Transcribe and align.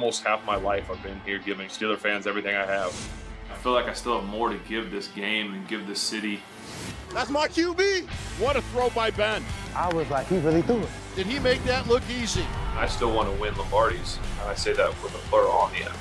Almost 0.00 0.24
half 0.24 0.42
my 0.46 0.56
life 0.56 0.90
I've 0.90 1.02
been 1.02 1.20
here 1.26 1.38
giving 1.38 1.68
Steeler 1.68 1.98
fans 1.98 2.26
everything 2.26 2.56
I 2.56 2.64
have. 2.64 2.88
I 3.52 3.54
feel 3.56 3.72
like 3.72 3.84
I 3.84 3.92
still 3.92 4.18
have 4.18 4.26
more 4.26 4.48
to 4.48 4.56
give 4.66 4.90
this 4.90 5.08
game 5.08 5.52
and 5.52 5.68
give 5.68 5.86
this 5.86 6.00
city. 6.00 6.40
That's 7.12 7.28
my 7.28 7.48
QB. 7.48 8.08
What 8.40 8.56
a 8.56 8.62
throw 8.62 8.88
by 8.88 9.10
Ben. 9.10 9.44
I 9.76 9.92
was 9.92 10.08
like, 10.08 10.26
he 10.28 10.38
really 10.38 10.62
threw 10.62 10.80
it. 10.80 10.88
Did 11.16 11.26
he 11.26 11.38
make 11.38 11.62
that 11.64 11.86
look 11.86 12.02
easy? 12.08 12.46
I 12.76 12.86
still 12.86 13.14
want 13.14 13.30
to 13.30 13.38
win 13.38 13.52
Lombardis, 13.52 14.16
and 14.40 14.48
I 14.48 14.54
say 14.54 14.72
that 14.72 14.88
with 15.02 15.14
a 15.14 15.18
plural 15.28 15.50
on 15.50 15.70
the 15.72 15.80
end. 15.80 15.94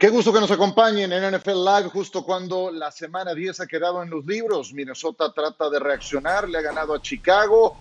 Qué 0.00 0.08
gusto 0.08 0.32
que 0.32 0.40
nos 0.40 0.50
acompañen 0.50 1.12
en 1.12 1.30
NFL 1.30 1.62
Live 1.62 1.90
justo 1.92 2.24
cuando 2.24 2.70
la 2.70 2.90
semana 2.90 3.34
10 3.34 3.60
ha 3.60 3.66
quedado 3.66 4.02
en 4.02 4.08
los 4.08 4.24
libros. 4.24 4.72
Minnesota 4.72 5.30
trata 5.30 5.68
de 5.68 5.78
reaccionar, 5.78 6.48
le 6.48 6.56
ha 6.56 6.62
ganado 6.62 6.94
a 6.94 7.02
Chicago 7.02 7.76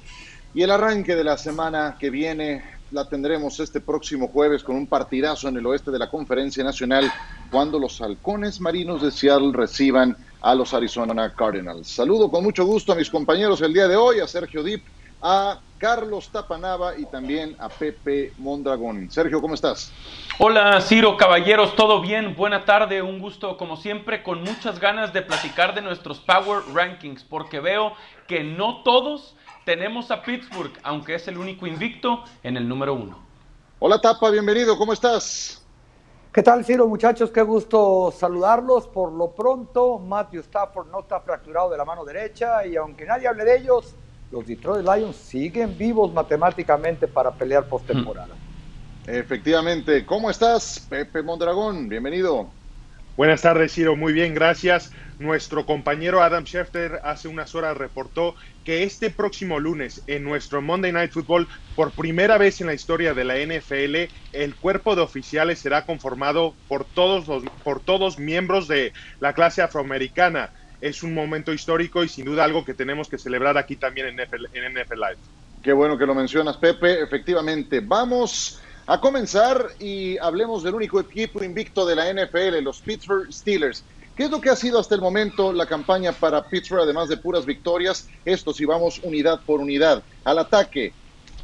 y 0.53 0.61
el 0.61 0.69
arranque 0.69 1.15
de 1.15 1.23
la 1.23 1.37
semana 1.37 1.95
que 1.97 2.09
viene 2.09 2.61
la 2.91 3.07
tendremos 3.07 3.61
este 3.61 3.79
próximo 3.79 4.27
jueves 4.27 4.65
con 4.65 4.75
un 4.75 4.87
partidazo 4.87 5.47
en 5.47 5.55
el 5.55 5.65
oeste 5.65 5.91
de 5.91 5.99
la 5.99 6.09
Conferencia 6.09 6.61
Nacional 6.61 7.09
cuando 7.49 7.79
los 7.79 8.01
halcones 8.01 8.59
marinos 8.59 9.01
de 9.01 9.11
Seattle 9.11 9.53
reciban 9.53 10.17
a 10.41 10.53
los 10.55 10.73
Arizona 10.73 11.33
Cardinals. 11.33 11.87
Saludo 11.87 12.29
con 12.29 12.43
mucho 12.43 12.65
gusto 12.65 12.91
a 12.91 12.95
mis 12.95 13.09
compañeros 13.09 13.61
el 13.61 13.71
día 13.71 13.87
de 13.87 13.95
hoy, 13.95 14.19
a 14.19 14.27
Sergio 14.27 14.61
Dip, 14.61 14.83
a 15.21 15.59
Carlos 15.77 16.29
Tapanava 16.29 16.97
y 16.97 17.05
también 17.05 17.55
a 17.59 17.69
Pepe 17.69 18.33
Mondragón. 18.37 19.09
Sergio, 19.09 19.41
¿cómo 19.41 19.53
estás? 19.53 19.91
Hola 20.37 20.81
Ciro, 20.81 21.17
caballeros, 21.17 21.75
¿todo 21.75 22.01
bien? 22.01 22.35
Buena 22.35 22.65
tarde, 22.65 23.01
un 23.01 23.19
gusto 23.19 23.57
como 23.57 23.77
siempre, 23.77 24.23
con 24.23 24.43
muchas 24.43 24.79
ganas 24.79 25.13
de 25.13 25.21
platicar 25.21 25.73
de 25.75 25.81
nuestros 25.81 26.19
Power 26.19 26.63
Rankings, 26.73 27.23
porque 27.23 27.59
veo 27.59 27.93
que 28.27 28.43
no 28.43 28.83
todos 28.83 29.35
tenemos 29.65 30.11
a 30.11 30.21
Pittsburgh, 30.21 30.73
aunque 30.83 31.15
es 31.15 31.27
el 31.27 31.37
único 31.37 31.65
invicto 31.67 32.23
en 32.43 32.57
el 32.57 32.67
número 32.67 32.93
uno. 32.93 33.19
Hola 33.79 33.99
Tapa, 34.01 34.29
bienvenido, 34.29 34.77
¿cómo 34.77 34.93
estás? 34.93 35.65
¿Qué 36.31 36.43
tal, 36.43 36.63
Ciro, 36.63 36.87
muchachos? 36.87 37.31
Qué 37.31 37.41
gusto 37.41 38.13
saludarlos. 38.15 38.87
Por 38.87 39.11
lo 39.11 39.31
pronto, 39.31 39.97
Matthew 39.97 40.41
Stafford 40.41 40.87
no 40.91 40.99
está 40.99 41.19
fracturado 41.21 41.71
de 41.71 41.77
la 41.77 41.85
mano 41.85 42.05
derecha 42.05 42.65
y 42.67 42.75
aunque 42.75 43.03
nadie 43.05 43.27
hable 43.27 43.43
de 43.45 43.57
ellos, 43.57 43.95
los 44.31 44.45
Detroit 44.45 44.85
Lions 44.85 45.15
siguen 45.15 45.77
vivos 45.77 46.13
matemáticamente 46.13 47.07
para 47.07 47.31
pelear 47.31 47.67
postemporada. 47.67 48.35
Efectivamente. 49.07 50.05
¿Cómo 50.05 50.29
estás, 50.29 50.85
Pepe 50.89 51.23
Mondragón? 51.23 51.89
Bienvenido. 51.89 52.51
Buenas 53.17 53.41
tardes, 53.41 53.73
Ciro. 53.73 53.95
Muy 53.95 54.13
bien, 54.13 54.33
gracias. 54.33 54.91
Nuestro 55.17 55.65
compañero 55.65 56.21
Adam 56.21 56.45
Schefter 56.45 57.01
hace 57.03 57.27
unas 57.27 57.53
horas 57.53 57.75
reportó 57.75 58.35
que 58.63 58.83
este 58.83 59.09
próximo 59.09 59.59
lunes 59.59 60.01
en 60.07 60.23
nuestro 60.23 60.61
Monday 60.61 60.93
Night 60.93 61.11
Football, 61.11 61.49
por 61.75 61.91
primera 61.91 62.37
vez 62.37 62.61
en 62.61 62.67
la 62.67 62.73
historia 62.73 63.13
de 63.13 63.25
la 63.25 63.35
NFL, 63.35 64.13
el 64.31 64.55
cuerpo 64.55 64.95
de 64.95 65.01
oficiales 65.01 65.59
será 65.59 65.85
conformado 65.85 66.55
por 66.69 66.85
todos 66.85 67.27
los 67.27 67.43
por 67.63 67.81
todos 67.81 68.19
miembros 68.19 68.69
de 68.69 68.93
la 69.19 69.33
clase 69.33 69.61
afroamericana 69.61 70.53
es 70.81 71.03
un 71.03 71.13
momento 71.13 71.53
histórico 71.53 72.03
y 72.03 72.09
sin 72.09 72.25
duda 72.25 72.43
algo 72.43 72.65
que 72.65 72.73
tenemos 72.73 73.07
que 73.09 73.17
celebrar 73.17 73.57
aquí 73.57 73.75
también 73.75 74.07
en 74.07 74.15
NFL, 74.15 74.95
Live. 74.95 75.17
Qué 75.61 75.73
bueno 75.73 75.97
que 75.97 76.05
lo 76.05 76.15
mencionas, 76.15 76.55
Pepe. 76.57 77.01
Efectivamente, 77.01 77.81
vamos 77.81 78.59
a 78.87 79.01
comenzar 79.01 79.67
y 79.79 80.17
hablemos 80.17 80.63
del 80.63 80.75
único 80.75 80.99
equipo 80.99 81.43
invicto 81.43 81.85
de 81.85 81.95
la 81.95 82.13
NFL, 82.13 82.59
los 82.63 82.79
Pittsburgh 82.79 83.31
Steelers. 83.31 83.83
¿Qué 84.15 84.23
es 84.23 84.31
lo 84.31 84.41
que 84.41 84.49
ha 84.49 84.55
sido 84.55 84.79
hasta 84.79 84.95
el 84.95 85.01
momento 85.01 85.53
la 85.53 85.65
campaña 85.65 86.11
para 86.11 86.43
Pittsburgh, 86.43 86.83
además 86.83 87.07
de 87.09 87.17
puras 87.17 87.45
victorias? 87.45 88.07
Esto 88.25 88.53
si 88.53 88.65
vamos 88.65 88.99
unidad 89.03 89.41
por 89.45 89.59
unidad. 89.59 90.03
Al 90.23 90.39
ataque, 90.39 90.93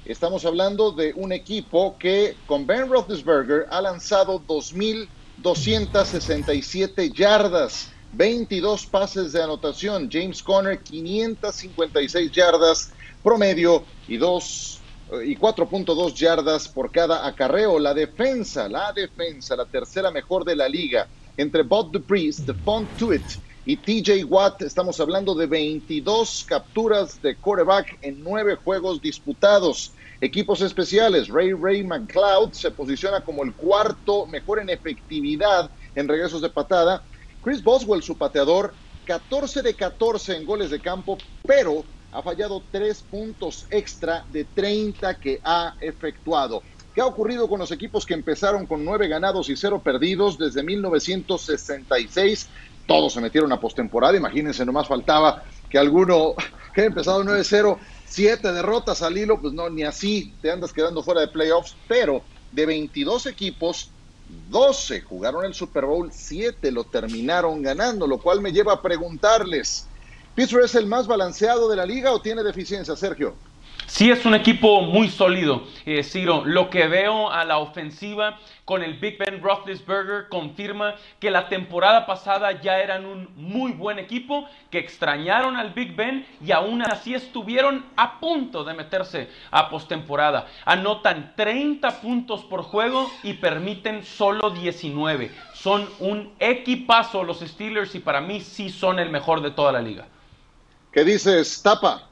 estamos 0.06 0.46
hablando 0.46 0.92
de 0.92 1.14
un 1.16 1.32
equipo 1.32 1.98
que 1.98 2.36
con 2.48 2.68
Ben 2.68 2.90
Roethlisberger 2.90 3.68
ha 3.70 3.82
lanzado 3.82 4.42
2.267 4.42 7.14
yardas 7.14 7.95
22 8.16 8.86
pases 8.86 9.34
de 9.34 9.44
anotación. 9.44 10.10
James 10.12 10.42
Conner, 10.42 10.80
556 10.80 12.32
yardas 12.32 12.92
promedio 13.22 13.84
y 14.08 14.18
2 14.18 14.82
y 15.26 15.36
4.2 15.36 16.14
yardas 16.14 16.68
por 16.68 16.92
cada 16.92 17.28
acarreo. 17.28 17.78
La 17.78 17.94
defensa, 17.94 18.70
la 18.70 18.94
defensa, 18.94 19.56
la 19.56 19.66
tercera 19.66 20.12
mejor 20.12 20.46
de 20.46 20.56
la 20.56 20.70
liga. 20.70 21.08
Entre 21.38 21.64
Bob 21.64 21.92
Dupree, 21.92 22.32
Stephon 22.32 22.88
Tuitt 22.98 23.26
y 23.66 23.78
TJ 23.78 24.24
Watt, 24.24 24.62
estamos 24.62 25.00
hablando 25.00 25.36
de 25.36 25.48
22 25.48 26.46
capturas 26.48 27.22
de 27.22 27.36
quarterback 27.36 27.98
en 28.02 28.24
9 28.24 28.56
juegos 28.64 29.02
disputados. 29.02 29.92
Equipos 30.22 30.62
especiales, 30.62 31.28
Ray 31.28 31.52
Ray 31.52 31.84
McLeod 31.84 32.54
se 32.54 32.72
posiciona 32.72 33.22
como 33.22 33.44
el 33.44 33.54
cuarto 33.54 34.26
mejor 34.28 34.60
en 34.60 34.70
efectividad 34.70 35.70
en 35.94 36.08
regresos 36.08 36.42
de 36.42 36.50
patada 36.50 37.04
Chris 37.46 37.64
Boswell, 37.64 38.02
su 38.02 38.18
pateador, 38.18 38.74
14 39.06 39.62
de 39.62 39.76
14 39.76 40.36
en 40.36 40.48
goles 40.48 40.72
de 40.72 40.80
campo, 40.80 41.16
pero 41.46 41.84
ha 42.12 42.24
fallado 42.24 42.64
3 42.72 43.04
puntos 43.04 43.68
extra 43.70 44.26
de 44.32 44.46
30 44.46 45.20
que 45.20 45.40
ha 45.44 45.76
efectuado. 45.80 46.64
¿Qué 46.96 47.02
ha 47.02 47.06
ocurrido 47.06 47.48
con 47.48 47.60
los 47.60 47.72
equipos 47.72 48.04
que 48.04 48.16
empezaron 48.16 48.66
con 48.66 48.84
9 48.84 49.08
ganados 49.08 49.48
y 49.50 49.56
0 49.56 49.80
perdidos 49.84 50.40
desde 50.40 50.64
1966? 50.64 52.50
Todos 52.88 53.14
se 53.14 53.22
metieron 53.22 53.52
a 53.52 53.60
postemporada, 53.60 54.18
imagínense, 54.18 54.66
nomás 54.66 54.88
faltaba 54.88 55.44
que 55.70 55.78
alguno 55.78 56.34
que 56.74 56.82
haya 56.82 56.88
empezado 56.88 57.24
9-0, 57.24 57.78
7 58.06 58.54
derrotas 58.54 59.04
al 59.04 59.20
hilo, 59.20 59.40
pues 59.40 59.54
no, 59.54 59.70
ni 59.70 59.84
así 59.84 60.34
te 60.42 60.50
andas 60.50 60.74
quedando 60.74 61.04
fuera 61.04 61.22
de 61.22 61.28
playoffs, 61.28 61.76
pero 61.88 62.24
de 62.52 62.66
22 62.66 63.28
equipos, 63.28 63.92
12 64.28 65.02
jugaron 65.02 65.46
el 65.46 65.54
Super 65.54 65.86
Bowl, 65.86 66.12
7 66.12 66.72
lo 66.72 66.86
terminaron 66.86 67.62
ganando, 67.62 68.08
lo 68.08 68.20
cual 68.20 68.42
me 68.42 68.52
lleva 68.52 68.74
a 68.74 68.82
preguntarles, 68.82 69.88
¿Pittsburgh 70.34 70.66
es 70.66 70.76
el 70.76 70.88
más 70.88 71.08
balanceado 71.08 71.70
de 71.70 71.76
la 71.76 71.86
liga 71.86 72.12
o 72.12 72.22
tiene 72.22 72.44
deficiencia, 72.44 72.96
Sergio? 72.96 73.36
Sí, 73.88 74.10
es 74.10 74.26
un 74.26 74.34
equipo 74.34 74.82
muy 74.82 75.10
sólido, 75.10 75.64
eh, 75.86 76.04
Ciro. 76.04 76.44
Lo 76.44 76.72
que 76.72 76.88
veo 76.88 77.32
a 77.32 77.46
la 77.46 77.60
ofensiva 77.60 78.40
con 78.66 78.82
el 78.82 78.96
Big 78.96 79.20
Ben 79.20 79.42
Roethlisberger 79.44 80.28
confirma 80.28 80.96
que 81.20 81.30
la 81.30 81.48
temporada 81.50 82.08
pasada 82.08 82.60
ya 82.62 82.80
eran 82.80 83.06
un 83.06 83.30
muy 83.36 83.74
buen 83.74 84.00
equipo, 84.00 84.50
que 84.72 84.80
extrañaron 84.80 85.56
al 85.56 85.74
Big 85.74 85.96
Ben 85.96 86.26
y 86.44 86.52
aún 86.52 86.82
así 86.82 87.14
estuvieron 87.14 87.86
a 87.96 88.20
punto 88.20 88.64
de 88.64 88.74
meterse 88.74 89.30
a 89.52 89.70
postemporada. 89.70 90.48
Anotan 90.66 91.34
30 91.36 92.02
puntos 92.02 92.44
por 92.44 92.64
juego 92.64 93.10
y 93.22 93.34
permiten 93.34 94.04
solo 94.04 94.50
19. 94.50 95.32
Son 95.54 95.88
un 96.00 96.34
equipazo 96.40 97.24
los 97.24 97.40
Steelers 97.40 97.94
y 97.94 98.00
para 98.00 98.20
mí 98.20 98.42
sí 98.42 98.72
son 98.72 98.98
el 98.98 99.12
mejor 99.12 99.42
de 99.42 99.52
toda 99.52 99.72
la 99.72 99.82
liga. 99.82 100.08
¿Qué 100.92 101.04
dices, 101.04 101.62
Tapa? 101.62 102.10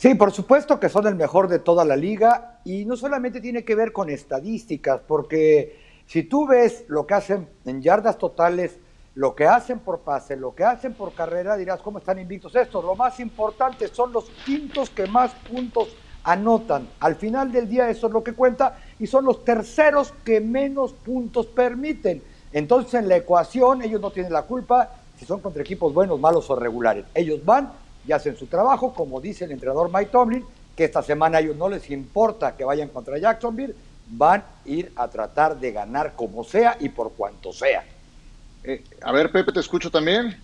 Sí, 0.00 0.14
por 0.14 0.32
supuesto 0.32 0.80
que 0.80 0.88
son 0.88 1.06
el 1.08 1.14
mejor 1.14 1.46
de 1.46 1.58
toda 1.58 1.84
la 1.84 1.94
liga 1.94 2.60
y 2.64 2.86
no 2.86 2.96
solamente 2.96 3.38
tiene 3.38 3.66
que 3.66 3.74
ver 3.74 3.92
con 3.92 4.08
estadísticas, 4.08 5.02
porque 5.06 5.78
si 6.06 6.22
tú 6.22 6.46
ves 6.46 6.86
lo 6.88 7.06
que 7.06 7.12
hacen 7.12 7.46
en 7.66 7.82
yardas 7.82 8.16
totales, 8.16 8.78
lo 9.14 9.34
que 9.34 9.46
hacen 9.46 9.78
por 9.80 9.98
pase, 10.00 10.36
lo 10.36 10.54
que 10.54 10.64
hacen 10.64 10.94
por 10.94 11.12
carrera, 11.12 11.54
dirás, 11.58 11.82
¿cómo 11.82 11.98
están 11.98 12.18
invictos 12.18 12.56
estos? 12.56 12.82
Lo 12.82 12.96
más 12.96 13.20
importante 13.20 13.88
son 13.88 14.10
los 14.10 14.24
quintos 14.46 14.88
que 14.88 15.06
más 15.06 15.32
puntos 15.34 15.94
anotan. 16.24 16.88
Al 17.00 17.16
final 17.16 17.52
del 17.52 17.68
día 17.68 17.90
eso 17.90 18.06
es 18.06 18.12
lo 18.14 18.24
que 18.24 18.32
cuenta 18.32 18.78
y 18.98 19.06
son 19.06 19.26
los 19.26 19.44
terceros 19.44 20.14
que 20.24 20.40
menos 20.40 20.94
puntos 20.94 21.44
permiten. 21.44 22.22
Entonces 22.54 22.94
en 22.94 23.06
la 23.06 23.18
ecuación 23.18 23.82
ellos 23.82 24.00
no 24.00 24.10
tienen 24.10 24.32
la 24.32 24.44
culpa 24.44 24.94
si 25.18 25.26
son 25.26 25.40
contra 25.40 25.60
equipos 25.60 25.92
buenos, 25.92 26.18
malos 26.18 26.48
o 26.48 26.56
regulares. 26.56 27.04
Ellos 27.14 27.44
van 27.44 27.70
y 28.06 28.12
hacen 28.12 28.36
su 28.36 28.46
trabajo, 28.46 28.92
como 28.94 29.20
dice 29.20 29.44
el 29.44 29.52
entrenador 29.52 29.90
Mike 29.92 30.10
Tomlin, 30.10 30.44
que 30.76 30.84
esta 30.84 31.02
semana 31.02 31.38
a 31.38 31.40
ellos 31.40 31.56
no 31.56 31.68
les 31.68 31.90
importa 31.90 32.56
que 32.56 32.64
vayan 32.64 32.88
contra 32.88 33.18
Jacksonville, 33.18 33.74
van 34.08 34.40
a 34.40 34.68
ir 34.68 34.92
a 34.96 35.08
tratar 35.08 35.58
de 35.58 35.72
ganar 35.72 36.14
como 36.14 36.42
sea 36.42 36.76
y 36.80 36.88
por 36.88 37.12
cuanto 37.12 37.52
sea. 37.52 37.84
Eh, 38.64 38.84
a 39.02 39.12
ver, 39.12 39.30
Pepe, 39.30 39.52
te 39.52 39.60
escucho 39.60 39.90
también. 39.90 40.36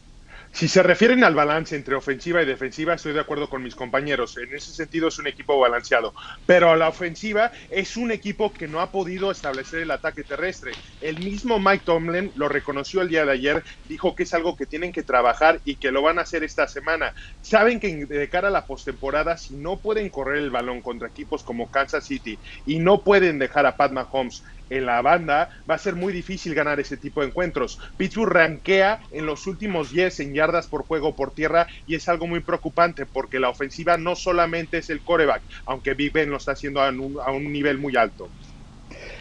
Si 0.52 0.68
se 0.68 0.82
refieren 0.82 1.22
al 1.22 1.34
balance 1.34 1.76
entre 1.76 1.94
ofensiva 1.94 2.42
y 2.42 2.46
defensiva, 2.46 2.94
estoy 2.94 3.12
de 3.12 3.20
acuerdo 3.20 3.48
con 3.48 3.62
mis 3.62 3.74
compañeros. 3.74 4.36
En 4.38 4.54
ese 4.54 4.72
sentido 4.72 5.08
es 5.08 5.18
un 5.18 5.26
equipo 5.26 5.58
balanceado. 5.58 6.14
Pero 6.46 6.70
a 6.70 6.76
la 6.76 6.88
ofensiva 6.88 7.52
es 7.68 7.96
un 7.96 8.10
equipo 8.10 8.52
que 8.52 8.66
no 8.66 8.80
ha 8.80 8.90
podido 8.90 9.30
establecer 9.30 9.80
el 9.80 9.90
ataque 9.90 10.24
terrestre. 10.24 10.72
El 11.00 11.18
mismo 11.18 11.58
Mike 11.58 11.84
Tomlin 11.84 12.32
lo 12.36 12.48
reconoció 12.48 13.02
el 13.02 13.08
día 13.08 13.26
de 13.26 13.32
ayer, 13.32 13.64
dijo 13.84 14.14
que 14.14 14.22
es 14.22 14.32
algo 14.32 14.56
que 14.56 14.66
tienen 14.66 14.92
que 14.92 15.02
trabajar 15.02 15.60
y 15.64 15.76
que 15.76 15.92
lo 15.92 16.00
van 16.02 16.18
a 16.18 16.22
hacer 16.22 16.42
esta 16.42 16.66
semana. 16.66 17.12
Saben 17.42 17.78
que 17.78 18.06
de 18.06 18.28
cara 18.30 18.48
a 18.48 18.50
la 18.50 18.66
postemporada, 18.66 19.36
si 19.36 19.56
no 19.56 19.80
pueden 19.80 20.08
correr 20.08 20.38
el 20.38 20.50
balón 20.50 20.80
contra 20.80 21.08
equipos 21.08 21.44
como 21.44 21.70
Kansas 21.70 22.06
City 22.06 22.40
y 22.64 22.78
no 22.78 23.04
pueden 23.04 23.38
dejar 23.38 23.66
a 23.66 23.76
Pat 23.76 23.92
Mahomes 23.92 24.42
en 24.68 24.86
la 24.86 25.02
banda, 25.02 25.48
va 25.68 25.74
a 25.74 25.78
ser 25.78 25.94
muy 25.94 26.12
difícil 26.12 26.54
ganar 26.54 26.80
ese 26.80 26.96
tipo 26.96 27.20
de 27.20 27.28
encuentros. 27.28 27.78
Pittsburgh 27.96 28.32
rankea 28.32 29.00
en 29.10 29.26
los 29.26 29.46
últimos 29.46 29.90
10 29.90 30.20
en 30.20 30.34
yardas 30.34 30.68
por 30.68 30.84
juego 30.84 31.14
por 31.14 31.32
tierra 31.32 31.66
y 31.86 31.94
es 31.94 32.08
algo 32.08 32.26
muy 32.26 32.40
preocupante 32.40 33.06
porque 33.06 33.40
la 33.40 33.48
ofensiva 33.48 33.96
no 33.96 34.14
solamente 34.16 34.78
es 34.78 34.90
el 34.90 35.02
coreback, 35.02 35.42
aunque 35.66 35.94
Big 35.94 36.12
Ben 36.12 36.30
lo 36.30 36.36
está 36.36 36.52
haciendo 36.52 36.80
a 36.80 36.90
un, 36.90 37.16
a 37.24 37.30
un 37.30 37.52
nivel 37.52 37.78
muy 37.78 37.96
alto. 37.96 38.28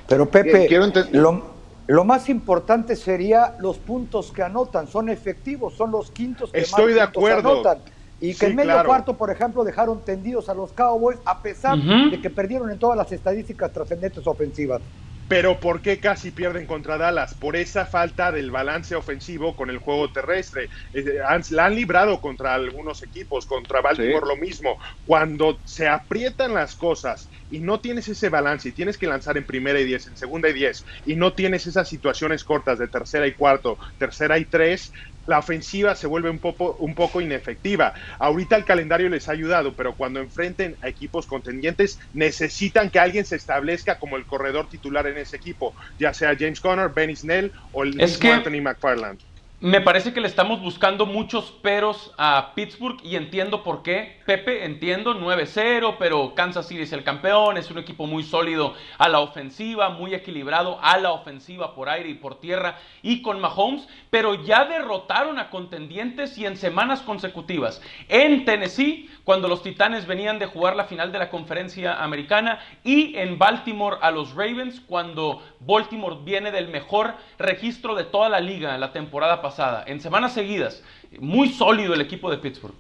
Pero 0.08 0.30
Pepe, 0.30 0.68
Quiero 0.68 0.86
lo, 1.12 1.56
lo 1.88 2.04
más 2.04 2.30
importante 2.30 2.96
sería 2.96 3.56
los 3.60 3.80
puntos 3.80 4.32
que 4.32 4.42
anotan, 4.44 4.88
son 4.88 5.10
efectivos, 5.10 5.76
son 5.76 5.92
los 5.92 6.12
quintos 6.12 6.52
que 6.52 6.62
Estoy 6.62 6.94
más 6.94 6.96
de 6.96 7.02
puntos 7.02 7.18
acuerdo. 7.24 7.50
anotan. 7.52 7.84
Y 8.20 8.30
que 8.30 8.34
Sí, 8.34 8.46
en 8.46 8.56
medio 8.56 8.72
claro. 8.72 8.88
cuarto, 8.88 9.18
por 9.18 9.30
ejemplo, 9.30 9.64
dejaron 9.64 10.04
tendidos 10.06 10.48
a 10.50 10.54
los 10.54 10.72
Cowboys 10.74 11.20
a 11.26 11.42
pesar 11.42 11.78
de 11.78 12.22
que 12.22 12.30
perdieron 12.30 12.72
en 12.72 12.80
todas 12.80 12.98
las 12.98 13.12
estadísticas 13.12 13.72
trascendentes 13.74 14.26
ofensivas. 14.26 14.82
Pero 15.28 15.60
¿por 15.60 15.82
qué 15.82 16.00
casi 16.00 16.30
pierden 16.32 16.68
contra 16.68 16.98
Dallas? 17.00 17.36
Por 17.40 17.56
esa 17.56 17.88
falta 17.88 18.32
del 18.32 18.52
balance 18.52 18.96
ofensivo 18.96 19.56
con 19.56 19.72
el 19.72 19.80
juego 19.80 20.12
terrestre. 20.12 20.70
Eh, 20.94 21.04
han- 21.28 21.42
la 21.50 21.66
han 21.66 21.76
librado 21.76 22.22
contra 22.22 22.54
algunos 22.54 23.02
equipos, 23.02 23.48
contra 23.48 23.82
Baltimore 23.82 24.22
Sí. 24.24 24.30
lo 24.30 24.38
mismo. 24.38 24.78
Cuando 25.04 25.62
se 25.66 25.88
aprietan 25.88 26.54
las 26.54 26.76
cosas 26.76 27.30
y 27.50 27.62
no 27.62 27.82
tienes 27.82 28.08
ese 28.08 28.30
balance 28.30 28.70
y 28.70 28.74
tienes 28.74 29.00
que 29.00 29.08
lanzar 29.08 29.36
en 29.38 29.46
primera 29.48 29.80
y 29.80 29.86
diez, 29.86 30.06
en 30.06 30.16
segunda 30.16 30.50
y 30.50 30.54
diez, 30.54 30.86
y 31.04 31.16
no 31.16 31.34
tienes 31.34 31.66
esas 31.66 31.90
situaciones 31.90 32.44
cortas 32.44 32.78
de 32.78 32.88
tercera 32.88 33.26
y 33.26 33.34
cuarto, 33.34 33.80
tercera 33.98 34.38
y 34.38 34.46
tres, 34.46 34.92
la 35.28 35.40
ofensiva 35.40 35.96
se 35.96 36.08
vuelve 36.08 36.30
un 36.30 36.40
poco, 36.40 36.76
un 36.78 36.96
poco 36.96 37.22
inefectiva. 37.22 37.94
Ahorita 38.20 38.56
el 38.56 38.66
calendario 38.66 39.10
les 39.10 39.28
ha 39.28 39.32
ayudado, 39.32 39.76
pero 39.76 39.96
cuando 39.96 40.20
enfrenten 40.20 40.78
a 40.82 40.90
equipos 40.90 41.28
contendientes, 41.28 42.00
necesitan 42.14 42.90
que 42.90 43.00
alguien 43.00 43.26
se 43.26 43.36
establezca 43.36 43.98
como 44.00 44.18
el 44.18 44.26
corredor 44.26 44.68
titular 44.68 45.08
en 45.08 45.18
ese 45.18 45.36
equipo, 45.38 45.76
ya 45.98 46.14
sea 46.14 46.36
James 46.38 46.60
Conner, 46.60 46.90
Benny 46.90 47.16
Snell 47.16 47.52
o 47.72 47.84
el 47.84 47.90
Es 48.00 48.12
mismo 48.12 48.20
que- 48.20 48.32
Anthony 48.32 48.62
McFarland. 48.62 49.20
Me 49.66 49.82
parece 49.82 50.14
que 50.14 50.22
le 50.22 50.28
estamos 50.28 50.62
buscando 50.62 51.08
muchos 51.08 51.46
peros 51.46 52.14
a 52.20 52.52
Pittsburgh 52.54 53.00
y 53.02 53.16
entiendo 53.16 53.64
por 53.64 53.82
qué. 53.82 54.22
Pepe, 54.28 54.64
entiendo, 54.64 55.16
9-0, 55.16 55.96
pero 55.98 56.36
Kansas 56.36 56.68
City 56.68 56.84
es 56.84 56.94
el 56.94 57.04
campeón, 57.04 57.58
es 57.58 57.72
un 57.72 57.80
equipo 57.80 58.06
muy 58.06 58.22
sólido 58.22 58.76
a 59.00 59.10
la 59.10 59.22
ofensiva, 59.22 59.90
muy 59.90 60.14
equilibrado 60.14 60.78
a 60.84 61.00
la 61.00 61.14
ofensiva 61.14 61.74
por 61.74 61.90
aire 61.90 62.10
y 62.10 62.14
por 62.14 62.40
tierra 62.40 62.78
y 63.02 63.24
con 63.24 63.42
Mahomes, 63.42 63.88
pero 64.12 64.36
ya 64.36 64.66
derrotaron 64.66 65.40
a 65.40 65.50
contendientes 65.50 66.38
y 66.38 66.46
en 66.46 66.58
semanas 66.58 67.02
consecutivas. 67.02 67.82
En 68.08 68.46
Tennessee, 68.46 69.10
cuando 69.24 69.48
los 69.48 69.64
Titanes 69.64 70.06
venían 70.06 70.38
de 70.38 70.46
jugar 70.46 70.76
la 70.76 70.86
final 70.86 71.12
de 71.12 71.18
la 71.18 71.32
conferencia 71.32 72.04
americana 72.04 72.60
y 72.84 73.18
en 73.18 73.40
Baltimore 73.40 73.98
a 74.04 74.12
los 74.12 74.36
Ravens, 74.36 74.80
cuando 74.82 75.42
Baltimore 75.60 76.18
viene 76.24 76.52
del 76.52 76.68
mejor 76.68 77.16
registro 77.40 77.96
de 77.96 78.04
toda 78.04 78.30
la 78.30 78.40
liga 78.40 78.78
la 78.78 78.94
temporada 78.94 79.42
pasada, 79.42 79.55
en 79.86 80.02
semanas 80.02 80.34
seguidas. 80.34 80.82
Muy 81.20 81.50
sólido 81.50 81.94
el 81.94 82.02
equipo 82.02 82.30
de 82.30 82.38
Pittsburgh. 82.38 82.76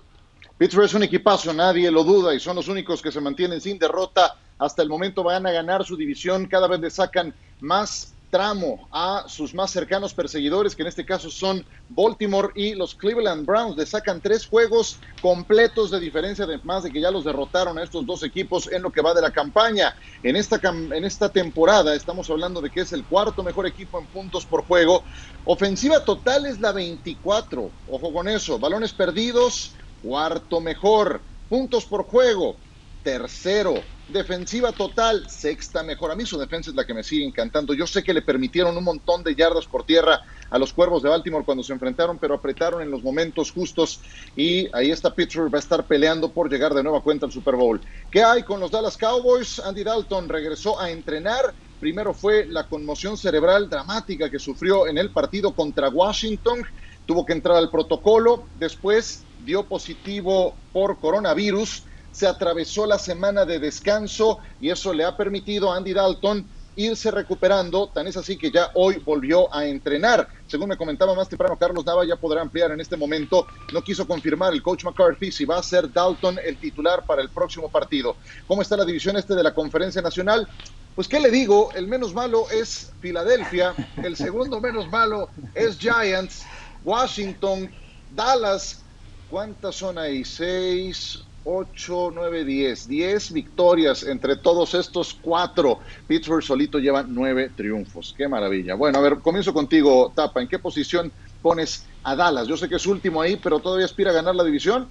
Pittsburgh 0.57 0.85
es 0.85 0.93
un 0.93 1.03
equipazo, 1.03 1.53
nadie 1.53 1.91
lo 1.91 2.03
duda, 2.03 2.33
y 2.33 2.39
son 2.39 2.55
los 2.55 2.67
únicos 2.67 3.01
que 3.01 3.11
se 3.11 3.19
mantienen 3.21 3.59
sin 3.59 3.77
derrota. 3.77 4.37
Hasta 4.57 4.81
el 4.81 4.89
momento 4.89 5.21
van 5.23 5.45
a 5.45 5.51
ganar 5.51 5.83
su 5.83 5.97
división, 5.97 6.47
cada 6.47 6.67
vez 6.67 6.79
le 6.79 6.89
sacan 6.89 7.33
más 7.59 8.14
tramo 8.35 8.89
a 8.91 9.23
sus 9.29 9.53
más 9.53 9.71
cercanos 9.71 10.13
perseguidores, 10.13 10.75
que 10.75 10.81
en 10.81 10.89
este 10.89 11.05
caso 11.05 11.31
son 11.31 11.65
Baltimore 11.87 12.49
y 12.53 12.75
los 12.75 12.93
Cleveland 12.93 13.45
Browns. 13.45 13.77
Le 13.77 13.85
sacan 13.85 14.19
tres 14.19 14.45
juegos 14.45 14.99
completos 15.21 15.89
de 15.89 16.01
diferencia, 16.01 16.43
además 16.43 16.83
de 16.83 16.91
que 16.91 16.99
ya 16.99 17.11
los 17.11 17.23
derrotaron 17.23 17.77
a 17.77 17.83
estos 17.83 18.05
dos 18.05 18.23
equipos 18.23 18.69
en 18.69 18.81
lo 18.81 18.91
que 18.91 19.01
va 19.01 19.13
de 19.13 19.21
la 19.21 19.31
campaña. 19.31 19.95
En 20.21 20.35
esta, 20.35 20.59
en 20.65 21.05
esta 21.05 21.29
temporada 21.29 21.95
estamos 21.95 22.29
hablando 22.29 22.59
de 22.59 22.69
que 22.69 22.81
es 22.81 22.91
el 22.91 23.05
cuarto 23.05 23.41
mejor 23.41 23.67
equipo 23.67 23.99
en 23.99 24.05
puntos 24.07 24.45
por 24.45 24.65
juego. 24.65 25.05
Ofensiva 25.45 26.03
total 26.03 26.45
es 26.45 26.59
la 26.59 26.73
24. 26.73 27.71
Ojo 27.89 28.13
con 28.13 28.27
eso. 28.27 28.59
Balones 28.59 28.91
perdidos, 28.91 29.71
cuarto 30.03 30.59
mejor. 30.59 31.21
Puntos 31.47 31.85
por 31.85 32.03
juego, 32.03 32.57
tercero. 33.01 33.75
Defensiva 34.07 34.71
total, 34.71 35.27
sexta 35.27 35.81
mejor. 35.81 36.11
A 36.11 36.15
mí 36.15 36.27
su 36.27 36.37
defensa 36.37 36.69
es 36.69 36.75
la 36.75 36.85
que 36.85 36.93
me 36.93 37.03
sigue 37.03 37.25
encantando. 37.25 37.73
Yo 37.73 37.87
sé 37.87 38.03
que 38.03 38.13
le 38.13 38.21
permitieron 38.21 38.77
un 38.77 38.83
montón 38.83 39.23
de 39.23 39.33
yardas 39.33 39.65
por 39.65 39.83
tierra 39.83 40.21
a 40.51 40.59
los 40.59 40.73
Cuervos 40.73 41.01
de 41.01 41.09
Baltimore 41.09 41.43
cuando 41.43 41.63
se 41.63 41.73
enfrentaron, 41.73 42.19
pero 42.19 42.35
apretaron 42.35 42.83
en 42.83 42.91
los 42.91 43.01
momentos 43.01 43.51
justos 43.51 44.01
y 44.35 44.69
ahí 44.75 44.91
está 44.91 45.15
Pittsburgh, 45.15 45.51
va 45.51 45.57
a 45.57 45.59
estar 45.59 45.87
peleando 45.87 46.31
por 46.31 46.51
llegar 46.51 46.75
de 46.75 46.83
nueva 46.83 47.01
cuenta 47.01 47.25
al 47.25 47.31
Super 47.31 47.55
Bowl. 47.55 47.81
¿Qué 48.11 48.21
hay 48.21 48.43
con 48.43 48.59
los 48.59 48.69
Dallas 48.69 48.95
Cowboys? 48.95 49.57
Andy 49.57 49.83
Dalton 49.83 50.29
regresó 50.29 50.79
a 50.79 50.91
entrenar. 50.91 51.55
Primero 51.79 52.13
fue 52.13 52.45
la 52.45 52.67
conmoción 52.67 53.17
cerebral 53.17 53.67
dramática 53.71 54.29
que 54.29 54.37
sufrió 54.37 54.85
en 54.85 54.99
el 54.99 55.09
partido 55.09 55.55
contra 55.55 55.89
Washington. 55.89 56.63
Tuvo 57.07 57.25
que 57.25 57.33
entrar 57.33 57.57
al 57.57 57.71
protocolo. 57.71 58.45
Después 58.59 59.23
dio 59.43 59.63
positivo 59.63 60.55
por 60.71 60.99
coronavirus 60.99 61.85
se 62.15 62.25
atravesó 62.25 62.85
la 62.85 62.97
semana 62.97 63.43
de 63.43 63.59
descanso 63.59 64.39
y 64.61 64.69
eso 64.69 64.93
le 64.93 65.03
ha 65.03 65.17
permitido 65.17 65.69
a 65.69 65.75
Andy 65.75 65.91
Dalton 65.91 66.47
irse 66.77 67.11
recuperando, 67.11 67.89
tan 67.89 68.07
es 68.07 68.15
así 68.15 68.37
que 68.37 68.51
ya 68.51 68.71
hoy 68.73 69.01
volvió 69.03 69.53
a 69.53 69.65
entrenar. 69.65 70.29
Según 70.47 70.69
me 70.69 70.77
comentaba 70.77 71.13
más 71.13 71.27
temprano 71.27 71.57
Carlos 71.57 71.85
Nava, 71.85 72.05
ya 72.05 72.15
podrá 72.15 72.41
ampliar 72.41 72.71
en 72.71 72.79
este 72.79 72.95
momento. 72.95 73.45
No 73.73 73.81
quiso 73.81 74.07
confirmar 74.07 74.53
el 74.53 74.63
coach 74.63 74.85
McCarthy 74.85 75.29
si 75.29 75.43
va 75.43 75.57
a 75.57 75.63
ser 75.63 75.91
Dalton 75.91 76.39
el 76.41 76.55
titular 76.55 77.05
para 77.05 77.21
el 77.21 77.29
próximo 77.29 77.69
partido. 77.69 78.15
¿Cómo 78.47 78.61
está 78.61 78.77
la 78.77 78.85
división 78.85 79.17
este 79.17 79.35
de 79.35 79.43
la 79.43 79.53
Conferencia 79.53 80.01
Nacional? 80.01 80.47
Pues 80.95 81.09
qué 81.09 81.19
le 81.19 81.29
digo, 81.29 81.73
el 81.75 81.87
menos 81.87 82.13
malo 82.13 82.49
es 82.49 82.93
Filadelfia, 83.01 83.73
el 84.01 84.15
segundo 84.15 84.61
menos 84.61 84.89
malo 84.89 85.27
es 85.53 85.77
Giants, 85.77 86.45
Washington, 86.85 87.69
Dallas. 88.15 88.81
¿Cuántas 89.29 89.75
son 89.75 89.97
ahí? 89.97 90.23
Seis, 90.23 91.24
8, 91.45 92.11
9, 92.13 92.43
10. 92.43 92.87
10 92.87 93.31
victorias 93.31 94.03
entre 94.03 94.35
todos 94.35 94.73
estos 94.73 95.13
cuatro. 95.13 95.79
Pittsburgh 96.07 96.43
solito 96.43 96.79
lleva 96.79 97.05
nueve 97.07 97.51
triunfos. 97.55 98.13
Qué 98.17 98.27
maravilla. 98.27 98.73
Bueno, 98.73 98.97
a 98.97 99.01
ver, 99.01 99.19
comienzo 99.19 99.53
contigo, 99.53 100.11
Tapa. 100.13 100.41
¿En 100.41 100.47
qué 100.47 100.57
posición 100.57 101.11
pones 101.41 101.85
a 102.03 102.15
Dallas? 102.15 102.47
Yo 102.47 102.57
sé 102.57 102.67
que 102.67 102.75
es 102.75 102.85
último 102.87 103.21
ahí, 103.21 103.37
pero 103.41 103.59
todavía 103.59 103.85
aspira 103.85 104.09
a 104.09 104.13
ganar 104.13 104.35
la 104.35 104.43
división. 104.43 104.87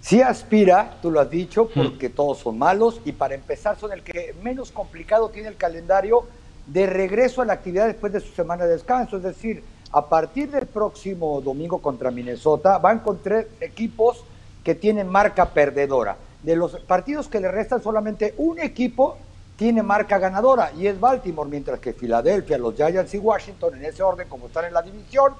Sí 0.00 0.20
aspira, 0.20 0.98
tú 1.00 1.10
lo 1.10 1.20
has 1.20 1.30
dicho, 1.30 1.68
porque 1.68 2.10
todos 2.10 2.38
son 2.38 2.58
malos 2.58 3.00
y 3.04 3.12
para 3.12 3.34
empezar 3.34 3.78
son 3.78 3.92
el 3.92 4.02
que 4.02 4.34
menos 4.42 4.72
complicado 4.72 5.30
tiene 5.30 5.48
el 5.48 5.56
calendario 5.56 6.26
de 6.66 6.86
regreso 6.86 7.40
a 7.40 7.44
la 7.44 7.54
actividad 7.54 7.86
después 7.86 8.12
de 8.12 8.20
su 8.20 8.32
semana 8.34 8.64
de 8.64 8.72
descanso. 8.72 9.16
Es 9.16 9.22
decir, 9.22 9.62
a 9.92 10.06
partir 10.08 10.50
del 10.50 10.66
próximo 10.66 11.40
domingo 11.40 11.78
contra 11.80 12.10
Minnesota 12.10 12.78
van 12.78 12.98
con 12.98 13.22
tres 13.22 13.46
equipos 13.60 14.24
que 14.62 14.74
tienen 14.74 15.08
marca 15.08 15.46
perdedora. 15.52 16.16
De 16.42 16.56
los 16.56 16.76
partidos 16.80 17.28
que 17.28 17.40
le 17.40 17.50
restan, 17.50 17.82
solamente 17.82 18.34
un 18.38 18.58
equipo 18.58 19.16
tiene 19.56 19.82
marca 19.82 20.18
ganadora 20.18 20.72
y 20.72 20.86
es 20.86 20.98
Baltimore, 20.98 21.48
mientras 21.48 21.78
que 21.78 21.92
Filadelfia, 21.92 22.58
los 22.58 22.74
Giants 22.74 23.14
y 23.14 23.18
Washington, 23.18 23.76
en 23.76 23.84
ese 23.84 24.02
orden 24.02 24.28
como 24.28 24.46
están 24.46 24.64
en 24.64 24.74
la 24.74 24.82
división, 24.82 25.34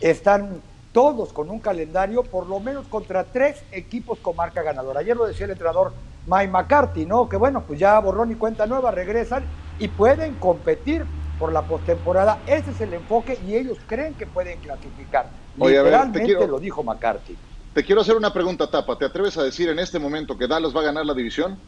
están 0.00 0.62
todos 0.92 1.32
con 1.32 1.50
un 1.50 1.60
calendario 1.60 2.22
por 2.22 2.46
lo 2.46 2.58
menos 2.58 2.88
contra 2.88 3.24
tres 3.24 3.64
equipos 3.70 4.18
con 4.20 4.34
marca 4.34 4.62
ganadora. 4.62 5.00
Ayer 5.00 5.16
lo 5.16 5.26
decía 5.26 5.44
el 5.44 5.52
entrenador 5.52 5.92
Mike 6.26 6.48
McCarthy, 6.48 7.04
¿no? 7.04 7.28
Que 7.28 7.36
bueno, 7.36 7.64
pues 7.66 7.78
ya 7.78 7.98
borrón 8.00 8.30
y 8.30 8.34
cuenta 8.36 8.66
nueva, 8.66 8.90
regresan 8.92 9.44
y 9.78 9.88
pueden 9.88 10.36
competir 10.36 11.04
por 11.38 11.52
la 11.52 11.66
postemporada. 11.66 12.42
Ese 12.46 12.70
es 12.70 12.80
el 12.80 12.94
enfoque 12.94 13.38
y 13.44 13.54
ellos 13.56 13.78
creen 13.86 14.14
que 14.14 14.26
pueden 14.26 14.58
clasificar. 14.58 15.30
Oye, 15.58 15.74
ver, 15.74 15.84
Literalmente 15.84 16.24
quiero- 16.24 16.46
lo 16.46 16.58
dijo 16.58 16.82
McCarthy. 16.82 17.36
Te 17.76 17.84
quiero 17.84 18.00
hacer 18.00 18.16
una 18.16 18.32
pregunta, 18.32 18.70
Tapa. 18.70 18.96
¿Te 18.96 19.04
atreves 19.04 19.36
a 19.36 19.42
decir 19.42 19.68
en 19.68 19.78
este 19.78 19.98
momento 19.98 20.38
que 20.38 20.46
Dallas 20.46 20.74
va 20.74 20.80
a 20.80 20.84
ganar 20.84 21.04
la 21.04 21.12
división? 21.12 21.60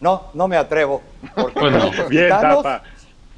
No, 0.00 0.30
no 0.32 0.48
me 0.48 0.56
atrevo. 0.56 1.02
Porque 1.36 1.60
Bueno, 1.60 1.80
con 1.80 1.90
estos 1.90 2.08
bien, 2.08 2.24
gitanos- 2.30 2.62
Tapa. 2.62 2.82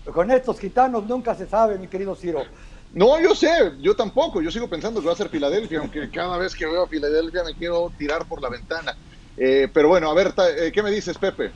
Con 0.04 0.30
estos 0.30 0.60
gitanos 0.60 1.02
nunca 1.02 1.34
se 1.34 1.48
sabe, 1.48 1.76
mi 1.76 1.88
querido 1.88 2.14
Ciro. 2.14 2.44
No, 2.92 3.20
yo 3.20 3.34
sé, 3.34 3.72
yo 3.80 3.96
tampoco. 3.96 4.40
Yo 4.40 4.52
sigo 4.52 4.70
pensando 4.70 5.00
que 5.00 5.08
va 5.08 5.14
a 5.14 5.16
ser 5.16 5.28
Filadelfia, 5.28 5.80
aunque 5.80 6.08
cada 6.12 6.38
vez 6.38 6.54
que 6.54 6.64
veo 6.64 6.84
a 6.84 6.88
Filadelfia 6.88 7.42
me 7.42 7.56
quiero 7.56 7.92
tirar 7.98 8.24
por 8.28 8.40
la 8.40 8.50
ventana. 8.50 8.94
Eh, 9.36 9.68
pero 9.74 9.88
bueno, 9.88 10.08
a 10.08 10.14
ver, 10.14 10.32
eh, 10.56 10.70
¿qué 10.72 10.80
me 10.80 10.92
dices, 10.92 11.18
Pepe? 11.18 11.54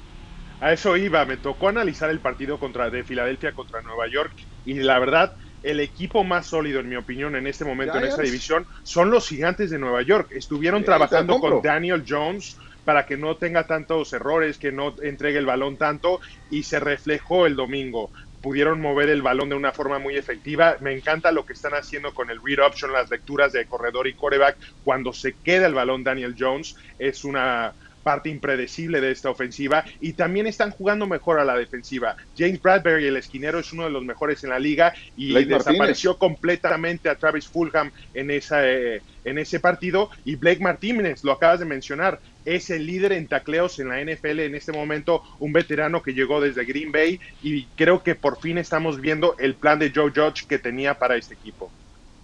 A 0.59 0.73
eso 0.73 0.97
iba, 0.97 1.25
me 1.27 1.37
tocó 1.37 1.69
analizar 1.69 2.11
el 2.11 2.21
partido 2.21 2.59
contra 2.59 2.91
de 2.91 3.05
Filadelfia 3.05 3.53
contra 3.53 3.83
Nueva 3.83 4.09
York 4.13 4.35
y 4.65 4.81
la 4.81 4.99
verdad 4.99 5.33
el 5.63 5.81
equipo 5.81 6.25
más 6.25 6.47
sólido 6.47 6.81
en 6.81 6.89
mi 6.89 6.97
opinión 6.97 7.37
en 7.37 7.47
este 7.47 7.65
momento 7.65 7.99
en 7.99 8.05
esta 8.05 8.23
división 8.23 8.67
son 8.83 9.11
los 9.11 9.29
gigantes 9.29 9.71
de 9.71 9.79
Nueva 9.79 10.03
York. 10.03 10.31
Estuvieron 10.33 10.85
trabajando 10.85 11.41
con 11.41 11.63
Daniel 11.63 12.05
Jones 12.07 12.57
para 12.85 13.05
que 13.05 13.17
no 13.17 13.37
tenga 13.37 13.67
tantos 13.67 14.13
errores, 14.13 14.57
que 14.57 14.73
no 14.73 14.95
entregue 15.03 15.39
el 15.39 15.47
balón 15.47 15.77
tanto 15.77 16.21
y 16.51 16.63
se 16.63 16.81
reflejó 16.81 17.47
el 17.47 17.55
domingo. 17.55 18.11
Pudieron 18.41 18.81
mover 18.81 19.11
el 19.11 19.21
balón 19.21 19.49
de 19.49 19.57
una 19.57 19.73
forma 19.73 19.99
muy 19.99 20.17
efectiva. 20.17 20.77
Me 20.81 20.97
encanta 20.97 21.33
lo 21.33 21.45
que 21.45 21.53
están 21.53 21.75
haciendo 21.75 22.15
con 22.15 22.31
el 22.31 22.41
read 22.43 22.65
option, 22.65 22.93
las 22.93 23.11
lecturas 23.11 23.53
de 23.53 23.67
corredor 23.67 24.07
y 24.07 24.15
coreback. 24.15 24.57
Cuando 24.85 25.13
se 25.13 25.35
queda 25.35 25.67
el 25.67 25.75
balón 25.75 26.05
Daniel 26.05 26.37
Jones, 26.39 26.77
es 26.99 27.25
una 27.25 27.75
parte 28.09 28.31
impredecible 28.31 29.03
de 29.03 29.11
esta 29.11 29.29
ofensiva 29.29 29.85
y 30.01 30.15
también 30.15 30.47
están 30.47 30.71
jugando 30.71 31.07
mejor 31.07 31.39
a 31.39 31.45
la 31.45 31.59
defensiva. 31.59 32.17
James 32.39 32.63
Bradbury, 32.63 33.07
el 33.07 33.19
esquinero, 33.19 33.59
es 33.59 33.71
uno 33.75 33.85
de 33.85 33.91
los 33.91 34.03
mejores 34.03 34.43
en 34.45 34.49
la 34.49 34.59
liga 34.59 34.95
y 35.15 35.45
desapareció 35.45 36.17
completamente 36.17 37.11
a 37.11 37.17
Travis 37.17 37.47
Fulham 37.47 37.91
en, 38.15 38.31
esa, 38.31 38.67
eh, 38.67 39.03
en 39.27 39.37
ese 39.37 39.61
partido. 39.61 40.09
Y 40.25 40.37
Blake 40.37 40.63
Martínez, 40.63 41.23
lo 41.23 41.33
acabas 41.33 41.61
de 41.61 41.67
mencionar, 41.67 42.19
es 42.47 42.71
el 42.71 42.87
líder 42.87 43.13
en 43.13 43.29
tacleos 43.29 43.79
en 43.79 43.91
la 43.91 44.03
NFL 44.03 44.41
en 44.41 44.55
este 44.55 44.73
momento, 44.73 45.23
un 45.39 45.53
veterano 45.53 46.03
que 46.03 46.15
llegó 46.15 46.41
desde 46.41 46.65
Green 46.65 46.91
Bay 46.91 47.21
y 47.43 47.65
creo 47.77 48.03
que 48.03 48.15
por 48.15 48.41
fin 48.41 48.57
estamos 48.57 49.03
viendo 49.03 49.37
el 49.39 49.55
plan 49.55 49.79
de 49.79 49.93
Joe 49.95 50.13
Judge 50.15 50.47
que 50.49 50.59
tenía 50.59 50.95
para 50.95 51.17
este 51.17 51.35
equipo. 51.35 51.71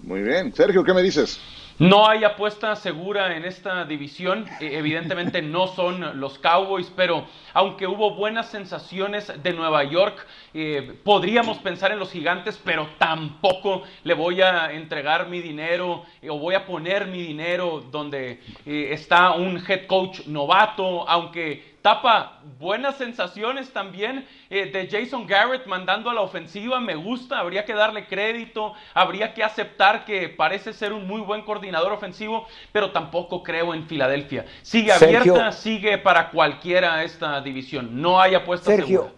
Muy 0.07 0.23
bien. 0.23 0.53
Sergio, 0.55 0.85
¿qué 0.85 0.93
me 0.93 1.03
dices? 1.03 1.41
No 1.79 2.07
hay 2.07 2.25
apuesta 2.25 2.77
segura 2.77 3.37
en 3.37 3.45
esta 3.47 3.85
división. 3.87 4.45
E, 4.61 4.77
evidentemente 4.77 5.41
no 5.41 5.67
son 5.67 6.21
los 6.21 6.39
Cowboys, 6.39 6.93
pero 6.95 7.27
aunque 7.55 7.87
hubo 7.87 8.15
buenas 8.15 8.51
sensaciones 8.51 9.33
de 9.43 9.53
Nueva 9.55 9.83
York, 9.85 10.27
eh, 10.53 10.95
podríamos 11.03 11.57
pensar 11.59 11.91
en 11.91 11.99
los 11.99 12.13
gigantes, 12.13 12.61
pero 12.63 12.87
tampoco 12.99 13.83
le 14.05 14.13
voy 14.13 14.43
a 14.43 14.73
entregar 14.73 15.29
mi 15.29 15.41
dinero 15.41 16.05
eh, 16.21 16.29
o 16.29 16.39
voy 16.39 16.55
a 16.55 16.67
poner 16.67 17.07
mi 17.07 17.23
dinero 17.23 17.83
donde 17.91 18.41
eh, 18.67 18.89
está 18.93 19.33
un 19.33 19.57
head 19.67 19.87
coach 19.87 20.27
novato, 20.27 21.09
aunque 21.09 21.74
tapa 21.85 22.41
buenas 22.59 22.97
sensaciones 22.97 23.71
también 23.71 24.27
eh, 24.49 24.73
de 24.73 24.89
Jason 24.89 25.27
Garrett 25.27 25.67
mandando 25.67 26.09
a 26.09 26.15
la 26.15 26.23
ofensiva. 26.23 26.81
Me 26.81 26.95
gusta, 26.95 27.39
habría 27.39 27.67
que 27.67 27.75
darle 27.75 28.07
crédito, 28.07 28.73
habría 28.95 29.35
que 29.35 29.45
aceptar 29.45 30.07
que 30.07 30.31
parece 30.31 30.73
ser 30.73 30.95
un 30.95 31.07
muy 31.07 31.21
buen 31.21 31.43
coordinador 31.43 31.93
ofensivo, 31.93 32.47
pero 32.73 32.91
tampoco 32.91 33.43
creo 33.43 33.75
en 33.75 33.87
Filadelfia. 33.87 34.47
Sigue 34.63 34.93
abierta, 34.93 35.53
sigue 35.53 35.99
para 35.99 36.31
cualquiera 36.31 37.05
esta 37.05 37.43
división. 37.43 38.01
No 38.01 38.19
hay 38.19 38.35
apuesta 38.35 38.65
Sergio, 38.65 39.13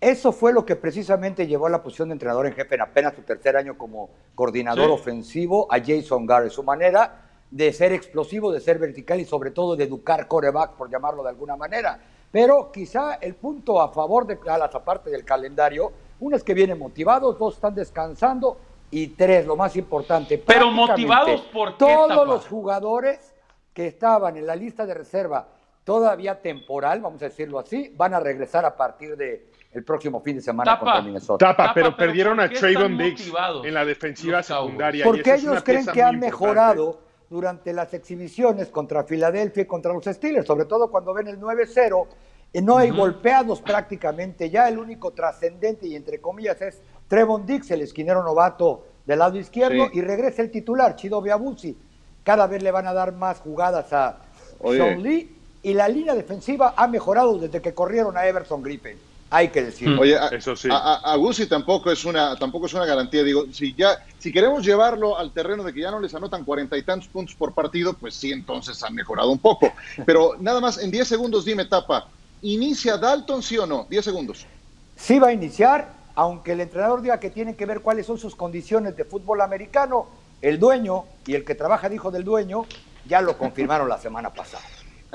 Eso 0.00 0.30
fue 0.30 0.52
lo 0.52 0.64
que 0.64 0.76
precisamente 0.76 1.48
llevó 1.48 1.66
a 1.66 1.70
la 1.70 1.82
posición 1.82 2.10
de 2.10 2.12
entrenador 2.12 2.46
en 2.46 2.54
jefe 2.54 2.76
en 2.76 2.82
apenas 2.82 3.16
su 3.16 3.22
tercer 3.22 3.56
año 3.56 3.76
como 3.76 4.10
coordinador 4.36 4.88
ofensivo 4.88 5.66
a 5.68 5.80
Jason 5.84 6.26
Garrett. 6.26 6.52
Su 6.52 6.62
manera 6.62 7.23
de 7.54 7.72
ser 7.72 7.92
explosivo, 7.92 8.50
de 8.50 8.58
ser 8.58 8.80
vertical 8.80 9.20
y 9.20 9.24
sobre 9.24 9.52
todo 9.52 9.76
de 9.76 9.84
educar 9.84 10.26
coreback, 10.26 10.72
por 10.72 10.90
llamarlo 10.90 11.22
de 11.22 11.28
alguna 11.28 11.54
manera. 11.54 12.00
Pero 12.32 12.72
quizá 12.72 13.14
el 13.20 13.36
punto 13.36 13.80
a 13.80 13.92
favor 13.92 14.26
de 14.26 14.40
Dallas, 14.44 14.74
aparte 14.74 15.08
del 15.08 15.24
calendario, 15.24 15.92
uno 16.18 16.34
es 16.34 16.42
que 16.42 16.52
vienen 16.52 16.80
motivados, 16.80 17.38
dos 17.38 17.54
están 17.54 17.72
descansando 17.72 18.58
y 18.90 19.06
tres, 19.06 19.46
lo 19.46 19.54
más 19.54 19.76
importante. 19.76 20.42
Pero 20.44 20.72
motivados 20.72 21.42
por 21.42 21.76
qué, 21.76 21.76
Todos 21.78 22.26
los 22.26 22.44
jugadores 22.48 23.32
que 23.72 23.86
estaban 23.86 24.36
en 24.36 24.48
la 24.48 24.56
lista 24.56 24.84
de 24.84 24.94
reserva 24.94 25.46
todavía 25.84 26.42
temporal, 26.42 27.02
vamos 27.02 27.22
a 27.22 27.26
decirlo 27.26 27.60
así, 27.60 27.94
van 27.96 28.14
a 28.14 28.20
regresar 28.20 28.64
a 28.64 28.76
partir 28.76 29.16
de 29.16 29.50
el 29.70 29.84
próximo 29.84 30.20
fin 30.20 30.34
de 30.34 30.42
semana 30.42 30.76
contra 30.76 31.02
Minnesota. 31.02 31.54
Tapa, 31.54 31.72
pero, 31.72 31.96
perdieron 31.96 32.40
a 32.40 32.48
Trayvon 32.48 32.98
Diggs 32.98 33.30
en 33.62 33.74
la 33.74 33.84
defensiva 33.84 34.42
secundaria. 34.42 35.04
Porque 35.04 35.34
ellos 35.34 35.62
creen 35.62 35.86
que 35.86 36.02
han 36.02 36.18
mejorado 36.18 37.04
durante 37.30 37.72
las 37.72 37.92
exhibiciones 37.94 38.68
contra 38.68 39.04
Filadelfia 39.04 39.62
y 39.62 39.66
contra 39.66 39.92
los 39.92 40.04
Steelers, 40.04 40.46
sobre 40.46 40.66
todo 40.66 40.90
cuando 40.90 41.14
ven 41.14 41.28
el 41.28 41.40
9-0, 41.40 42.06
y 42.52 42.62
no 42.62 42.78
hay 42.78 42.90
golpeados 42.90 43.60
prácticamente. 43.60 44.50
Ya 44.50 44.68
el 44.68 44.78
único 44.78 45.12
trascendente 45.12 45.86
y 45.86 45.96
entre 45.96 46.20
comillas 46.20 46.60
es 46.62 46.80
Trevon 47.08 47.46
Dix, 47.46 47.70
el 47.70 47.82
esquinero 47.82 48.22
novato 48.22 48.84
del 49.06 49.18
lado 49.18 49.38
izquierdo, 49.38 49.88
y 49.92 50.00
regresa 50.00 50.42
el 50.42 50.50
titular, 50.50 50.96
Chido 50.96 51.20
Biabusi. 51.20 51.76
Cada 52.22 52.46
vez 52.46 52.62
le 52.62 52.70
van 52.70 52.86
a 52.86 52.94
dar 52.94 53.12
más 53.12 53.40
jugadas 53.40 53.92
a 53.92 54.18
Sean 54.62 55.02
Lee 55.02 55.36
y 55.62 55.74
la 55.74 55.88
línea 55.88 56.14
defensiva 56.14 56.74
ha 56.76 56.86
mejorado 56.86 57.38
desde 57.38 57.60
que 57.60 57.74
corrieron 57.74 58.16
a 58.16 58.26
Everson 58.26 58.62
Griffin 58.62 58.96
hay 59.34 59.48
que 59.48 59.64
decirlo. 59.64 60.00
Oye, 60.00 60.16
a, 60.16 60.28
Eso 60.28 60.54
sí. 60.54 60.68
a, 60.70 61.02
tampoco 61.48 61.90
es 61.90 62.04
una 62.04 62.36
tampoco 62.36 62.66
es 62.66 62.74
una 62.74 62.86
garantía. 62.86 63.24
Digo, 63.24 63.46
si 63.52 63.74
ya 63.74 64.04
si 64.18 64.30
queremos 64.30 64.64
llevarlo 64.64 65.18
al 65.18 65.32
terreno 65.32 65.64
de 65.64 65.74
que 65.74 65.80
ya 65.80 65.90
no 65.90 65.98
les 65.98 66.14
anotan 66.14 66.44
cuarenta 66.44 66.76
y 66.76 66.82
tantos 66.84 67.08
puntos 67.08 67.34
por 67.34 67.52
partido, 67.52 67.94
pues 67.94 68.14
sí, 68.14 68.30
entonces 68.30 68.80
han 68.84 68.94
mejorado 68.94 69.32
un 69.32 69.40
poco. 69.40 69.72
Pero 70.06 70.36
nada 70.38 70.60
más, 70.60 70.78
en 70.78 70.92
diez 70.92 71.08
segundos 71.08 71.44
dime, 71.44 71.64
Tapa, 71.64 72.06
¿inicia 72.42 72.96
Dalton 72.96 73.42
sí 73.42 73.58
o 73.58 73.66
no? 73.66 73.88
Diez 73.90 74.04
segundos. 74.04 74.46
Sí 74.94 75.18
va 75.18 75.28
a 75.28 75.32
iniciar, 75.32 75.92
aunque 76.14 76.52
el 76.52 76.60
entrenador 76.60 77.02
diga 77.02 77.18
que 77.18 77.30
tiene 77.30 77.56
que 77.56 77.66
ver 77.66 77.80
cuáles 77.80 78.06
son 78.06 78.18
sus 78.18 78.36
condiciones 78.36 78.96
de 78.96 79.04
fútbol 79.04 79.40
americano, 79.40 80.06
el 80.42 80.60
dueño 80.60 81.06
y 81.26 81.34
el 81.34 81.44
que 81.44 81.56
trabaja 81.56 81.88
dijo 81.88 82.12
del 82.12 82.22
dueño 82.22 82.66
ya 83.04 83.20
lo 83.20 83.36
confirmaron 83.36 83.88
la 83.88 83.98
semana 83.98 84.30
pasada. 84.30 84.62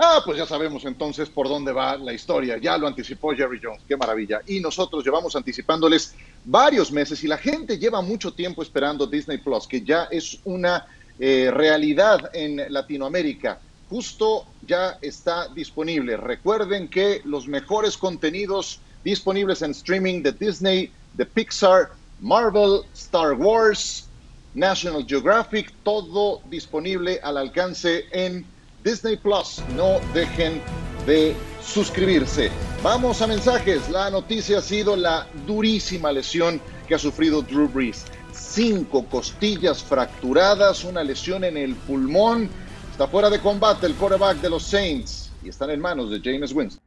Ah, 0.01 0.21
pues 0.23 0.37
ya 0.37 0.45
sabemos 0.45 0.85
entonces 0.85 1.27
por 1.29 1.49
dónde 1.49 1.73
va 1.73 1.97
la 1.97 2.13
historia. 2.13 2.57
Ya 2.57 2.77
lo 2.77 2.87
anticipó 2.87 3.35
Jerry 3.35 3.59
Jones, 3.61 3.81
qué 3.85 3.97
maravilla. 3.97 4.39
Y 4.47 4.61
nosotros 4.61 5.03
llevamos 5.03 5.35
anticipándoles 5.35 6.15
varios 6.45 6.89
meses 6.89 7.21
y 7.25 7.27
la 7.27 7.37
gente 7.37 7.77
lleva 7.77 8.01
mucho 8.01 8.31
tiempo 8.33 8.63
esperando 8.63 9.05
Disney 9.05 9.39
Plus, 9.39 9.67
que 9.67 9.81
ya 9.81 10.05
es 10.09 10.39
una 10.45 10.87
eh, 11.19 11.51
realidad 11.53 12.29
en 12.31 12.71
Latinoamérica. 12.71 13.59
Justo 13.89 14.45
ya 14.65 14.97
está 15.01 15.49
disponible. 15.49 16.15
Recuerden 16.15 16.87
que 16.87 17.21
los 17.25 17.49
mejores 17.49 17.97
contenidos 17.97 18.79
disponibles 19.03 19.61
en 19.63 19.71
streaming 19.71 20.23
de 20.23 20.31
Disney, 20.31 20.93
de 21.15 21.25
Pixar, 21.25 21.89
Marvel, 22.21 22.83
Star 22.93 23.33
Wars, 23.33 24.07
National 24.53 25.05
Geographic, 25.05 25.73
todo 25.83 26.39
disponible 26.49 27.19
al 27.21 27.35
alcance 27.35 28.05
en 28.11 28.45
Disney 28.89 29.17
Plus. 29.17 29.61
No 29.75 29.99
dejen 30.15 30.61
de 31.05 31.35
suscribirse. 31.61 32.49
Vamos 32.81 33.21
a 33.21 33.27
mensajes. 33.27 33.87
La 33.89 34.09
noticia 34.09 34.57
ha 34.57 34.61
sido 34.61 34.95
la 34.95 35.27
durísima 35.45 36.11
lesión 36.11 36.59
que 36.87 36.95
ha 36.95 36.99
sufrido 36.99 37.43
Drew 37.43 37.67
Brees. 37.67 38.05
Cinco 38.33 39.05
costillas 39.05 39.83
fracturadas, 39.83 40.83
una 40.83 41.03
lesión 41.03 41.43
en 41.43 41.57
el 41.57 41.75
pulmón. 41.75 42.49
Está 42.91 43.07
fuera 43.07 43.29
de 43.29 43.39
combate 43.39 43.85
el 43.85 43.93
quarterback 43.93 44.37
de 44.41 44.49
los 44.49 44.63
Saints 44.63 45.31
y 45.43 45.49
están 45.49 45.69
en 45.69 45.79
manos 45.79 46.09
de 46.09 46.19
James 46.19 46.51
Winston. 46.51 46.81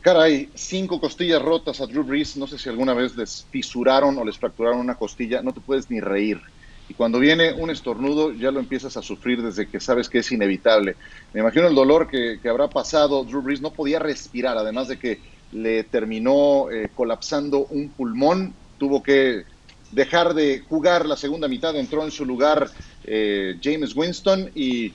Caray, 0.00 0.48
cinco 0.54 1.00
costillas 1.00 1.42
rotas 1.42 1.82
a 1.82 1.86
Drew 1.86 2.02
Brees. 2.02 2.36
No 2.38 2.46
sé 2.46 2.58
si 2.58 2.70
alguna 2.70 2.94
vez 2.94 3.14
les 3.14 3.44
fisuraron 3.50 4.16
o 4.16 4.24
les 4.24 4.38
fracturaron 4.38 4.78
una 4.78 4.94
costilla. 4.94 5.42
No 5.42 5.52
te 5.52 5.60
puedes 5.60 5.90
ni 5.90 6.00
reír 6.00 6.40
y 6.88 6.94
cuando 6.94 7.18
viene 7.18 7.52
un 7.52 7.70
estornudo 7.70 8.32
ya 8.32 8.50
lo 8.50 8.60
empiezas 8.60 8.96
a 8.96 9.02
sufrir 9.02 9.42
desde 9.42 9.68
que 9.68 9.80
sabes 9.80 10.08
que 10.08 10.18
es 10.18 10.30
inevitable. 10.30 10.96
Me 11.32 11.40
imagino 11.40 11.66
el 11.66 11.74
dolor 11.74 12.08
que, 12.08 12.38
habrá 12.48 12.68
pasado. 12.68 13.24
Drew 13.24 13.42
Brees 13.42 13.60
no 13.60 13.72
podía 13.72 13.98
respirar, 13.98 14.56
además 14.56 14.88
de 14.88 14.98
que 14.98 15.20
le 15.52 15.84
terminó 15.84 16.70
eh, 16.70 16.90
colapsando 16.94 17.66
un 17.70 17.88
pulmón, 17.88 18.54
tuvo 18.78 19.02
que 19.02 19.44
dejar 19.92 20.34
de 20.34 20.60
jugar 20.68 21.06
la 21.06 21.16
segunda 21.16 21.48
mitad, 21.48 21.74
entró 21.76 22.04
en 22.04 22.10
su 22.10 22.24
lugar 22.24 22.70
eh, 23.04 23.58
James 23.62 23.94
Winston 23.94 24.50
y 24.54 24.92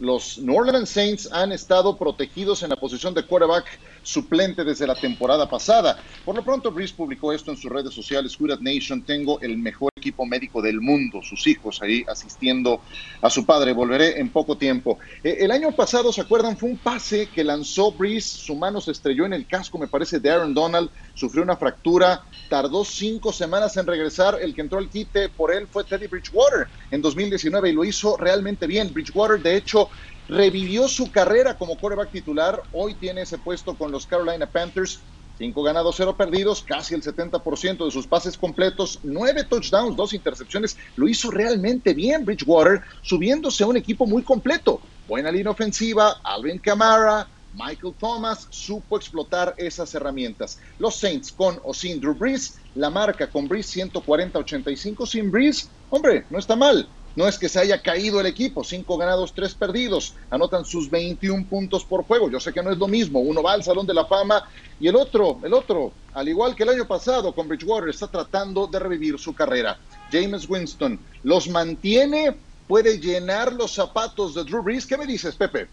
los 0.00 0.38
New 0.38 0.56
Orleans 0.56 0.88
Saints 0.88 1.28
han 1.30 1.52
estado 1.52 1.96
protegidos 1.96 2.62
en 2.62 2.70
la 2.70 2.76
posición 2.76 3.14
de 3.14 3.24
quarterback 3.24 3.66
suplente 4.02 4.64
desde 4.64 4.86
la 4.86 4.94
temporada 4.94 5.48
pasada. 5.48 5.98
Por 6.24 6.34
lo 6.34 6.44
pronto, 6.44 6.70
Brees 6.72 6.92
publicó 6.92 7.32
esto 7.32 7.50
en 7.50 7.56
sus 7.56 7.70
redes 7.70 7.94
sociales, 7.94 8.36
Good 8.36 8.60
Nation, 8.60 9.02
tengo 9.02 9.40
el 9.40 9.56
mejor 9.56 9.93
equipo 10.04 10.26
médico 10.26 10.60
del 10.60 10.82
mundo, 10.82 11.22
sus 11.22 11.46
hijos 11.46 11.80
ahí 11.80 12.04
asistiendo 12.06 12.82
a 13.22 13.30
su 13.30 13.46
padre. 13.46 13.72
Volveré 13.72 14.20
en 14.20 14.28
poco 14.28 14.58
tiempo. 14.58 14.98
Eh, 15.22 15.38
el 15.40 15.50
año 15.50 15.72
pasado, 15.72 16.12
¿se 16.12 16.20
acuerdan? 16.20 16.58
Fue 16.58 16.68
un 16.68 16.76
pase 16.76 17.28
que 17.34 17.42
lanzó 17.42 17.92
Brees, 17.92 18.26
su 18.26 18.54
mano 18.54 18.82
se 18.82 18.90
estrelló 18.90 19.24
en 19.24 19.32
el 19.32 19.46
casco, 19.46 19.78
me 19.78 19.88
parece, 19.88 20.20
de 20.20 20.30
Aaron 20.30 20.52
Donald, 20.52 20.90
sufrió 21.14 21.42
una 21.42 21.56
fractura, 21.56 22.22
tardó 22.50 22.84
cinco 22.84 23.32
semanas 23.32 23.78
en 23.78 23.86
regresar. 23.86 24.38
El 24.42 24.54
que 24.54 24.60
entró 24.60 24.78
al 24.78 24.90
quite 24.90 25.30
por 25.30 25.54
él 25.54 25.66
fue 25.70 25.84
Teddy 25.84 26.06
Bridgewater 26.06 26.68
en 26.90 27.00
2019 27.00 27.70
y 27.70 27.72
lo 27.72 27.84
hizo 27.84 28.18
realmente 28.18 28.66
bien. 28.66 28.92
Bridgewater, 28.92 29.40
de 29.40 29.56
hecho, 29.56 29.88
revivió 30.28 30.86
su 30.86 31.10
carrera 31.10 31.56
como 31.56 31.78
quarterback 31.78 32.10
titular. 32.10 32.62
Hoy 32.72 32.94
tiene 32.94 33.22
ese 33.22 33.38
puesto 33.38 33.74
con 33.74 33.90
los 33.90 34.06
Carolina 34.06 34.46
Panthers. 34.46 35.00
Cinco 35.36 35.64
ganados, 35.64 35.96
cero 35.96 36.16
perdidos, 36.16 36.62
casi 36.62 36.94
el 36.94 37.02
70% 37.02 37.84
de 37.84 37.90
sus 37.90 38.06
pases 38.06 38.38
completos, 38.38 39.00
nueve 39.02 39.42
touchdowns, 39.42 39.96
dos 39.96 40.14
intercepciones. 40.14 40.76
Lo 40.94 41.08
hizo 41.08 41.30
realmente 41.30 41.92
bien 41.92 42.24
Bridgewater, 42.24 42.82
subiéndose 43.02 43.64
a 43.64 43.66
un 43.66 43.76
equipo 43.76 44.06
muy 44.06 44.22
completo. 44.22 44.80
Buena 45.08 45.32
línea 45.32 45.50
ofensiva, 45.50 46.20
Alvin 46.22 46.60
Kamara, 46.60 47.26
Michael 47.52 47.94
Thomas 47.98 48.46
supo 48.50 48.96
explotar 48.96 49.54
esas 49.56 49.92
herramientas. 49.94 50.58
Los 50.78 50.96
Saints 50.96 51.32
con 51.32 51.60
o 51.64 51.74
sin 51.74 52.00
Drew 52.00 52.14
Brees, 52.14 52.58
la 52.76 52.90
marca 52.90 53.28
con 53.28 53.48
Brees 53.48 53.76
140-85 53.76 55.06
sin 55.06 55.30
Brees, 55.30 55.68
hombre, 55.90 56.26
no 56.30 56.38
está 56.38 56.54
mal. 56.54 56.88
No 57.16 57.28
es 57.28 57.38
que 57.38 57.48
se 57.48 57.60
haya 57.60 57.80
caído 57.80 58.20
el 58.20 58.26
equipo, 58.26 58.64
cinco 58.64 58.96
ganados, 58.96 59.32
tres 59.34 59.54
perdidos, 59.54 60.14
anotan 60.30 60.64
sus 60.64 60.90
21 60.90 61.48
puntos 61.48 61.84
por 61.84 62.04
juego. 62.04 62.30
Yo 62.30 62.40
sé 62.40 62.52
que 62.52 62.62
no 62.62 62.70
es 62.70 62.78
lo 62.78 62.88
mismo, 62.88 63.20
uno 63.20 63.42
va 63.42 63.52
al 63.52 63.62
Salón 63.62 63.86
de 63.86 63.94
la 63.94 64.06
Fama 64.06 64.42
y 64.80 64.88
el 64.88 64.96
otro, 64.96 65.40
el 65.44 65.54
otro, 65.54 65.92
al 66.12 66.28
igual 66.28 66.56
que 66.56 66.64
el 66.64 66.70
año 66.70 66.88
pasado 66.88 67.34
con 67.34 67.46
Bridgewater, 67.46 67.90
está 67.90 68.08
tratando 68.08 68.66
de 68.66 68.78
revivir 68.78 69.18
su 69.18 69.34
carrera. 69.34 69.78
James 70.10 70.48
Winston 70.48 71.00
los 71.22 71.48
mantiene 71.48 72.36
puede 72.66 72.98
llenar 72.98 73.52
los 73.52 73.72
zapatos 73.72 74.34
de 74.34 74.44
Drew 74.44 74.62
Brees. 74.62 74.86
¿Qué 74.86 74.96
me 74.96 75.06
dices, 75.06 75.36
Pepe? 75.36 75.68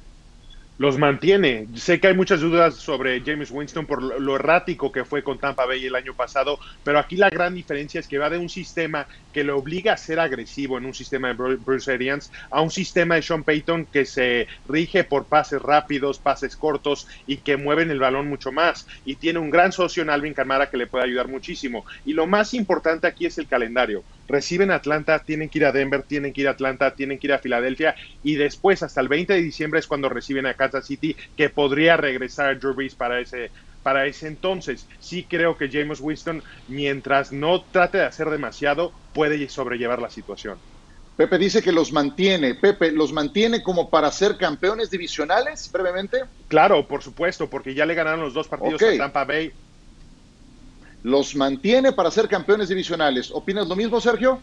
Los 0.78 0.98
mantiene. 0.98 1.68
Sé 1.76 2.00
que 2.00 2.08
hay 2.08 2.16
muchas 2.16 2.42
dudas 2.42 2.76
sobre 2.76 3.22
James 3.22 3.52
Winston 3.52 3.86
por 3.86 4.02
lo 4.20 4.36
errático 4.36 4.92
que 4.92 5.06
fue 5.06 5.24
con 5.24 5.38
Tampa 5.38 5.66
Bay 5.66 5.86
el 5.86 5.96
año 5.96 6.16
pasado, 6.16 6.60
pero 6.84 6.98
aquí 6.98 7.18
la 7.18 7.30
gran 7.30 7.54
diferencia 7.54 8.00
es 8.00 8.08
que 8.08 8.18
va 8.18 8.30
de 8.30 8.40
un 8.40 8.50
sistema 8.50 9.08
que 9.32 9.44
le 9.44 9.52
obliga 9.52 9.94
a 9.94 9.98
ser 9.98 10.20
agresivo 10.20 10.78
en 10.78 10.86
un 10.86 10.94
sistema 10.94 11.28
de 11.28 11.34
Bruce 11.34 11.92
Arians 11.92 12.32
a 12.50 12.62
un 12.62 12.72
sistema 12.72 13.16
de 13.16 13.22
Sean 13.22 13.44
Payton 13.44 13.86
que 13.86 14.06
se 14.06 14.48
rige 14.68 15.04
por 15.04 15.26
pases 15.26 15.62
rápidos, 15.62 16.20
pases 16.20 16.56
cortos 16.56 17.08
y 17.28 17.38
que 17.38 17.58
mueven 17.58 17.92
el 17.92 18.00
balón 18.00 18.28
mucho 18.28 18.52
más. 18.52 18.88
Y 19.06 19.16
tiene 19.16 19.40
un 19.40 19.52
gran 19.52 19.72
socio 19.72 20.02
en 20.04 20.10
Alvin 20.10 20.34
Kamara 20.34 20.70
que 20.70 20.78
le 20.78 20.88
puede 20.88 21.06
ayudar 21.06 21.28
muchísimo. 21.28 21.86
Y 22.06 22.14
lo 22.14 22.28
más 22.28 22.54
importante 22.54 23.08
aquí 23.08 23.26
es 23.26 23.38
el 23.38 23.48
calendario 23.48 24.04
reciben 24.32 24.72
Atlanta, 24.72 25.20
tienen 25.20 25.50
que 25.50 25.60
ir 25.60 25.66
a 25.66 25.72
Denver, 25.72 26.04
tienen 26.04 26.34
que 26.34 26.42
ir 26.42 26.48
a 26.48 26.52
Atlanta, 26.52 26.96
tienen 26.96 27.20
que 27.20 27.28
ir 27.28 27.34
a 27.34 27.40
Filadelfia 27.40 27.96
y 28.24 28.36
después 28.36 28.82
hasta 28.82 29.02
el 29.02 29.08
20 29.08 29.34
de 29.34 29.42
diciembre 29.42 29.80
es 29.80 29.88
cuando 29.88 30.10
reciben 30.10 30.46
a 30.46 30.54
Kansas 30.54 30.86
City 30.86 31.16
que 31.36 31.50
podría 31.50 31.98
regresar 31.98 32.60
Drew 32.60 32.74
Brees 32.74 32.96
para 32.96 33.20
ese 33.20 33.52
para 33.84 34.06
ese 34.06 34.28
entonces. 34.28 34.88
Sí 35.00 35.26
creo 35.30 35.58
que 35.58 35.70
James 35.70 36.00
Winston, 36.00 36.44
mientras 36.68 37.32
no 37.32 37.64
trate 37.64 37.98
de 37.98 38.06
hacer 38.06 38.30
demasiado, 38.30 38.94
puede 39.14 39.50
sobrellevar 39.50 40.02
la 40.02 40.10
situación. 40.10 40.60
Pepe 41.16 41.38
dice 41.38 41.62
que 41.62 41.72
los 41.72 41.92
mantiene. 41.92 42.56
Pepe, 42.56 42.92
¿los 42.92 43.12
mantiene 43.12 43.62
como 43.62 43.90
para 43.90 44.12
ser 44.12 44.38
campeones 44.38 44.90
divisionales 44.90 45.70
brevemente? 45.72 46.24
Claro, 46.48 46.88
por 46.88 47.04
supuesto, 47.04 47.50
porque 47.50 47.74
ya 47.74 47.86
le 47.86 47.96
ganaron 47.96 48.22
los 48.22 48.34
dos 48.34 48.48
partidos 48.48 48.82
a 48.82 48.98
Tampa 48.98 49.26
Bay 49.26 49.52
los 51.04 51.36
mantiene 51.36 51.92
para 51.92 52.12
ser 52.12 52.28
campeones 52.28 52.70
divisionales. 52.70 53.32
¿Opinas 53.32 53.68
lo 53.68 53.76
mismo, 53.76 54.00
Sergio? 54.00 54.42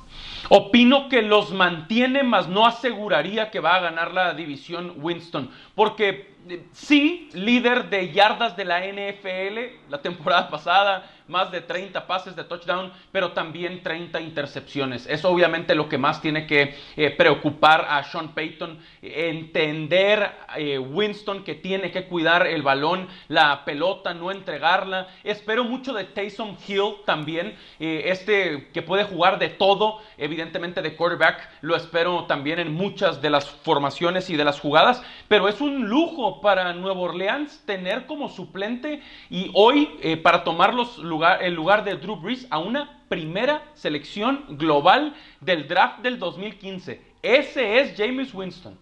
Opino 0.48 1.08
que 1.08 1.22
los 1.22 1.52
mantiene, 1.52 2.22
mas 2.22 2.48
no 2.48 2.66
aseguraría 2.66 3.50
que 3.50 3.60
va 3.60 3.76
a 3.76 3.80
ganar 3.80 4.12
la 4.12 4.34
división 4.34 4.94
Winston, 4.96 5.50
porque 5.74 6.37
sí, 6.72 7.28
líder 7.32 7.90
de 7.90 8.12
yardas 8.12 8.56
de 8.56 8.64
la 8.64 8.80
NFL 8.80 9.88
la 9.88 10.00
temporada 10.02 10.48
pasada, 10.50 11.10
más 11.28 11.52
de 11.52 11.60
30 11.60 12.06
pases 12.06 12.34
de 12.34 12.44
touchdown, 12.44 12.90
pero 13.12 13.32
también 13.32 13.82
30 13.82 14.20
intercepciones. 14.20 15.06
Es 15.06 15.24
obviamente 15.24 15.74
lo 15.74 15.88
que 15.88 15.98
más 15.98 16.20
tiene 16.20 16.46
que 16.46 16.74
eh, 16.96 17.10
preocupar 17.10 17.86
a 17.88 18.02
Sean 18.04 18.34
Payton, 18.34 18.78
entender 19.02 20.32
eh, 20.56 20.78
Winston 20.78 21.44
que 21.44 21.54
tiene 21.54 21.90
que 21.90 22.06
cuidar 22.06 22.46
el 22.46 22.62
balón, 22.62 23.08
la 23.28 23.64
pelota, 23.64 24.14
no 24.14 24.30
entregarla. 24.30 25.08
Espero 25.22 25.64
mucho 25.64 25.92
de 25.92 26.04
Taysom 26.04 26.56
Hill 26.66 26.96
también, 27.04 27.54
eh, 27.78 28.04
este 28.06 28.68
que 28.72 28.82
puede 28.82 29.04
jugar 29.04 29.38
de 29.38 29.50
todo, 29.50 30.00
evidentemente 30.16 30.80
de 30.80 30.96
quarterback, 30.96 31.48
lo 31.60 31.76
espero 31.76 32.24
también 32.24 32.58
en 32.58 32.72
muchas 32.72 33.20
de 33.20 33.30
las 33.30 33.48
formaciones 33.48 34.30
y 34.30 34.36
de 34.36 34.44
las 34.44 34.60
jugadas, 34.60 35.02
pero 35.28 35.48
es 35.48 35.60
un 35.60 35.88
lujo 35.88 36.37
para 36.40 36.72
Nuevo 36.72 37.02
Orleans 37.02 37.62
tener 37.64 38.06
como 38.06 38.28
suplente 38.28 39.02
y 39.30 39.50
hoy 39.54 39.98
para 40.22 40.44
tomar 40.44 40.74
los 40.74 40.98
lugares 40.98 41.46
el 41.46 41.54
lugar 41.54 41.84
de 41.84 41.96
Drew 41.96 42.16
Brees 42.16 42.46
a 42.50 42.58
una 42.58 43.04
primera 43.08 43.62
selección 43.74 44.44
global 44.58 45.14
del 45.40 45.66
draft 45.66 46.00
del 46.00 46.18
2015. 46.18 47.00
Ese 47.22 47.80
es 47.80 47.96
James 47.96 48.32
Winston. 48.34 48.78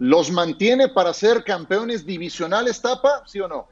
¿Los 0.00 0.30
mantiene 0.30 0.88
para 0.88 1.12
ser 1.12 1.44
campeones 1.44 2.04
divisionales, 2.04 2.80
Tapa? 2.82 3.22
¿Sí 3.26 3.40
o 3.40 3.46
no? 3.46 3.68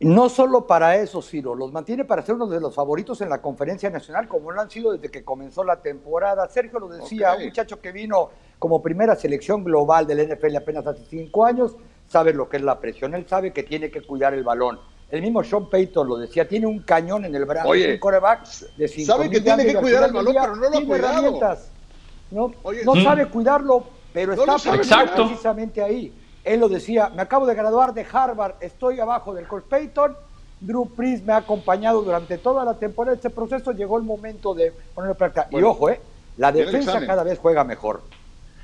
No 0.00 0.28
solo 0.28 0.66
para 0.66 0.96
eso, 0.96 1.22
Ciro, 1.22 1.54
los 1.56 1.72
mantiene 1.72 2.04
para 2.04 2.22
ser 2.22 2.36
uno 2.36 2.46
de 2.46 2.60
los 2.60 2.74
favoritos 2.74 3.20
en 3.20 3.30
la 3.30 3.42
conferencia 3.42 3.90
nacional, 3.90 4.28
como 4.28 4.52
lo 4.52 4.60
han 4.60 4.70
sido 4.70 4.92
desde 4.92 5.10
que 5.10 5.24
comenzó 5.24 5.64
la 5.64 5.80
temporada. 5.80 6.48
Sergio 6.48 6.78
lo 6.78 6.88
decía, 6.88 7.34
un 7.34 7.46
muchacho 7.46 7.80
que 7.80 7.90
vino 7.90 8.30
como 8.60 8.80
primera 8.80 9.16
selección 9.16 9.64
global 9.64 10.06
del 10.06 10.28
NFL 10.28 10.56
apenas 10.56 10.86
hace 10.86 11.04
cinco 11.06 11.44
años, 11.44 11.76
sabe 12.08 12.32
lo 12.32 12.48
que 12.48 12.56
es 12.56 12.62
la 12.62 12.78
presión, 12.80 13.14
él 13.14 13.26
sabe 13.28 13.52
que 13.52 13.62
tiene 13.62 13.90
que 13.90 14.02
cuidar 14.02 14.34
el 14.34 14.42
balón. 14.42 14.78
El 15.10 15.22
mismo 15.22 15.42
Sean 15.42 15.70
Payton 15.70 16.06
lo 16.06 16.16
decía, 16.16 16.46
tiene 16.46 16.66
un 16.66 16.80
cañón 16.80 17.24
en 17.24 17.34
el 17.34 17.44
brazo, 17.44 17.68
Oye, 17.68 17.94
un 17.94 17.98
coreback 17.98 18.46
de 18.76 18.88
Sabe 18.88 19.30
que 19.30 19.40
tiene 19.40 19.64
que 19.64 19.74
cuidar 19.76 20.04
el 20.04 20.12
balón, 20.12 20.34
pero 20.38 20.56
no 20.56 20.68
lo 20.68 20.78
ha 20.78 20.84
cuidado. 20.84 21.58
No, 22.30 22.52
no 22.84 23.02
sabe 23.02 23.26
cuidarlo, 23.26 23.84
pero 24.12 24.34
está 24.34 24.56
precisamente 25.14 25.82
ahí. 25.82 26.12
Él 26.44 26.60
lo 26.60 26.68
decía, 26.68 27.10
me 27.10 27.22
acabo 27.22 27.46
de 27.46 27.54
graduar 27.54 27.94
de 27.94 28.06
Harvard, 28.10 28.54
estoy 28.60 29.00
abajo 29.00 29.34
del 29.34 29.46
coach 29.46 29.64
Payton, 29.64 30.16
Drew 30.60 30.88
Priest 30.88 31.24
me 31.24 31.32
ha 31.32 31.38
acompañado 31.38 32.02
durante 32.02 32.38
toda 32.38 32.64
la 32.64 32.74
temporada. 32.74 33.14
Este 33.14 33.30
proceso 33.30 33.72
llegó 33.72 33.96
el 33.96 34.04
momento 34.04 34.54
de 34.54 34.72
ponerlo 34.94 35.12
en 35.12 35.18
práctica. 35.18 35.48
y 35.50 35.62
ojo, 35.62 35.88
eh, 35.88 36.00
la 36.36 36.52
defensa 36.52 37.06
cada 37.06 37.22
vez 37.22 37.38
juega 37.38 37.64
mejor. 37.64 38.02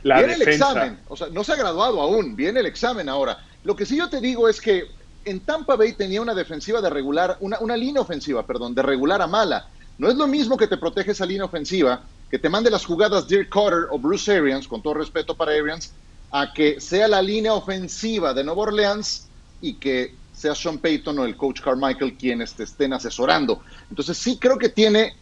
Viene 0.05 0.35
el 0.35 0.43
examen, 0.43 1.01
o 1.09 1.17
sea, 1.17 1.29
no 1.29 1.43
se 1.43 1.53
ha 1.53 1.57
graduado 1.57 2.01
aún, 2.01 2.37
viene 2.37 2.61
el 2.61 2.67
examen 2.67 3.09
ahora. 3.09 3.38
Lo 3.64 3.75
que 3.75 3.87
sí 3.87 3.97
yo 3.97 4.09
te 4.09 4.21
digo 4.21 4.49
es 4.49 4.61
que 4.61 4.85
en 5.25 5.40
Tampa 5.40 5.77
Bay 5.77 5.95
tenía 5.95 6.21
una 6.21 6.35
defensiva 6.35 6.83
de 6.83 6.90
regular, 6.90 7.38
una, 7.40 7.59
una 7.61 7.77
línea 7.77 8.03
ofensiva, 8.03 8.47
perdón, 8.47 8.75
de 8.75 8.83
regular 8.83 9.23
a 9.23 9.27
mala. 9.27 9.67
No 9.97 10.09
es 10.09 10.17
lo 10.17 10.27
mismo 10.27 10.57
que 10.57 10.67
te 10.67 10.77
protege 10.77 11.12
esa 11.12 11.25
línea 11.25 11.45
ofensiva, 11.47 12.03
que 12.31 12.38
te 12.38 12.51
mande 12.51 12.71
las 12.71 12.85
jugadas 12.85 13.27
Dirk 13.27 13.49
Carter 13.49 13.87
o 13.90 13.99
Bruce 13.99 14.31
Arians, 14.31 14.69
con 14.69 14.83
todo 14.83 14.95
respeto 14.95 15.35
para 15.35 15.53
Arians, 15.53 15.93
a 16.31 16.53
que 16.53 16.81
sea 16.81 17.09
la 17.09 17.23
línea 17.23 17.55
ofensiva 17.55 18.35
de 18.35 18.45
Nueva 18.45 18.62
Orleans 18.62 19.29
y 19.61 19.75
que 19.75 20.14
sea 20.35 20.55
Sean 20.55 20.79
Payton 20.79 21.19
o 21.19 21.25
el 21.25 21.37
coach 21.37 21.61
Carmichael 21.61 22.17
quienes 22.19 22.55
te 22.55 22.64
estén 22.64 22.93
asesorando. 22.93 23.62
Entonces 23.88 24.19
sí 24.19 24.37
creo 24.38 24.59
que 24.59 24.69
tiene 24.69 25.14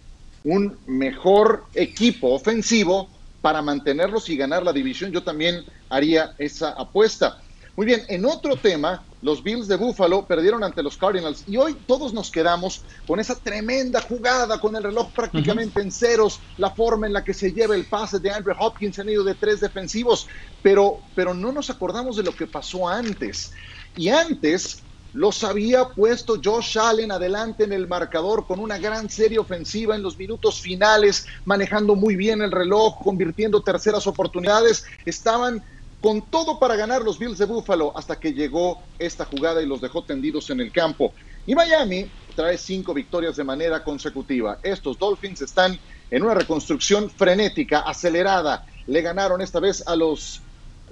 un 0.43 0.77
mejor 0.87 1.67
equipo 1.75 2.33
ofensivo 2.33 3.09
para 3.43 3.61
mantenerlos 3.61 4.31
y 4.31 4.37
ganar 4.37 4.63
la 4.63 4.73
división. 4.73 5.13
Yo 5.13 5.23
también 5.23 5.65
haría 5.91 6.35
esa 6.39 6.71
apuesta. 6.71 7.43
Muy 7.75 7.87
bien, 7.87 8.03
en 8.09 8.25
otro 8.27 8.57
tema, 8.57 9.03
los 9.23 9.43
Bills 9.43 9.67
de 9.67 9.77
Buffalo 9.77 10.27
perdieron 10.27 10.63
ante 10.63 10.83
los 10.83 10.99
Cardinals 10.99 11.45
y 11.47 11.57
hoy 11.57 11.75
todos 11.87 12.13
nos 12.13 12.31
quedamos 12.31 12.83
con 13.07 13.19
esa 13.19 13.35
tremenda 13.35 14.03
jugada, 14.03 14.61
con 14.61 14.77
el 14.77 14.83
reloj 14.83 15.11
prácticamente 15.13 15.81
en 15.81 15.91
ceros, 15.91 16.39
la 16.59 16.71
forma 16.71 17.07
en 17.07 17.15
la 17.15 17.25
que 17.25 17.33
se 17.33 17.51
lleva 17.51 17.75
el 17.75 17.87
pase 17.87 18.19
de 18.19 18.31
Andrew 18.31 18.55
Hopkins 18.59 18.99
en 18.99 19.07
medio 19.07 19.25
de 19.25 19.35
tres 19.35 19.61
defensivos, 19.61 20.29
pero, 20.63 20.99
pero 21.15 21.33
no 21.33 21.51
nos 21.51 21.71
acordamos 21.71 22.17
de 22.17 22.25
lo 22.25 22.37
que 22.37 22.47
pasó 22.47 22.87
antes. 22.87 23.53
Y 23.97 24.11
antes 24.11 24.83
los 25.13 25.45
había 25.45 25.89
puesto 25.91 26.41
Josh 26.43 26.79
Allen 26.79 27.13
adelante 27.13 27.65
en 27.65 27.73
el 27.73 27.87
marcador 27.87 28.47
con 28.47 28.59
una 28.61 28.79
gran 28.79 29.11
serie 29.11 29.39
ofensiva 29.39 29.95
en 29.95 30.03
los 30.03 30.19
minutos 30.19 30.61
finales, 30.61 31.27
manejando 31.45 31.95
muy 31.95 32.17
bien 32.17 32.41
el 32.41 32.51
reloj, 32.51 32.99
convirtiendo 33.03 33.63
terceras 33.63 34.07
oportunidades. 34.07 34.85
Estaban 35.05 35.63
con 36.01 36.31
todo 36.31 36.59
para 36.59 36.77
ganar 36.77 37.03
los 37.03 37.19
Bills 37.19 37.39
de 37.39 37.45
Buffalo 37.45 37.93
hasta 37.95 38.19
que 38.19 38.33
llegó 38.33 38.83
esta 38.99 39.25
jugada 39.25 39.63
y 39.63 39.67
los 39.67 39.81
dejó 39.81 40.05
tendidos 40.05 40.51
en 40.51 40.61
el 40.61 40.73
campo. 40.73 41.13
Y 41.47 41.55
Miami 41.55 42.11
trae 42.35 42.57
cinco 42.57 42.95
victorias 42.95 43.37
de 43.37 43.45
manera 43.45 43.85
consecutiva. 43.85 44.59
Estos 44.63 44.99
Dolphins 44.99 45.43
están 45.43 45.79
en 46.11 46.23
una 46.23 46.35
reconstrucción 46.35 47.11
frenética, 47.11 47.81
acelerada. 47.81 48.65
Le 48.87 49.03
ganaron 49.03 49.41
esta 49.43 49.61
vez 49.61 49.87
a 49.87 49.95
los 49.95 50.43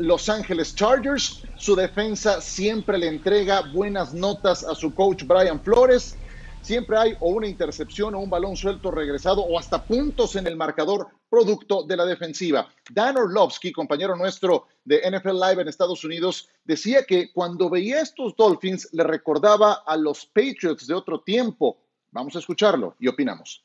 Los 0.00 0.30
Angeles 0.30 0.74
Chargers. 0.74 1.42
Su 1.56 1.76
defensa 1.76 2.40
siempre 2.40 2.96
le 2.96 3.08
entrega 3.08 3.60
buenas 3.60 4.14
notas 4.14 4.64
a 4.64 4.74
su 4.74 4.94
coach 4.94 5.24
Brian 5.24 5.60
Flores. 5.60 6.16
Siempre 6.62 6.96
hay 6.96 7.16
o 7.20 7.28
una 7.28 7.46
intercepción 7.46 8.14
o 8.14 8.20
un 8.20 8.30
balón 8.30 8.56
suelto 8.56 8.90
regresado 8.90 9.42
o 9.42 9.58
hasta 9.58 9.84
puntos 9.84 10.36
en 10.36 10.46
el 10.46 10.56
marcador 10.56 11.08
producto 11.28 11.82
de 11.82 11.98
la 11.98 12.06
defensiva. 12.06 12.68
Dan 12.90 13.18
Orlovsky, 13.18 13.72
compañero 13.72 14.16
nuestro 14.16 14.68
de 14.84 15.02
NFL 15.10 15.34
Live 15.34 15.62
en 15.62 15.68
Estados 15.68 16.02
Unidos, 16.02 16.48
decía 16.64 17.04
que 17.04 17.30
cuando 17.30 17.68
veía 17.68 18.00
estos 18.00 18.34
Dolphins 18.36 18.88
le 18.92 19.04
recordaba 19.04 19.82
a 19.86 19.98
los 19.98 20.24
Patriots 20.24 20.86
de 20.86 20.94
otro 20.94 21.20
tiempo. 21.20 21.76
Vamos 22.10 22.34
a 22.36 22.38
escucharlo 22.38 22.96
y 22.98 23.06
opinamos. 23.08 23.62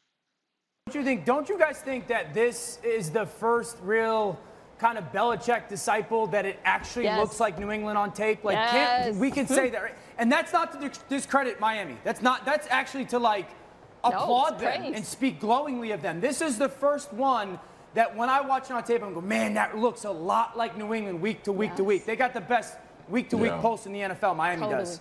Real 3.85 4.37
kind 4.77 4.97
of 4.97 5.11
Belichick 5.11 5.67
disciple 5.69 6.27
that 6.27 6.45
it 6.45 6.59
actually 6.65 7.05
yes. 7.05 7.19
looks 7.19 7.39
like 7.39 7.57
New 7.59 7.71
England 7.71 7.97
on 7.97 8.11
tape? 8.11 8.43
Like 8.43 8.55
yes. 8.55 9.15
we 9.15 9.31
can 9.31 9.47
say 9.47 9.69
that, 9.71 9.81
right? 9.81 9.95
and 10.17 10.31
that's 10.31 10.53
not 10.53 10.79
to 10.79 10.91
discredit 11.09 11.59
Miami. 11.59 11.97
That's 12.03 12.21
not. 12.21 12.45
That's 12.45 12.67
actually 12.69 13.05
to 13.05 13.19
like 13.19 13.49
applaud 14.03 14.53
no, 14.53 14.57
them 14.59 14.81
praise. 14.81 14.95
and 14.95 15.05
speak 15.05 15.39
glowingly 15.39 15.91
of 15.91 16.01
them. 16.01 16.21
This 16.21 16.41
is 16.41 16.57
the 16.57 16.69
first 16.69 17.11
one 17.13 17.59
that 17.93 18.15
when 18.15 18.29
I 18.29 18.41
watch 18.41 18.69
it 18.69 18.73
on 18.73 18.83
tape, 18.83 19.01
I'm 19.03 19.13
going, 19.13 19.27
man, 19.27 19.53
that 19.53 19.77
looks 19.77 20.03
a 20.03 20.11
lot 20.11 20.57
like 20.57 20.77
New 20.77 20.93
England 20.93 21.21
week 21.21 21.43
to 21.43 21.51
week 21.51 21.69
yes. 21.69 21.77
to 21.77 21.83
week. 21.83 22.05
They 22.05 22.15
got 22.15 22.33
the 22.33 22.41
best 22.41 22.75
week 23.09 23.29
to 23.29 23.37
week 23.37 23.51
yeah. 23.51 23.61
pulse 23.61 23.85
in 23.85 23.93
the 23.93 23.99
NFL. 23.99 24.35
Miami 24.35 24.61
totally. 24.61 24.83
does. 24.83 24.99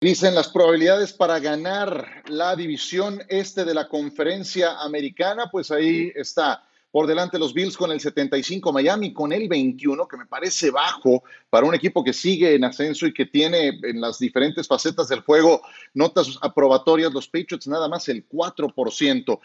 Dicen 0.00 0.36
las 0.36 0.48
probabilidades 0.48 1.12
para 1.12 1.40
ganar 1.40 2.22
la 2.28 2.54
división 2.54 3.20
este 3.28 3.64
de 3.64 3.74
la 3.74 3.88
conferencia 3.88 4.78
americana, 4.78 5.50
pues 5.50 5.72
ahí 5.72 6.12
está. 6.14 6.64
Por 6.92 7.08
delante 7.08 7.36
los 7.36 7.52
Bills 7.52 7.76
con 7.76 7.90
el 7.90 7.98
75, 7.98 8.72
Miami 8.72 9.12
con 9.12 9.32
el 9.32 9.48
21, 9.48 10.06
que 10.06 10.16
me 10.16 10.26
parece 10.26 10.70
bajo 10.70 11.24
para 11.50 11.66
un 11.66 11.74
equipo 11.74 12.04
que 12.04 12.12
sigue 12.12 12.54
en 12.54 12.62
ascenso 12.62 13.08
y 13.08 13.12
que 13.12 13.26
tiene 13.26 13.80
en 13.82 14.00
las 14.00 14.20
diferentes 14.20 14.68
facetas 14.68 15.08
del 15.08 15.22
juego 15.22 15.62
notas 15.94 16.38
aprobatorias. 16.42 17.12
Los 17.12 17.26
Patriots 17.26 17.66
nada 17.66 17.88
más 17.88 18.08
el 18.08 18.28
4%. 18.28 19.40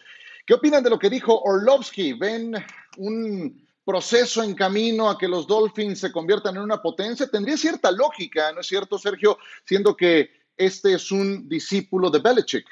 ¿Qué 0.46 0.54
opinan 0.54 0.84
de 0.84 0.92
lo 0.92 1.00
que 1.00 1.10
dijo 1.10 1.36
Orlovsky? 1.42 2.14
¿Ven 2.14 2.54
un 2.98 3.60
proceso 3.84 4.44
en 4.44 4.54
camino 4.54 5.10
a 5.10 5.18
que 5.18 5.28
los 5.28 5.48
Dolphins 5.48 6.00
se 6.00 6.12
conviertan 6.12 6.58
en 6.58 6.62
una 6.62 6.80
potencia? 6.80 7.28
Tendría 7.28 7.58
cierta 7.58 7.90
lógica, 7.90 8.52
¿no 8.52 8.62
es 8.62 8.68
cierto, 8.68 9.00
Sergio? 9.00 9.40
Siendo 9.66 9.98
que 9.98 10.43
este 10.58 10.94
es 10.94 11.12
un 11.12 11.48
discípulo 11.48 12.10
de 12.10 12.20
Belichick. 12.20 12.68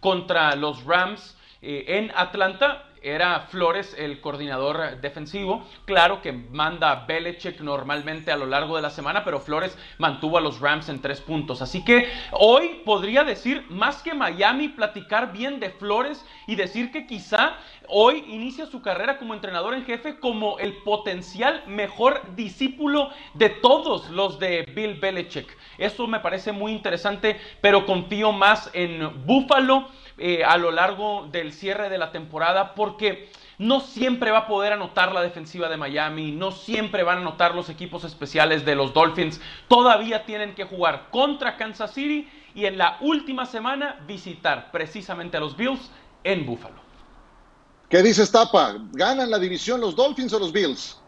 Contra 0.00 0.54
los 0.54 0.84
Rams 0.84 1.36
eh, 1.60 1.84
en 1.88 2.10
Atlanta, 2.14 2.87
era 3.02 3.40
Flores 3.40 3.94
el 3.98 4.20
coordinador 4.20 5.00
defensivo. 5.00 5.66
Claro 5.84 6.22
que 6.22 6.32
manda 6.32 7.06
Belichick 7.06 7.60
normalmente 7.60 8.32
a 8.32 8.36
lo 8.36 8.46
largo 8.46 8.76
de 8.76 8.82
la 8.82 8.90
semana, 8.90 9.24
pero 9.24 9.40
Flores 9.40 9.76
mantuvo 9.98 10.38
a 10.38 10.40
los 10.40 10.60
Rams 10.60 10.88
en 10.88 11.00
tres 11.00 11.20
puntos. 11.20 11.62
Así 11.62 11.84
que 11.84 12.08
hoy 12.32 12.82
podría 12.84 13.24
decir, 13.24 13.64
más 13.68 14.02
que 14.02 14.14
Miami, 14.14 14.68
platicar 14.68 15.32
bien 15.32 15.60
de 15.60 15.70
Flores 15.70 16.24
y 16.46 16.56
decir 16.56 16.90
que 16.90 17.06
quizá 17.06 17.54
hoy 17.88 18.24
inicia 18.28 18.66
su 18.66 18.82
carrera 18.82 19.18
como 19.18 19.34
entrenador 19.34 19.74
en 19.74 19.84
jefe 19.84 20.18
como 20.18 20.58
el 20.58 20.74
potencial 20.78 21.62
mejor 21.66 22.34
discípulo 22.36 23.10
de 23.34 23.48
todos 23.48 24.10
los 24.10 24.38
de 24.38 24.62
Bill 24.74 24.94
Belichick. 24.94 25.56
Eso 25.78 26.06
me 26.06 26.20
parece 26.20 26.52
muy 26.52 26.72
interesante, 26.72 27.40
pero 27.60 27.86
confío 27.86 28.32
más 28.32 28.70
en 28.72 29.26
Buffalo 29.26 29.88
eh, 30.18 30.44
a 30.44 30.56
lo 30.56 30.70
largo 30.70 31.28
del 31.30 31.52
cierre 31.52 31.88
de 31.88 31.98
la 31.98 32.12
temporada 32.12 32.74
porque 32.74 33.30
no 33.58 33.80
siempre 33.80 34.30
va 34.30 34.38
a 34.38 34.46
poder 34.46 34.72
anotar 34.72 35.12
la 35.12 35.22
defensiva 35.22 35.68
de 35.68 35.76
Miami, 35.76 36.32
no 36.32 36.52
siempre 36.52 37.02
van 37.02 37.18
a 37.18 37.20
anotar 37.22 37.54
los 37.54 37.68
equipos 37.68 38.04
especiales 38.04 38.64
de 38.64 38.74
los 38.74 38.94
Dolphins, 38.94 39.40
todavía 39.66 40.24
tienen 40.24 40.54
que 40.54 40.64
jugar 40.64 41.08
contra 41.10 41.56
Kansas 41.56 41.92
City 41.92 42.28
y 42.54 42.66
en 42.66 42.78
la 42.78 42.98
última 43.00 43.46
semana 43.46 44.00
visitar 44.06 44.70
precisamente 44.70 45.36
a 45.36 45.40
los 45.40 45.56
Bills 45.56 45.90
en 46.24 46.46
Buffalo. 46.46 46.88
¿Qué 47.88 48.02
dices, 48.02 48.30
Tapa? 48.30 48.76
¿Ganan 48.92 49.30
la 49.30 49.38
división 49.38 49.80
los 49.80 49.96
Dolphins 49.96 50.32
o 50.34 50.38
los 50.38 50.52
Bills? 50.52 51.00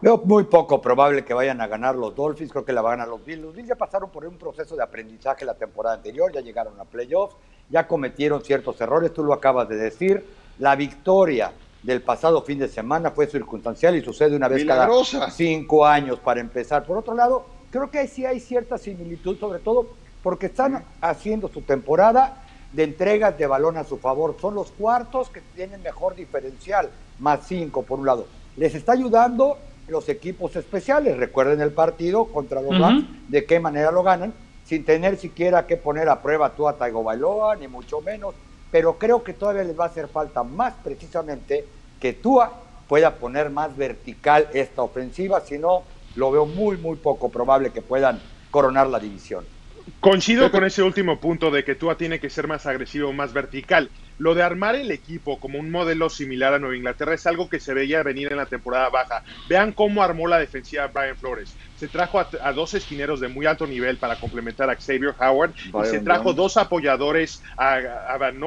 Veo 0.00 0.22
muy 0.24 0.44
poco 0.44 0.80
probable 0.80 1.24
que 1.24 1.34
vayan 1.34 1.60
a 1.60 1.66
ganar 1.66 1.96
los 1.96 2.14
Dolphins, 2.14 2.52
creo 2.52 2.64
que 2.64 2.72
la 2.72 2.82
van 2.82 2.92
a 2.92 2.96
ganar 2.96 3.08
los 3.08 3.24
Bills. 3.24 3.42
Los 3.42 3.54
Bills 3.54 3.68
ya 3.68 3.74
pasaron 3.74 4.10
por 4.10 4.24
un 4.24 4.38
proceso 4.38 4.76
de 4.76 4.82
aprendizaje 4.82 5.44
la 5.44 5.54
temporada 5.54 5.96
anterior, 5.96 6.30
ya 6.32 6.40
llegaron 6.40 6.78
a 6.78 6.84
playoffs, 6.84 7.36
ya 7.70 7.86
cometieron 7.86 8.42
ciertos 8.42 8.80
errores, 8.80 9.12
tú 9.12 9.24
lo 9.24 9.32
acabas 9.32 9.68
de 9.68 9.76
decir. 9.76 10.24
La 10.58 10.74
victoria 10.74 11.52
del 11.82 12.02
pasado 12.02 12.42
fin 12.42 12.58
de 12.58 12.68
semana 12.68 13.10
fue 13.10 13.26
circunstancial 13.26 13.96
y 13.96 14.02
sucede 14.02 14.34
una 14.34 14.48
vez 14.48 14.64
cada 14.64 14.88
cinco 15.30 15.86
años 15.86 16.18
para 16.18 16.40
empezar. 16.40 16.84
Por 16.84 16.98
otro 16.98 17.14
lado, 17.14 17.46
creo 17.70 17.90
que 17.90 18.06
sí 18.08 18.24
hay 18.24 18.40
cierta 18.40 18.78
similitud, 18.78 19.38
sobre 19.38 19.60
todo 19.60 19.86
porque 20.22 20.46
están 20.46 20.84
haciendo 21.00 21.48
su 21.48 21.62
temporada 21.62 22.44
de 22.72 22.82
entregas 22.82 23.38
de 23.38 23.46
balón 23.46 23.76
a 23.76 23.84
su 23.84 23.98
favor. 23.98 24.36
Son 24.40 24.54
los 24.54 24.70
cuartos 24.72 25.30
que 25.30 25.40
tienen 25.54 25.82
mejor 25.82 26.14
diferencial, 26.16 26.90
más 27.18 27.46
cinco 27.46 27.82
por 27.82 28.00
un 28.00 28.06
lado. 28.06 28.26
Les 28.56 28.74
está 28.74 28.92
ayudando 28.92 29.58
los 29.86 30.08
equipos 30.08 30.56
especiales. 30.56 31.16
Recuerden 31.16 31.60
el 31.60 31.72
partido 31.72 32.24
contra 32.26 32.60
los 32.60 32.78
Rams, 32.78 33.06
de 33.28 33.44
qué 33.44 33.60
manera 33.60 33.92
lo 33.92 34.02
ganan 34.02 34.32
sin 34.68 34.84
tener 34.84 35.16
siquiera 35.16 35.66
que 35.66 35.78
poner 35.78 36.10
a 36.10 36.20
prueba 36.20 36.54
tú 36.54 36.68
a 36.68 36.76
Taigo 36.76 37.02
Bailoa, 37.02 37.56
ni 37.56 37.66
mucho 37.68 38.02
menos, 38.02 38.34
pero 38.70 38.98
creo 38.98 39.24
que 39.24 39.32
todavía 39.32 39.64
les 39.64 39.78
va 39.80 39.84
a 39.84 39.86
hacer 39.86 40.08
falta 40.08 40.44
más 40.44 40.74
precisamente 40.84 41.66
que 41.98 42.12
Tua 42.12 42.84
pueda 42.86 43.18
poner 43.18 43.48
más 43.48 43.74
vertical 43.74 44.50
esta 44.52 44.82
ofensiva, 44.82 45.40
si 45.40 45.58
no, 45.58 45.84
lo 46.16 46.30
veo 46.30 46.44
muy, 46.44 46.76
muy 46.76 46.96
poco 46.96 47.30
probable 47.30 47.72
que 47.72 47.80
puedan 47.80 48.22
coronar 48.50 48.88
la 48.88 49.00
división. 49.00 49.46
Coincido 50.00 50.50
con 50.50 50.64
ese 50.64 50.82
último 50.82 51.20
punto 51.20 51.50
de 51.50 51.64
que 51.64 51.74
Tua 51.74 51.96
tiene 51.96 52.20
que 52.20 52.30
ser 52.30 52.46
más 52.46 52.66
agresivo, 52.66 53.12
más 53.12 53.32
vertical. 53.32 53.90
Lo 54.18 54.34
de 54.34 54.42
armar 54.42 54.74
el 54.74 54.90
equipo 54.90 55.38
como 55.38 55.58
un 55.58 55.70
modelo 55.70 56.10
similar 56.10 56.54
a 56.54 56.58
Nueva 56.58 56.76
Inglaterra 56.76 57.14
es 57.14 57.26
algo 57.26 57.48
que 57.48 57.60
se 57.60 57.74
veía 57.74 58.02
venir 58.02 58.30
en 58.30 58.38
la 58.38 58.46
temporada 58.46 58.88
baja. 58.90 59.22
Vean 59.48 59.72
cómo 59.72 60.02
armó 60.02 60.26
la 60.26 60.38
defensiva 60.38 60.88
Brian 60.88 61.16
Flores. 61.16 61.56
Se 61.74 61.88
trajo 61.88 62.18
a, 62.18 62.52
dos 62.52 62.74
esquineros 62.74 63.20
de 63.20 63.28
muy 63.28 63.46
alto 63.46 63.66
nivel 63.66 63.98
para 63.98 64.16
complementar 64.16 64.68
a 64.70 64.76
Xavier 64.76 65.14
Howard 65.18 65.54
y 65.56 65.86
se 65.86 66.00
trajo 66.00 66.32
dos 66.32 66.56
apoyadores 66.56 67.42
a, 67.56 67.74
a 68.08 68.18
Van 68.18 68.40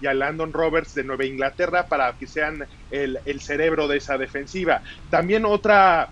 y 0.00 0.06
a 0.06 0.14
Landon 0.14 0.52
Roberts 0.52 0.94
de 0.94 1.04
Nueva 1.04 1.24
Inglaterra 1.24 1.88
para 1.88 2.12
que 2.16 2.26
sean 2.26 2.66
el, 2.90 3.18
el 3.24 3.40
cerebro 3.40 3.88
de 3.88 3.98
esa 3.98 4.18
defensiva. 4.18 4.82
También 5.10 5.44
otra 5.44 6.10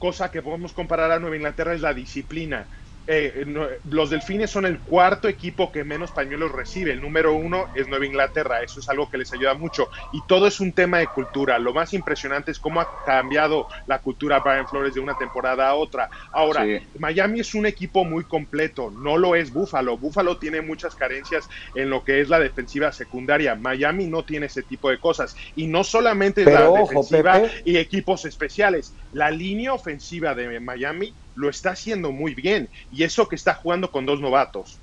cosa 0.00 0.30
que 0.30 0.42
podemos 0.42 0.72
comparar 0.72 1.12
a 1.12 1.18
Nueva 1.18 1.36
Inglaterra 1.36 1.74
es 1.74 1.82
la 1.82 1.94
disciplina. 1.94 2.66
Eh, 3.12 3.44
los 3.90 4.08
Delfines 4.08 4.52
son 4.52 4.66
el 4.66 4.78
cuarto 4.78 5.26
equipo 5.26 5.72
que 5.72 5.82
menos 5.82 6.12
pañuelos 6.12 6.52
recibe. 6.52 6.92
El 6.92 7.00
número 7.00 7.34
uno 7.34 7.66
es 7.74 7.88
Nueva 7.88 8.06
Inglaterra. 8.06 8.62
Eso 8.62 8.78
es 8.78 8.88
algo 8.88 9.10
que 9.10 9.18
les 9.18 9.32
ayuda 9.32 9.54
mucho. 9.54 9.88
Y 10.12 10.22
todo 10.28 10.46
es 10.46 10.60
un 10.60 10.72
tema 10.72 10.98
de 10.98 11.08
cultura. 11.08 11.58
Lo 11.58 11.74
más 11.74 11.92
impresionante 11.92 12.52
es 12.52 12.60
cómo 12.60 12.80
ha 12.80 12.88
cambiado 13.04 13.66
la 13.86 13.98
cultura 13.98 14.38
Brian 14.38 14.68
Flores 14.68 14.94
de 14.94 15.00
una 15.00 15.18
temporada 15.18 15.68
a 15.68 15.74
otra. 15.74 16.08
Ahora, 16.30 16.64
Miami 17.00 17.40
es 17.40 17.52
un 17.56 17.66
equipo 17.66 18.04
muy 18.04 18.22
completo. 18.22 18.92
No 18.92 19.18
lo 19.18 19.34
es 19.34 19.52
Buffalo. 19.52 19.98
Buffalo 19.98 20.38
tiene 20.38 20.60
muchas 20.60 20.94
carencias 20.94 21.48
en 21.74 21.90
lo 21.90 22.04
que 22.04 22.20
es 22.20 22.28
la 22.28 22.38
defensiva 22.38 22.92
secundaria. 22.92 23.56
Miami 23.56 24.06
no 24.06 24.22
tiene 24.22 24.46
ese 24.46 24.62
tipo 24.62 24.88
de 24.88 25.00
cosas. 25.00 25.34
Y 25.56 25.66
no 25.66 25.82
solamente 25.82 26.44
la 26.44 26.70
defensiva 26.70 27.42
y 27.64 27.76
equipos 27.76 28.24
especiales. 28.24 28.94
La 29.10 29.32
línea 29.32 29.72
ofensiva 29.72 30.32
de 30.36 30.60
Miami 30.60 31.12
lo 31.40 31.48
está 31.48 31.70
haciendo 31.70 32.12
muy 32.12 32.34
bien. 32.34 32.68
Y 32.92 33.02
eso 33.02 33.28
que 33.28 33.36
está 33.36 33.54
jugando 33.54 33.90
con 33.90 34.06
dos 34.06 34.20
novatos. 34.20 34.78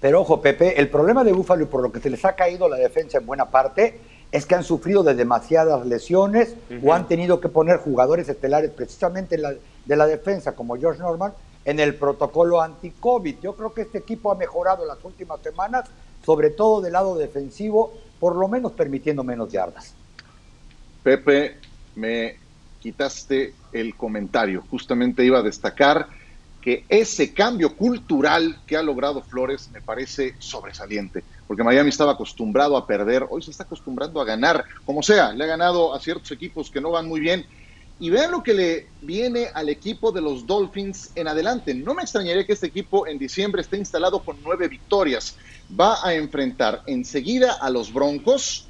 Pero 0.00 0.20
ojo, 0.20 0.40
Pepe, 0.42 0.80
el 0.80 0.88
problema 0.88 1.24
de 1.24 1.32
Búfalo 1.32 1.62
y 1.62 1.66
por 1.66 1.82
lo 1.82 1.90
que 1.90 2.00
se 2.00 2.10
les 2.10 2.24
ha 2.24 2.34
caído 2.34 2.68
la 2.68 2.76
defensa 2.76 3.18
en 3.18 3.26
buena 3.26 3.46
parte 3.46 3.98
es 4.30 4.44
que 4.44 4.54
han 4.54 4.64
sufrido 4.64 5.02
de 5.02 5.14
demasiadas 5.14 5.86
lesiones 5.86 6.54
o 6.82 6.92
han 6.92 7.08
tenido 7.08 7.40
que 7.40 7.48
poner 7.48 7.78
jugadores 7.78 8.28
estelares 8.28 8.70
precisamente 8.70 9.36
de 9.36 9.96
la 9.96 10.06
defensa 10.06 10.54
como 10.54 10.76
George 10.76 11.00
Norman 11.00 11.32
en 11.64 11.80
el 11.80 11.94
protocolo 11.94 12.60
anti-COVID. 12.60 13.36
Yo 13.42 13.54
creo 13.56 13.72
que 13.72 13.82
este 13.82 13.98
equipo 13.98 14.30
ha 14.30 14.34
mejorado 14.34 14.82
en 14.82 14.88
las 14.88 15.02
últimas 15.02 15.40
semanas, 15.40 15.88
sobre 16.24 16.50
todo 16.50 16.80
del 16.80 16.92
lado 16.92 17.16
defensivo, 17.16 17.94
por 18.20 18.36
lo 18.36 18.48
menos 18.48 18.72
permitiendo 18.72 19.24
menos 19.24 19.50
yardas. 19.50 19.94
Pepe, 21.02 21.56
me 21.94 22.36
quitaste 22.80 23.54
el 23.72 23.94
comentario. 23.94 24.64
Justamente 24.70 25.24
iba 25.24 25.38
a 25.38 25.42
destacar 25.42 26.08
que 26.60 26.84
ese 26.88 27.32
cambio 27.32 27.76
cultural 27.76 28.60
que 28.66 28.76
ha 28.76 28.82
logrado 28.82 29.22
Flores 29.22 29.70
me 29.72 29.80
parece 29.80 30.34
sobresaliente, 30.38 31.22
porque 31.46 31.62
Miami 31.62 31.88
estaba 31.88 32.12
acostumbrado 32.12 32.76
a 32.76 32.86
perder, 32.86 33.26
hoy 33.30 33.42
se 33.42 33.50
está 33.50 33.62
acostumbrando 33.62 34.20
a 34.20 34.24
ganar, 34.24 34.64
como 34.84 35.02
sea, 35.02 35.32
le 35.32 35.44
ha 35.44 35.46
ganado 35.46 35.94
a 35.94 36.00
ciertos 36.00 36.30
equipos 36.32 36.70
que 36.70 36.80
no 36.80 36.90
van 36.90 37.06
muy 37.06 37.20
bien. 37.20 37.46
Y 38.00 38.10
vean 38.10 38.30
lo 38.30 38.44
que 38.44 38.54
le 38.54 38.86
viene 39.02 39.48
al 39.54 39.68
equipo 39.68 40.12
de 40.12 40.20
los 40.20 40.46
Dolphins 40.46 41.10
en 41.16 41.26
adelante. 41.26 41.74
No 41.74 41.94
me 41.94 42.02
extrañaría 42.02 42.46
que 42.46 42.52
este 42.52 42.68
equipo 42.68 43.08
en 43.08 43.18
diciembre 43.18 43.60
esté 43.60 43.76
instalado 43.76 44.20
con 44.20 44.36
nueve 44.44 44.68
victorias. 44.68 45.36
Va 45.78 45.98
a 46.06 46.14
enfrentar 46.14 46.82
enseguida 46.86 47.54
a 47.54 47.70
los 47.70 47.92
Broncos, 47.92 48.68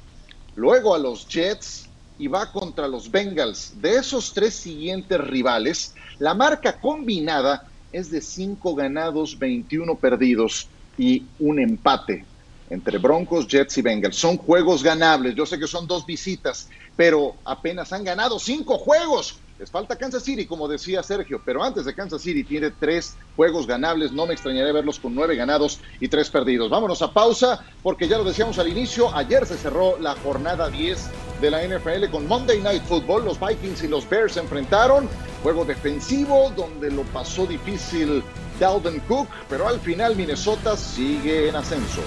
luego 0.55 0.95
a 0.95 0.99
los 0.99 1.27
Jets, 1.27 1.88
y 2.19 2.27
va 2.27 2.51
contra 2.51 2.87
los 2.87 3.09
Bengals. 3.09 3.81
De 3.81 3.95
esos 3.95 4.33
tres 4.33 4.53
siguientes 4.53 5.19
rivales, 5.19 5.95
la 6.19 6.35
marca 6.35 6.79
combinada 6.79 7.65
es 7.91 8.11
de 8.11 8.21
5 8.21 8.75
ganados, 8.75 9.39
21 9.39 9.95
perdidos 9.95 10.67
y 10.97 11.23
un 11.39 11.59
empate 11.59 12.25
entre 12.69 12.99
Broncos, 12.99 13.47
Jets 13.47 13.77
y 13.79 13.81
Bengals. 13.81 14.17
Son 14.17 14.37
juegos 14.37 14.83
ganables. 14.83 15.33
Yo 15.33 15.45
sé 15.45 15.57
que 15.57 15.65
son 15.65 15.87
dos 15.87 16.05
visitas, 16.05 16.69
pero 16.95 17.35
apenas 17.45 17.91
han 17.93 18.03
ganado 18.03 18.37
cinco 18.37 18.77
juegos. 18.77 19.39
Les 19.59 19.69
falta 19.69 19.97
Kansas 19.97 20.23
City, 20.23 20.45
como 20.45 20.69
decía 20.69 21.03
Sergio, 21.03 21.41
pero 21.43 21.61
antes 21.61 21.83
de 21.83 21.93
Kansas 21.93 22.21
City 22.21 22.45
tiene 22.45 22.71
tres 22.71 23.17
juegos 23.35 23.67
ganables. 23.67 24.13
No 24.13 24.25
me 24.25 24.33
extrañaría 24.33 24.71
verlos 24.71 25.01
con 25.01 25.13
nueve 25.13 25.35
ganados 25.35 25.81
y 25.99 26.07
tres 26.07 26.29
perdidos. 26.29 26.69
Vámonos 26.69 27.01
a 27.01 27.11
pausa, 27.11 27.65
porque 27.83 28.07
ya 28.07 28.17
lo 28.17 28.23
decíamos 28.23 28.57
al 28.57 28.69
inicio, 28.69 29.13
ayer 29.13 29.45
se 29.45 29.57
cerró 29.57 29.99
la 29.99 30.15
jornada 30.15 30.69
10 30.69 31.09
de 31.41 31.51
la 31.51 31.61
NFL 31.61 32.09
con 32.09 32.25
Monday 32.25 32.61
Night 32.61 32.83
Football. 32.83 33.25
Los 33.25 33.37
Vikings 33.37 33.83
y 33.83 33.89
los 33.89 34.09
Bears 34.09 34.33
se 34.33 34.39
enfrentaron. 34.39 35.09
Juego 35.43 35.65
defensivo 35.65 36.53
donde 36.55 36.89
lo 36.89 37.03
pasó 37.03 37.45
difícil 37.45 38.23
Dalvin 38.61 39.01
Cook, 39.09 39.27
pero 39.49 39.67
al 39.67 39.81
final 39.81 40.15
Minnesota 40.15 40.77
sigue 40.77 41.49
en 41.49 41.57
ascenso. 41.57 42.01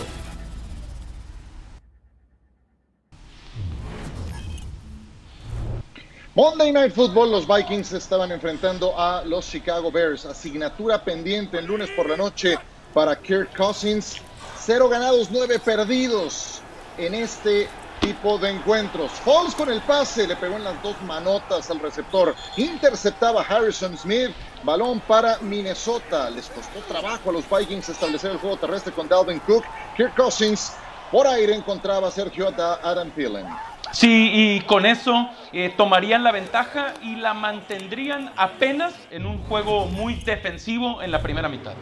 Monday 6.34 6.72
Night 6.72 6.94
Football, 6.94 7.30
los 7.30 7.46
Vikings 7.46 7.92
estaban 7.92 8.32
enfrentando 8.32 8.98
a 8.98 9.22
los 9.22 9.46
Chicago 9.46 9.92
Bears. 9.92 10.24
Asignatura 10.24 11.04
pendiente 11.04 11.58
el 11.58 11.66
lunes 11.66 11.90
por 11.90 12.08
la 12.08 12.16
noche 12.16 12.56
para 12.94 13.14
Kirk 13.20 13.54
Cousins. 13.54 14.16
Cero 14.58 14.88
ganados, 14.88 15.28
nueve 15.30 15.58
perdidos 15.58 16.62
en 16.96 17.14
este 17.14 17.68
tipo 18.00 18.38
de 18.38 18.48
encuentros. 18.48 19.10
Foles 19.10 19.54
con 19.54 19.70
el 19.70 19.82
pase, 19.82 20.26
le 20.26 20.34
pegó 20.36 20.56
en 20.56 20.64
las 20.64 20.82
dos 20.82 20.96
manotas 21.02 21.70
al 21.70 21.80
receptor. 21.80 22.34
Interceptaba 22.56 23.42
Harrison 23.42 23.98
Smith. 23.98 24.30
Balón 24.64 25.00
para 25.00 25.36
Minnesota. 25.40 26.30
Les 26.30 26.46
costó 26.46 26.78
trabajo 26.88 27.28
a 27.28 27.32
los 27.34 27.44
Vikings 27.46 27.90
establecer 27.90 28.30
el 28.30 28.38
juego 28.38 28.56
terrestre 28.56 28.94
con 28.94 29.06
Dalvin 29.06 29.40
Cook. 29.40 29.64
Kirk 29.98 30.16
Cousins 30.16 30.72
por 31.10 31.26
aire 31.26 31.54
encontraba 31.54 32.08
a 32.08 32.10
Sergio 32.10 32.48
Adam 32.48 33.10
Thielen. 33.10 33.46
Sí, 33.92 34.31
y 34.33 34.61
con 34.62 34.87
eso 34.87 35.28
eh, 35.52 35.72
tomarían 35.76 36.24
la 36.24 36.33
ventaja 36.33 36.94
y 37.02 37.16
la 37.16 37.35
mantendrían 37.35 38.33
apenas 38.37 38.94
en 39.11 39.26
un 39.26 39.38
juego 39.44 39.85
muy 39.87 40.14
defensivo 40.14 41.02
en 41.02 41.11
la 41.11 41.20
primera 41.20 41.48
mitad. 41.48 41.74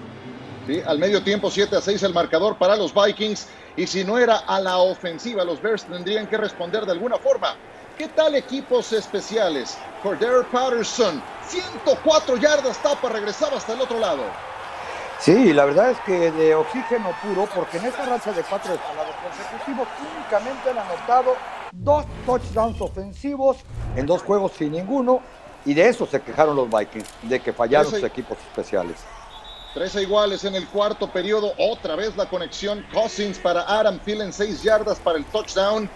Sí, 0.67 0.83
al 0.85 0.99
medio 0.99 1.23
tiempo 1.23 1.51
7 1.51 1.77
a 1.77 1.81
6 1.81 2.03
el 2.03 2.13
marcador 2.13 2.57
para 2.57 2.75
los 2.77 2.93
Vikings 2.93 3.49
y 3.77 3.87
si 3.87 4.05
no 4.05 4.19
era 4.19 4.39
a 4.39 4.61
la 4.61 4.79
ofensiva, 4.79 5.45
los 5.45 5.63
Bears 5.63 5.85
tendrían 5.85 6.27
que 6.27 6.37
responder 6.37 6.85
de 6.85 6.93
alguna 6.93 7.17
forma. 7.17 7.55
¿Qué 7.97 8.09
tal 8.09 8.35
equipos 8.35 8.93
especiales? 8.93 9.79
Cordero 10.03 10.45
Patterson, 10.51 11.23
104 11.47 12.37
yardas, 12.39 12.83
tapa, 12.83 13.09
regresaba 13.09 13.57
hasta 13.57 13.75
el 13.75 13.83
otro 13.83 14.01
lado. 14.01 14.23
Sí, 15.21 15.53
la 15.53 15.67
verdad 15.67 15.91
es 15.91 16.01
que 16.01 16.33
de 16.33 16.55
oxígeno 16.55 17.15
puro, 17.23 17.47
porque 17.55 17.77
en 17.77 17.85
esta 17.85 18.07
racha 18.07 18.33
de 18.33 18.43
cuatro 18.43 18.73
descalados 18.73 19.15
consecutivos 19.23 19.87
únicamente 20.01 20.71
han 20.71 20.79
anotado 20.79 21.37
dos 21.73 22.05
touchdowns 22.27 22.81
ofensivos 22.81 23.59
en 23.97 24.07
dos 24.07 24.23
juegos 24.23 24.53
sin 24.53 24.73
ninguno, 24.73 25.21
y 25.65 25.75
de 25.75 25.89
eso 25.89 26.07
se 26.07 26.21
quejaron 26.21 26.57
los 26.57 26.69
Vikings, 26.69 27.09
de 27.23 27.41
que 27.41 27.53
fallaron 27.53 27.91
sus 27.91 28.03
equipos 28.03 28.39
especiales. 28.39 28.97
Tres 29.75 29.95
iguales 29.95 30.45
en 30.45 30.55
el 30.55 30.67
cuarto 30.67 31.09
periodo, 31.09 31.53
otra 31.59 31.95
vez 31.95 32.17
la 32.17 32.29
conexión 32.29 32.85
Cousins 32.93 33.39
para 33.39 33.63
Adam 33.63 33.99
Thielen, 34.01 34.33
seis 34.33 34.63
yardas 34.63 34.99
para 34.99 35.19
el 35.19 35.25
touchdown 35.27 35.89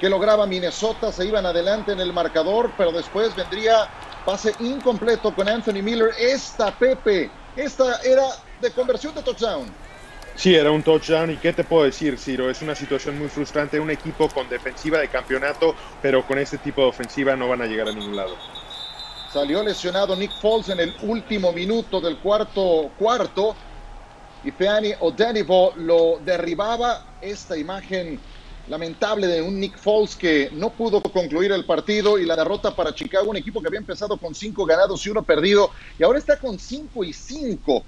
que 0.00 0.08
lograba 0.08 0.46
Minnesota, 0.46 1.12
se 1.12 1.26
iban 1.26 1.44
adelante 1.46 1.92
en 1.92 2.00
el 2.00 2.12
marcador, 2.12 2.72
pero 2.76 2.90
después 2.90 3.36
vendría 3.36 3.88
pase 4.24 4.54
incompleto 4.58 5.34
con 5.34 5.48
Anthony 5.48 5.82
Miller, 5.82 6.10
esta 6.18 6.76
Pepe, 6.76 7.30
esta 7.56 8.00
era 8.02 8.24
de 8.60 8.70
conversión 8.72 9.14
de 9.14 9.22
touchdown. 9.22 9.66
Sí, 10.40 10.54
era 10.54 10.70
un 10.70 10.82
touchdown 10.82 11.32
y 11.32 11.36
qué 11.36 11.52
te 11.52 11.64
puedo 11.64 11.84
decir, 11.84 12.16
Ciro, 12.16 12.48
es 12.48 12.62
una 12.62 12.74
situación 12.74 13.18
muy 13.18 13.28
frustrante, 13.28 13.78
un 13.78 13.90
equipo 13.90 14.26
con 14.30 14.48
defensiva 14.48 14.98
de 14.98 15.08
campeonato, 15.08 15.74
pero 16.00 16.26
con 16.26 16.38
este 16.38 16.56
tipo 16.56 16.80
de 16.80 16.88
ofensiva 16.88 17.36
no 17.36 17.46
van 17.46 17.60
a 17.60 17.66
llegar 17.66 17.88
a 17.88 17.92
ningún 17.92 18.16
lado. 18.16 18.34
Salió 19.34 19.62
lesionado 19.62 20.16
Nick 20.16 20.32
Foles 20.40 20.70
en 20.70 20.80
el 20.80 20.94
último 21.02 21.52
minuto 21.52 22.00
del 22.00 22.16
cuarto 22.16 22.90
cuarto 22.98 23.54
y 24.42 24.50
Feani 24.50 24.94
O'Danivo 25.00 25.74
lo 25.76 26.18
derribaba. 26.24 27.04
Esta 27.20 27.58
imagen 27.58 28.18
lamentable 28.70 29.26
de 29.26 29.42
un 29.42 29.60
Nick 29.60 29.78
Foles 29.78 30.16
que 30.16 30.48
no 30.54 30.70
pudo 30.70 31.02
concluir 31.02 31.52
el 31.52 31.66
partido 31.66 32.18
y 32.18 32.24
la 32.24 32.34
derrota 32.34 32.74
para 32.74 32.94
Chicago, 32.94 33.28
un 33.28 33.36
equipo 33.36 33.60
que 33.60 33.68
había 33.68 33.80
empezado 33.80 34.16
con 34.16 34.34
cinco 34.34 34.64
ganados 34.64 35.04
y 35.04 35.10
uno 35.10 35.22
perdido 35.22 35.70
y 35.98 36.02
ahora 36.02 36.18
está 36.18 36.38
con 36.38 36.58
cinco 36.58 37.04
y 37.04 37.12
cinco. 37.12 37.84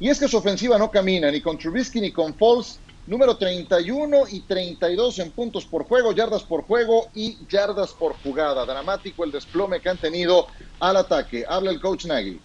Y 0.00 0.08
es 0.08 0.18
que 0.18 0.28
su 0.28 0.36
ofensiva 0.36 0.78
no 0.78 0.90
camina 0.90 1.30
ni 1.30 1.40
con 1.40 1.58
Trubisky 1.58 2.00
ni 2.00 2.12
con 2.12 2.34
Foles. 2.34 2.78
Número 3.06 3.36
31 3.38 4.24
y 4.28 4.40
32 4.40 5.18
en 5.20 5.30
puntos 5.30 5.64
por 5.64 5.84
juego, 5.84 6.12
yardas 6.12 6.42
por 6.42 6.62
juego 6.62 7.08
y 7.14 7.38
yardas 7.48 7.94
por 7.94 8.12
jugada. 8.22 8.66
Dramático 8.66 9.24
el 9.24 9.32
desplome 9.32 9.80
que 9.80 9.88
han 9.88 9.96
tenido 9.96 10.46
al 10.78 10.98
ataque. 10.98 11.44
Habla 11.48 11.70
el 11.70 11.80
coach 11.80 12.04
Nagy. 12.04 12.38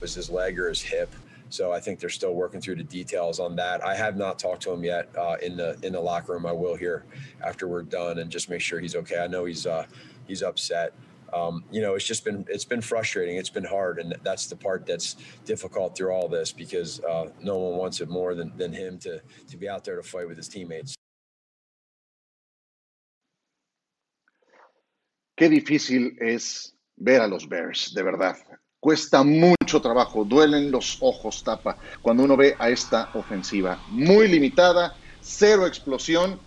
Was 0.00 0.16
his 0.16 0.30
leg 0.30 0.58
or 0.58 0.70
his 0.70 0.80
hip? 0.80 1.08
So 1.50 1.72
I 1.72 1.80
think 1.80 1.98
they're 1.98 2.10
still 2.10 2.34
working 2.34 2.60
through 2.60 2.76
the 2.76 2.84
details 2.84 3.40
on 3.40 3.56
that. 3.56 3.84
I 3.84 3.94
have 3.94 4.16
not 4.16 4.38
talked 4.38 4.62
to 4.62 4.72
him 4.72 4.84
yet 4.84 5.08
uh, 5.16 5.36
in 5.42 5.56
the 5.56 5.76
in 5.82 5.92
the 5.92 6.00
locker 6.00 6.32
room. 6.32 6.46
I 6.46 6.52
will 6.52 6.76
here 6.76 7.04
after 7.44 7.66
we're 7.66 7.82
done 7.82 8.18
and 8.20 8.30
just 8.30 8.48
make 8.48 8.60
sure 8.60 8.80
he's 8.80 8.94
okay. 8.96 9.18
I 9.18 9.26
know 9.26 9.44
he's 9.44 9.66
uh, 9.66 9.86
he's 10.26 10.42
upset. 10.42 10.92
Um, 11.34 11.64
you 11.70 11.82
know, 11.82 11.94
it's 11.94 12.04
just 12.04 12.24
been 12.24 12.44
it's 12.48 12.64
been 12.64 12.80
frustrating. 12.80 13.36
It's 13.36 13.50
been 13.50 13.64
hard, 13.64 13.98
and 13.98 14.14
that's 14.22 14.46
the 14.46 14.56
part 14.56 14.86
that's 14.86 15.16
difficult 15.44 15.96
through 15.96 16.12
all 16.12 16.28
this 16.28 16.52
because 16.52 17.00
uh, 17.00 17.26
no 17.40 17.58
one 17.58 17.78
wants 17.78 18.00
it 18.00 18.08
more 18.08 18.34
than, 18.34 18.52
than 18.56 18.72
him 18.72 18.98
to 19.00 19.20
to 19.50 19.56
be 19.56 19.68
out 19.68 19.84
there 19.84 19.96
to 19.96 20.02
fight 20.02 20.28
with 20.28 20.36
his 20.36 20.48
teammates. 20.48 20.94
Qué 25.36 25.48
difícil 25.48 26.16
es 26.20 26.74
ver 26.96 27.20
a 27.20 27.26
los 27.26 27.46
Bears, 27.46 27.92
de 27.92 28.02
verdad. 28.02 28.36
Cuesta 28.80 29.24
mucho 29.24 29.80
trabajo, 29.80 30.24
duelen 30.24 30.70
los 30.70 30.98
ojos, 31.00 31.42
tapa, 31.42 31.76
cuando 32.02 32.22
uno 32.22 32.36
ve 32.36 32.54
a 32.58 32.68
esta 32.68 33.10
ofensiva 33.14 33.82
muy 33.88 34.28
limitada, 34.28 34.94
cero 35.20 35.66
explosión 35.66 36.38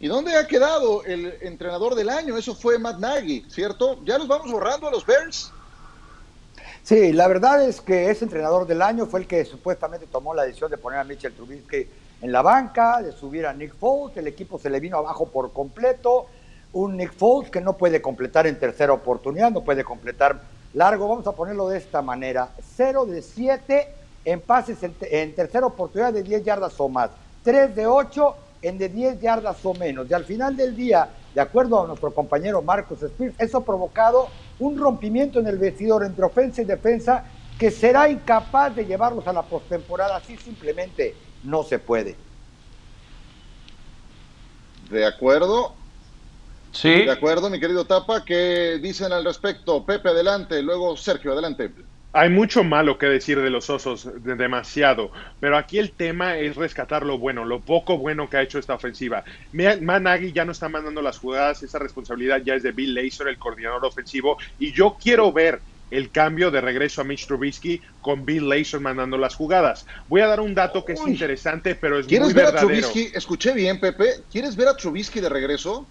¿Y 0.00 0.06
dónde 0.06 0.36
ha 0.36 0.46
quedado 0.46 1.02
el 1.04 1.34
entrenador 1.40 1.96
del 1.96 2.08
año? 2.08 2.36
Eso 2.36 2.54
fue 2.54 2.78
Matt 2.78 3.00
Nagy, 3.00 3.44
¿cierto? 3.48 3.98
¿Ya 4.04 4.16
los 4.16 4.28
vamos 4.28 4.52
borrando 4.52 4.86
a 4.86 4.92
los 4.92 5.04
Bears? 5.04 5.50
Sí, 6.84 7.12
la 7.12 7.26
verdad 7.26 7.64
es 7.64 7.80
que 7.80 8.08
ese 8.08 8.24
entrenador 8.24 8.64
del 8.66 8.80
año 8.80 9.06
fue 9.06 9.20
el 9.20 9.26
que 9.26 9.44
supuestamente 9.44 10.06
tomó 10.06 10.34
la 10.34 10.44
decisión 10.44 10.70
de 10.70 10.78
poner 10.78 11.00
a 11.00 11.04
Mitchell 11.04 11.34
Trubisky 11.34 11.88
en 12.22 12.30
la 12.32 12.42
banca, 12.42 13.02
de 13.02 13.10
subir 13.10 13.44
a 13.44 13.52
Nick 13.52 13.74
Foles, 13.74 14.16
el 14.16 14.28
equipo 14.28 14.58
se 14.58 14.70
le 14.70 14.78
vino 14.78 14.98
abajo 14.98 15.26
por 15.26 15.52
completo, 15.52 16.26
un 16.72 16.96
Nick 16.96 17.12
Foles 17.12 17.50
que 17.50 17.60
no 17.60 17.76
puede 17.76 18.00
completar 18.00 18.46
en 18.46 18.58
tercera 18.58 18.92
oportunidad, 18.92 19.50
no 19.50 19.62
puede 19.62 19.82
completar 19.82 20.40
largo, 20.74 21.08
vamos 21.08 21.26
a 21.26 21.32
ponerlo 21.32 21.68
de 21.68 21.78
esta 21.78 22.02
manera, 22.02 22.50
0 22.76 23.04
de 23.06 23.20
7 23.20 23.88
en 24.24 24.40
pases 24.40 24.80
en, 24.84 24.94
en 25.00 25.34
tercera 25.34 25.66
oportunidad 25.66 26.12
de 26.12 26.22
10 26.22 26.44
yardas 26.44 26.74
o 26.78 26.88
más, 26.88 27.10
3 27.42 27.74
de 27.74 27.86
8 27.86 28.36
en 28.62 28.78
de 28.78 28.88
10 28.88 29.20
yardas 29.20 29.64
o 29.64 29.74
menos. 29.74 30.10
Y 30.10 30.14
al 30.14 30.24
final 30.24 30.56
del 30.56 30.74
día, 30.74 31.08
de 31.34 31.40
acuerdo 31.40 31.82
a 31.82 31.86
nuestro 31.86 32.12
compañero 32.12 32.62
Marcos 32.62 33.02
Spears, 33.02 33.34
eso 33.38 33.58
ha 33.58 33.64
provocado 33.64 34.28
un 34.58 34.76
rompimiento 34.76 35.38
en 35.38 35.46
el 35.46 35.58
vestidor 35.58 36.04
entre 36.04 36.24
ofensa 36.24 36.62
y 36.62 36.64
defensa 36.64 37.24
que 37.58 37.70
será 37.70 38.08
incapaz 38.08 38.74
de 38.74 38.86
llevarlos 38.86 39.26
a 39.26 39.32
la 39.32 39.42
postemporada. 39.42 40.16
Así 40.16 40.36
simplemente 40.36 41.14
no 41.42 41.62
se 41.62 41.78
puede. 41.78 42.16
De 44.90 45.04
acuerdo. 45.04 45.74
Sí. 46.72 47.04
De 47.04 47.10
acuerdo, 47.10 47.50
mi 47.50 47.58
querido 47.58 47.84
Tapa. 47.84 48.24
¿Qué 48.24 48.78
dicen 48.80 49.12
al 49.12 49.24
respecto? 49.24 49.84
Pepe, 49.84 50.08
adelante. 50.08 50.62
Luego 50.62 50.96
Sergio, 50.96 51.32
adelante. 51.32 51.70
Hay 52.12 52.30
mucho 52.30 52.64
malo 52.64 52.96
que 52.96 53.06
decir 53.06 53.40
de 53.40 53.50
los 53.50 53.68
osos, 53.68 54.08
demasiado, 54.22 55.12
pero 55.40 55.58
aquí 55.58 55.78
el 55.78 55.94
tema 55.94 56.38
es 56.38 56.56
rescatar 56.56 57.04
lo 57.04 57.18
bueno, 57.18 57.44
lo 57.44 57.60
poco 57.60 57.98
bueno 57.98 58.30
que 58.30 58.38
ha 58.38 58.42
hecho 58.42 58.58
esta 58.58 58.74
ofensiva. 58.74 59.22
Managi 59.52 60.32
ya 60.32 60.46
no 60.46 60.52
está 60.52 60.70
mandando 60.70 61.02
las 61.02 61.18
jugadas, 61.18 61.62
esa 61.62 61.78
responsabilidad 61.78 62.40
ya 62.42 62.54
es 62.54 62.62
de 62.62 62.72
Bill 62.72 62.94
Lazor, 62.94 63.28
el 63.28 63.38
coordinador 63.38 63.84
ofensivo, 63.84 64.38
y 64.58 64.72
yo 64.72 64.96
quiero 64.98 65.32
ver 65.32 65.62
el 65.90 66.10
cambio 66.10 66.50
de 66.50 66.60
regreso 66.60 67.00
a 67.00 67.04
Mitch 67.04 67.26
Trubisky 67.26 67.80
con 68.00 68.24
Bill 68.24 68.48
Lazor 68.48 68.80
mandando 68.80 69.18
las 69.18 69.34
jugadas. 69.34 69.86
Voy 70.06 70.22
a 70.22 70.26
dar 70.26 70.40
un 70.40 70.54
dato 70.54 70.84
que 70.84 70.94
es 70.94 71.06
interesante, 71.06 71.74
pero 71.74 71.98
es 71.98 72.06
muy 72.06 72.18
ver 72.32 72.46
verdadero. 72.46 72.58
A 72.58 72.60
Trubisky? 72.60 73.10
Escuché 73.14 73.52
bien, 73.52 73.80
Pepe. 73.80 74.24
¿Quieres 74.30 74.56
ver 74.56 74.68
a 74.68 74.76
Trubisky 74.76 75.20
de 75.20 75.28
regreso? 75.28 75.90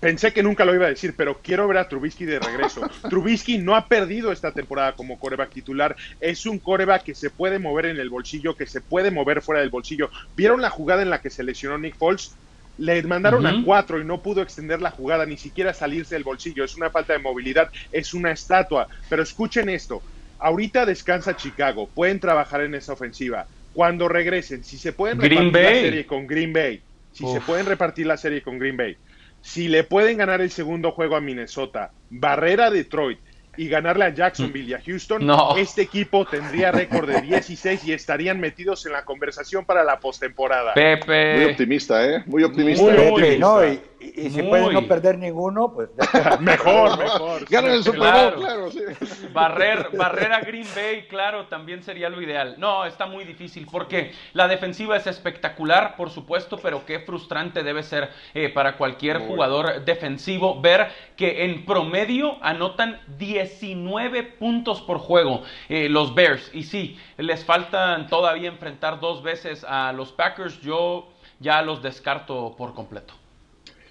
Pensé 0.00 0.32
que 0.32 0.42
nunca 0.42 0.64
lo 0.64 0.74
iba 0.74 0.86
a 0.86 0.90
decir, 0.90 1.14
pero 1.16 1.40
quiero 1.42 1.66
ver 1.66 1.78
a 1.78 1.88
Trubisky 1.88 2.26
de 2.26 2.38
regreso. 2.38 2.82
Trubisky 3.08 3.58
no 3.58 3.74
ha 3.74 3.86
perdido 3.86 4.32
esta 4.32 4.52
temporada 4.52 4.92
como 4.92 5.18
coreback 5.18 5.50
titular. 5.50 5.96
Es 6.20 6.44
un 6.44 6.58
coreback 6.58 7.04
que 7.04 7.14
se 7.14 7.30
puede 7.30 7.58
mover 7.58 7.86
en 7.86 7.98
el 7.98 8.10
bolsillo, 8.10 8.54
que 8.54 8.66
se 8.66 8.80
puede 8.80 9.10
mover 9.10 9.40
fuera 9.40 9.60
del 9.60 9.70
bolsillo. 9.70 10.10
¿Vieron 10.36 10.60
la 10.60 10.68
jugada 10.68 11.02
en 11.02 11.10
la 11.10 11.20
que 11.20 11.30
se 11.30 11.42
lesionó 11.42 11.78
Nick 11.78 11.96
Foles? 11.96 12.34
Le 12.76 13.02
mandaron 13.02 13.46
a 13.46 13.62
cuatro 13.62 14.00
y 14.00 14.04
no 14.04 14.22
pudo 14.22 14.40
extender 14.42 14.80
la 14.80 14.90
jugada, 14.90 15.26
ni 15.26 15.36
siquiera 15.36 15.74
salirse 15.74 16.14
del 16.14 16.24
bolsillo. 16.24 16.64
Es 16.64 16.76
una 16.76 16.90
falta 16.90 17.12
de 17.12 17.18
movilidad, 17.18 17.70
es 17.92 18.14
una 18.14 18.32
estatua. 18.32 18.88
Pero 19.08 19.22
escuchen 19.22 19.68
esto. 19.68 20.02
Ahorita 20.38 20.86
descansa 20.86 21.36
Chicago, 21.36 21.88
pueden 21.94 22.20
trabajar 22.20 22.62
en 22.62 22.74
esa 22.74 22.94
ofensiva. 22.94 23.46
Cuando 23.74 24.08
regresen, 24.08 24.64
si 24.64 24.78
se 24.78 24.92
pueden 24.92 25.20
repartir 25.20 25.52
la 25.52 25.70
serie 25.70 26.06
con 26.06 26.26
Green 26.26 26.52
Bay, 26.52 26.80
si 27.12 27.26
se 27.26 27.40
pueden 27.40 27.66
repartir 27.66 28.06
la 28.06 28.16
serie 28.16 28.40
con 28.40 28.58
Green 28.58 28.76
Bay, 28.76 28.96
si 29.42 29.68
le 29.68 29.84
pueden 29.84 30.18
ganar 30.18 30.40
el 30.40 30.50
segundo 30.50 30.92
juego 30.92 31.16
a 31.16 31.20
Minnesota, 31.20 31.92
barrera 32.10 32.66
a 32.66 32.70
Detroit 32.70 33.18
y 33.56 33.68
ganarle 33.68 34.04
a 34.04 34.14
Jacksonville 34.14 34.70
y 34.70 34.74
a 34.74 34.80
Houston, 34.80 35.30
este 35.58 35.82
equipo 35.82 36.24
tendría 36.24 36.72
récord 36.72 37.08
de 37.08 37.20
16 37.20 37.84
y 37.84 37.92
estarían 37.92 38.40
metidos 38.40 38.86
en 38.86 38.92
la 38.92 39.04
conversación 39.04 39.64
para 39.64 39.84
la 39.84 39.98
postemporada. 39.98 40.72
Pepe. 40.74 41.36
Muy 41.36 41.44
optimista, 41.44 42.08
¿eh? 42.08 42.22
Muy 42.26 42.42
optimista. 42.44 42.84
Muy 42.84 43.08
optimista. 43.08 43.66
Y, 43.66 43.82
si 44.00 44.42
pueden 44.42 44.72
no 44.72 44.82
perder 44.86 45.18
ninguno, 45.18 45.72
pues 45.72 45.90
mejor, 46.40 46.98
mejor. 46.98 47.44
Ganan 47.48 47.72
el 47.72 47.84
Super 47.84 48.12
Bowl, 48.12 48.34
claro. 48.34 48.70
sí. 48.70 48.80
Barrer, 49.32 49.90
barrer 49.96 50.32
a 50.32 50.40
Green 50.40 50.66
Bay, 50.74 51.06
claro, 51.08 51.46
también 51.46 51.82
sería 51.82 52.08
lo 52.08 52.20
ideal. 52.20 52.56
No, 52.58 52.84
está 52.84 53.06
muy 53.06 53.24
difícil 53.24 53.66
porque 53.70 54.12
la 54.32 54.48
defensiva 54.48 54.96
es 54.96 55.06
espectacular, 55.06 55.96
por 55.96 56.10
supuesto, 56.10 56.58
pero 56.58 56.84
qué 56.84 57.00
frustrante 57.00 57.62
debe 57.62 57.82
ser 57.82 58.10
eh, 58.34 58.48
para 58.48 58.76
cualquier 58.76 59.18
jugador 59.18 59.84
defensivo 59.84 60.60
ver 60.60 60.88
que 61.16 61.44
en 61.44 61.64
promedio 61.64 62.38
anotan 62.42 63.00
19 63.18 64.22
puntos 64.24 64.80
por 64.80 64.98
juego 64.98 65.42
eh, 65.68 65.88
los 65.88 66.14
Bears. 66.14 66.50
Y 66.52 66.64
sí, 66.64 66.98
les 67.16 67.44
faltan 67.44 68.08
todavía 68.08 68.48
enfrentar 68.48 69.00
dos 69.00 69.22
veces 69.22 69.64
a 69.68 69.92
los 69.92 70.12
Packers. 70.12 70.60
Yo 70.60 71.08
ya 71.38 71.62
los 71.62 71.82
descarto 71.82 72.54
por 72.56 72.74
completo. 72.74 73.14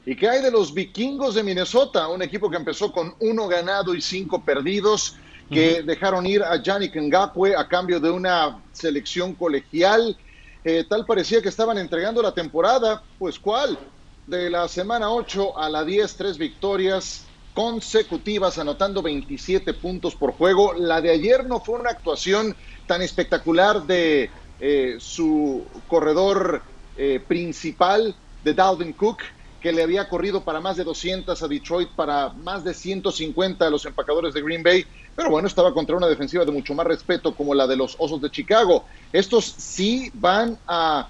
¿Y 0.09 0.15
qué 0.15 0.27
hay 0.27 0.41
de 0.41 0.49
los 0.49 0.73
vikingos 0.73 1.35
de 1.35 1.43
Minnesota? 1.43 2.07
Un 2.07 2.23
equipo 2.23 2.49
que 2.49 2.57
empezó 2.57 2.91
con 2.91 3.13
uno 3.19 3.47
ganado 3.47 3.93
y 3.93 4.01
cinco 4.01 4.43
perdidos, 4.43 5.15
que 5.51 5.83
dejaron 5.83 6.25
ir 6.25 6.41
a 6.41 6.59
Yannick 6.59 6.95
Ngakwe 6.95 7.55
a 7.55 7.67
cambio 7.67 7.99
de 7.99 8.09
una 8.09 8.59
selección 8.71 9.35
colegial. 9.35 10.17
Eh, 10.63 10.83
tal 10.89 11.05
parecía 11.05 11.43
que 11.43 11.49
estaban 11.49 11.77
entregando 11.77 12.23
la 12.23 12.33
temporada. 12.33 13.03
Pues, 13.19 13.37
¿cuál? 13.37 13.77
De 14.25 14.49
la 14.49 14.67
semana 14.67 15.11
8 15.11 15.59
a 15.59 15.69
la 15.69 15.83
10, 15.83 16.15
tres 16.15 16.39
victorias 16.39 17.27
consecutivas, 17.53 18.57
anotando 18.57 19.03
27 19.03 19.75
puntos 19.75 20.15
por 20.15 20.31
juego. 20.31 20.73
La 20.73 21.01
de 21.01 21.11
ayer 21.11 21.45
no 21.45 21.59
fue 21.59 21.79
una 21.79 21.91
actuación 21.91 22.55
tan 22.87 23.03
espectacular 23.03 23.83
de 23.83 24.31
eh, 24.59 24.95
su 24.97 25.67
corredor 25.87 26.63
eh, 26.97 27.23
principal, 27.27 28.15
de 28.43 28.55
Dalvin 28.55 28.93
Cook, 28.93 29.19
que 29.61 29.71
le 29.71 29.83
había 29.83 30.07
corrido 30.07 30.43
para 30.43 30.59
más 30.61 30.77
de 30.77 30.83
200 30.83 31.41
a 31.41 31.47
Detroit, 31.47 31.89
para 31.89 32.29
más 32.29 32.63
de 32.63 32.73
150 32.73 33.65
a 33.65 33.69
los 33.69 33.85
empacadores 33.85 34.33
de 34.33 34.41
Green 34.41 34.63
Bay, 34.63 34.85
pero 35.15 35.29
bueno, 35.29 35.47
estaba 35.47 35.73
contra 35.73 35.97
una 35.97 36.07
defensiva 36.07 36.45
de 36.45 36.51
mucho 36.51 36.73
más 36.73 36.85
respeto 36.85 37.35
como 37.35 37.53
la 37.53 37.67
de 37.67 37.75
los 37.75 37.95
Osos 37.99 38.21
de 38.21 38.31
Chicago. 38.31 38.85
Estos 39.11 39.45
sí 39.45 40.11
van 40.13 40.57
a 40.67 41.09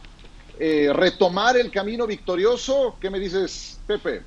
eh, 0.58 0.92
retomar 0.94 1.58
el 1.58 1.72
camino 1.72 2.08
victorioso. 2.08 2.96
¿Qué 3.00 3.10
me 3.10 3.20
dices, 3.20 3.80
Pepe? 3.86 4.24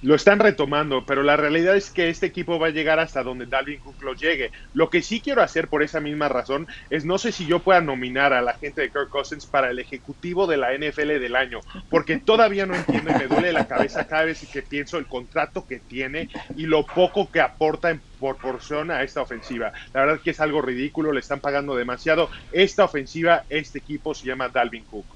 Lo 0.00 0.14
están 0.14 0.38
retomando, 0.38 1.04
pero 1.04 1.22
la 1.22 1.36
realidad 1.36 1.76
es 1.76 1.90
que 1.90 2.08
este 2.08 2.26
equipo 2.26 2.58
va 2.58 2.68
a 2.68 2.70
llegar 2.70 3.00
hasta 3.00 3.22
donde 3.22 3.46
Dalvin 3.46 3.80
Cook 3.80 4.00
lo 4.02 4.14
llegue. 4.14 4.52
Lo 4.72 4.90
que 4.90 5.02
sí 5.02 5.20
quiero 5.20 5.42
hacer 5.42 5.68
por 5.68 5.82
esa 5.82 6.00
misma 6.00 6.28
razón 6.28 6.68
es 6.90 7.04
no 7.04 7.18
sé 7.18 7.32
si 7.32 7.46
yo 7.46 7.58
pueda 7.58 7.80
nominar 7.80 8.32
a 8.32 8.42
la 8.42 8.54
gente 8.54 8.80
de 8.80 8.90
Kirk 8.90 9.08
Cousins 9.08 9.46
para 9.46 9.70
el 9.70 9.78
ejecutivo 9.78 10.46
de 10.46 10.56
la 10.56 10.72
NFL 10.72 11.18
del 11.18 11.34
año, 11.34 11.60
porque 11.90 12.18
todavía 12.18 12.66
no 12.66 12.76
entiendo 12.76 13.10
y 13.10 13.18
me 13.18 13.26
duele 13.26 13.52
la 13.52 13.66
cabeza 13.66 14.06
cada 14.06 14.24
vez 14.24 14.46
que 14.52 14.62
pienso 14.62 14.98
el 14.98 15.06
contrato 15.06 15.66
que 15.66 15.80
tiene 15.80 16.28
y 16.56 16.66
lo 16.66 16.86
poco 16.86 17.30
que 17.30 17.40
aporta 17.40 17.90
en 17.90 18.00
proporción 18.20 18.90
a 18.90 19.02
esta 19.02 19.20
ofensiva. 19.20 19.72
La 19.92 20.02
verdad 20.02 20.20
que 20.22 20.30
es 20.30 20.40
algo 20.40 20.62
ridículo, 20.62 21.12
le 21.12 21.20
están 21.20 21.40
pagando 21.40 21.74
demasiado. 21.74 22.30
Esta 22.52 22.84
ofensiva, 22.84 23.44
este 23.48 23.78
equipo 23.78 24.14
se 24.14 24.26
llama 24.26 24.48
Dalvin 24.48 24.84
Cook. 24.84 25.06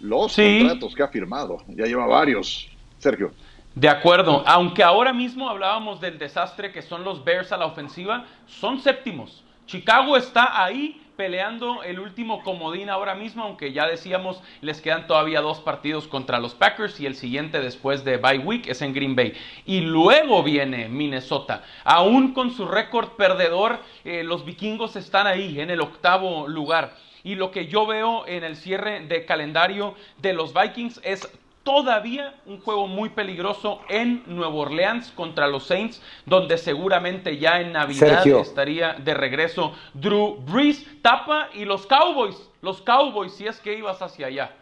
Los 0.00 0.36
contratos 0.36 0.94
que 0.94 1.02
ha 1.02 1.08
firmado, 1.08 1.62
ya 1.68 1.86
lleva 1.86 2.06
varios. 2.06 2.68
Sergio. 2.98 3.32
De 3.74 3.88
acuerdo, 3.88 4.44
aunque 4.46 4.84
ahora 4.84 5.12
mismo 5.12 5.48
hablábamos 5.48 6.00
del 6.00 6.16
desastre 6.16 6.70
que 6.70 6.80
son 6.80 7.02
los 7.02 7.24
Bears 7.24 7.50
a 7.50 7.56
la 7.56 7.66
ofensiva, 7.66 8.24
son 8.46 8.78
séptimos. 8.78 9.42
Chicago 9.66 10.16
está 10.16 10.62
ahí 10.62 11.00
peleando 11.16 11.82
el 11.82 11.98
último 11.98 12.44
comodín 12.44 12.88
ahora 12.88 13.16
mismo, 13.16 13.42
aunque 13.42 13.72
ya 13.72 13.88
decíamos 13.88 14.40
les 14.60 14.80
quedan 14.80 15.08
todavía 15.08 15.40
dos 15.40 15.58
partidos 15.58 16.06
contra 16.06 16.38
los 16.38 16.54
Packers 16.54 17.00
y 17.00 17.06
el 17.06 17.16
siguiente 17.16 17.60
después 17.60 18.04
de 18.04 18.16
bye 18.16 18.38
week 18.38 18.68
es 18.68 18.80
en 18.80 18.92
Green 18.92 19.16
Bay. 19.16 19.32
Y 19.66 19.80
luego 19.80 20.44
viene 20.44 20.88
Minnesota. 20.88 21.64
Aún 21.82 22.32
con 22.32 22.52
su 22.52 22.66
récord 22.66 23.10
perdedor, 23.16 23.80
eh, 24.04 24.22
los 24.22 24.44
vikingos 24.44 24.94
están 24.94 25.26
ahí 25.26 25.60
en 25.60 25.70
el 25.70 25.80
octavo 25.80 26.46
lugar. 26.46 26.94
Y 27.24 27.34
lo 27.34 27.50
que 27.50 27.66
yo 27.66 27.86
veo 27.86 28.24
en 28.28 28.44
el 28.44 28.54
cierre 28.54 29.00
de 29.00 29.24
calendario 29.24 29.94
de 30.18 30.32
los 30.32 30.54
Vikings 30.54 31.00
es 31.02 31.28
todavía 31.64 32.34
un 32.46 32.60
juego 32.60 32.86
muy 32.86 33.08
peligroso 33.08 33.80
en 33.88 34.22
Nueva 34.26 34.54
Orleans 34.54 35.10
contra 35.12 35.48
los 35.48 35.66
Saints, 35.66 36.00
donde 36.26 36.58
seguramente 36.58 37.38
ya 37.38 37.60
en 37.60 37.72
Navidad 37.72 38.24
estaría 38.26 38.94
de 38.94 39.14
regreso 39.14 39.72
Drew 39.94 40.36
Brees, 40.36 40.86
Tapa 41.02 41.48
y 41.54 41.64
los 41.64 41.86
Cowboys. 41.86 42.36
Los 42.60 42.82
Cowboys, 42.82 43.34
si 43.34 43.46
es 43.46 43.58
que 43.60 43.76
ibas 43.76 44.00
hacia 44.00 44.26
allá. 44.26 44.52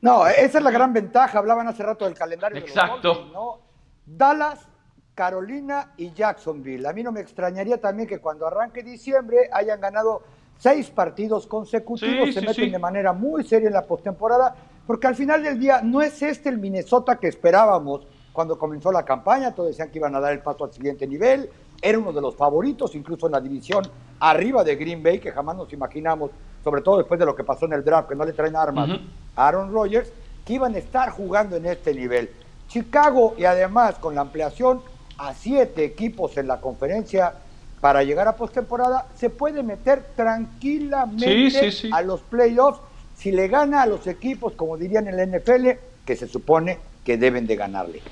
No, 0.00 0.26
esa 0.26 0.58
es 0.58 0.64
la 0.64 0.70
gran 0.70 0.92
ventaja. 0.92 1.38
Hablaban 1.38 1.66
hace 1.66 1.82
rato 1.82 2.04
del 2.04 2.14
calendario. 2.14 2.58
Exacto. 2.58 3.14
De 3.14 3.20
los 3.20 3.32
¿no? 3.32 3.58
Dallas, 4.04 4.68
Carolina 5.14 5.92
y 5.96 6.12
Jacksonville. 6.12 6.86
A 6.86 6.92
mí 6.92 7.02
no 7.02 7.12
me 7.12 7.20
extrañaría 7.20 7.80
también 7.80 8.08
que 8.08 8.18
cuando 8.18 8.46
arranque 8.46 8.82
diciembre 8.82 9.48
hayan 9.52 9.80
ganado 9.80 10.22
seis 10.58 10.90
partidos 10.90 11.46
consecutivos, 11.46 12.34
se 12.34 12.42
meten 12.42 12.72
de 12.72 12.78
manera 12.78 13.12
muy 13.12 13.44
seria 13.44 13.68
en 13.68 13.74
la 13.74 13.86
postemporada 13.86 14.54
porque 14.86 15.06
al 15.06 15.14
final 15.14 15.42
del 15.42 15.58
día 15.58 15.80
no 15.82 16.02
es 16.02 16.22
este 16.22 16.48
el 16.48 16.58
Minnesota 16.58 17.16
que 17.16 17.28
esperábamos 17.28 18.06
cuando 18.32 18.58
comenzó 18.58 18.90
la 18.90 19.04
campaña, 19.04 19.54
todos 19.54 19.68
decían 19.68 19.90
que 19.90 19.98
iban 19.98 20.14
a 20.14 20.20
dar 20.20 20.32
el 20.32 20.40
paso 20.40 20.64
al 20.64 20.72
siguiente 20.72 21.06
nivel, 21.06 21.48
era 21.80 21.98
uno 21.98 22.12
de 22.12 22.20
los 22.20 22.34
favoritos, 22.34 22.94
incluso 22.94 23.26
en 23.26 23.32
la 23.32 23.40
división 23.40 23.84
arriba 24.18 24.64
de 24.64 24.74
Green 24.74 25.02
Bay, 25.02 25.20
que 25.20 25.30
jamás 25.30 25.56
nos 25.56 25.72
imaginamos, 25.72 26.30
sobre 26.62 26.82
todo 26.82 26.98
después 26.98 27.20
de 27.20 27.26
lo 27.26 27.36
que 27.36 27.44
pasó 27.44 27.66
en 27.66 27.74
el 27.74 27.84
draft, 27.84 28.08
que 28.08 28.14
no 28.14 28.24
le 28.24 28.32
traen 28.32 28.56
armas 28.56 28.90
a 29.36 29.48
Aaron 29.48 29.72
Rodgers, 29.72 30.12
que 30.44 30.54
iban 30.54 30.74
a 30.74 30.78
estar 30.78 31.10
jugando 31.10 31.56
en 31.56 31.66
este 31.66 31.94
nivel. 31.94 32.30
Chicago 32.68 33.34
y 33.38 33.44
además 33.44 33.96
con 33.96 34.14
la 34.14 34.22
ampliación 34.22 34.80
a 35.18 35.32
siete 35.32 35.84
equipos 35.84 36.36
en 36.36 36.48
la 36.48 36.60
conferencia 36.60 37.34
para 37.80 38.02
llegar 38.02 38.26
a 38.26 38.34
postemporada, 38.34 39.06
se 39.14 39.30
puede 39.30 39.62
meter 39.62 40.06
tranquilamente 40.16 41.70
a 41.92 42.02
los 42.02 42.20
playoffs 42.22 42.80
si 43.24 43.32
le 43.32 43.48
gana 43.48 43.80
a 43.80 43.86
los 43.86 44.06
equipos, 44.06 44.52
como 44.52 44.76
dirían 44.76 45.08
en 45.08 45.16
la 45.16 45.24
NFL, 45.24 45.68
que 46.04 46.14
se 46.14 46.28
supone 46.28 46.78
que 47.02 47.16
deben 47.16 47.46
de 47.46 47.56
ganarle. 47.56 48.02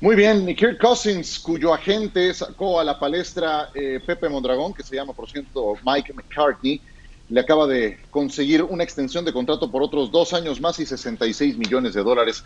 Muy 0.00 0.16
bien, 0.16 0.44
Kirk 0.56 0.80
Cousins, 0.80 1.38
cuyo 1.38 1.72
agente 1.72 2.34
sacó 2.34 2.80
a 2.80 2.84
la 2.84 2.98
palestra 2.98 3.68
eh, 3.72 4.00
Pepe 4.04 4.28
Mondragón, 4.28 4.74
que 4.74 4.82
se 4.82 4.96
llama, 4.96 5.12
por 5.12 5.30
cierto, 5.30 5.74
Mike 5.86 6.14
McCartney, 6.14 6.80
le 7.28 7.40
acaba 7.40 7.68
de 7.68 8.00
conseguir 8.10 8.64
una 8.64 8.82
extensión 8.82 9.24
de 9.24 9.32
contrato 9.32 9.70
por 9.70 9.84
otros 9.84 10.10
dos 10.10 10.32
años 10.32 10.60
más 10.60 10.80
y 10.80 10.84
66 10.84 11.56
millones 11.56 11.94
de 11.94 12.02
dólares. 12.02 12.44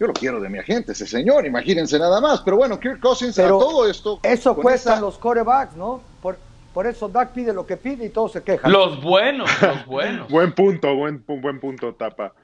Yo 0.00 0.06
lo 0.06 0.14
quiero 0.14 0.40
de 0.40 0.48
mi 0.48 0.56
agente, 0.56 0.92
ese 0.92 1.06
señor, 1.06 1.44
imagínense 1.44 1.98
nada 1.98 2.18
más. 2.22 2.40
Pero 2.40 2.56
bueno, 2.56 2.80
Kirk 2.80 3.00
Cousins, 3.00 3.38
a 3.38 3.46
todo 3.46 3.86
esto. 3.86 4.20
Eso 4.22 4.56
cuesta 4.56 4.98
los 4.98 5.18
corebacks, 5.18 5.76
¿no? 5.76 6.00
Por, 6.22 6.38
por 6.74 6.88
eso 6.88 7.08
Dak 7.08 7.32
pide 7.32 7.54
lo 7.54 7.64
que 7.64 7.76
pide 7.76 8.04
y 8.04 8.08
todos 8.08 8.32
se 8.32 8.42
quejan. 8.42 8.70
Los 8.70 9.00
buenos, 9.00 9.48
los 9.62 9.86
buenos. 9.86 10.28
buen 10.30 10.52
punto, 10.52 10.94
buen, 10.96 11.24
buen 11.24 11.60
punto, 11.60 11.94
Tapa. 11.94 12.34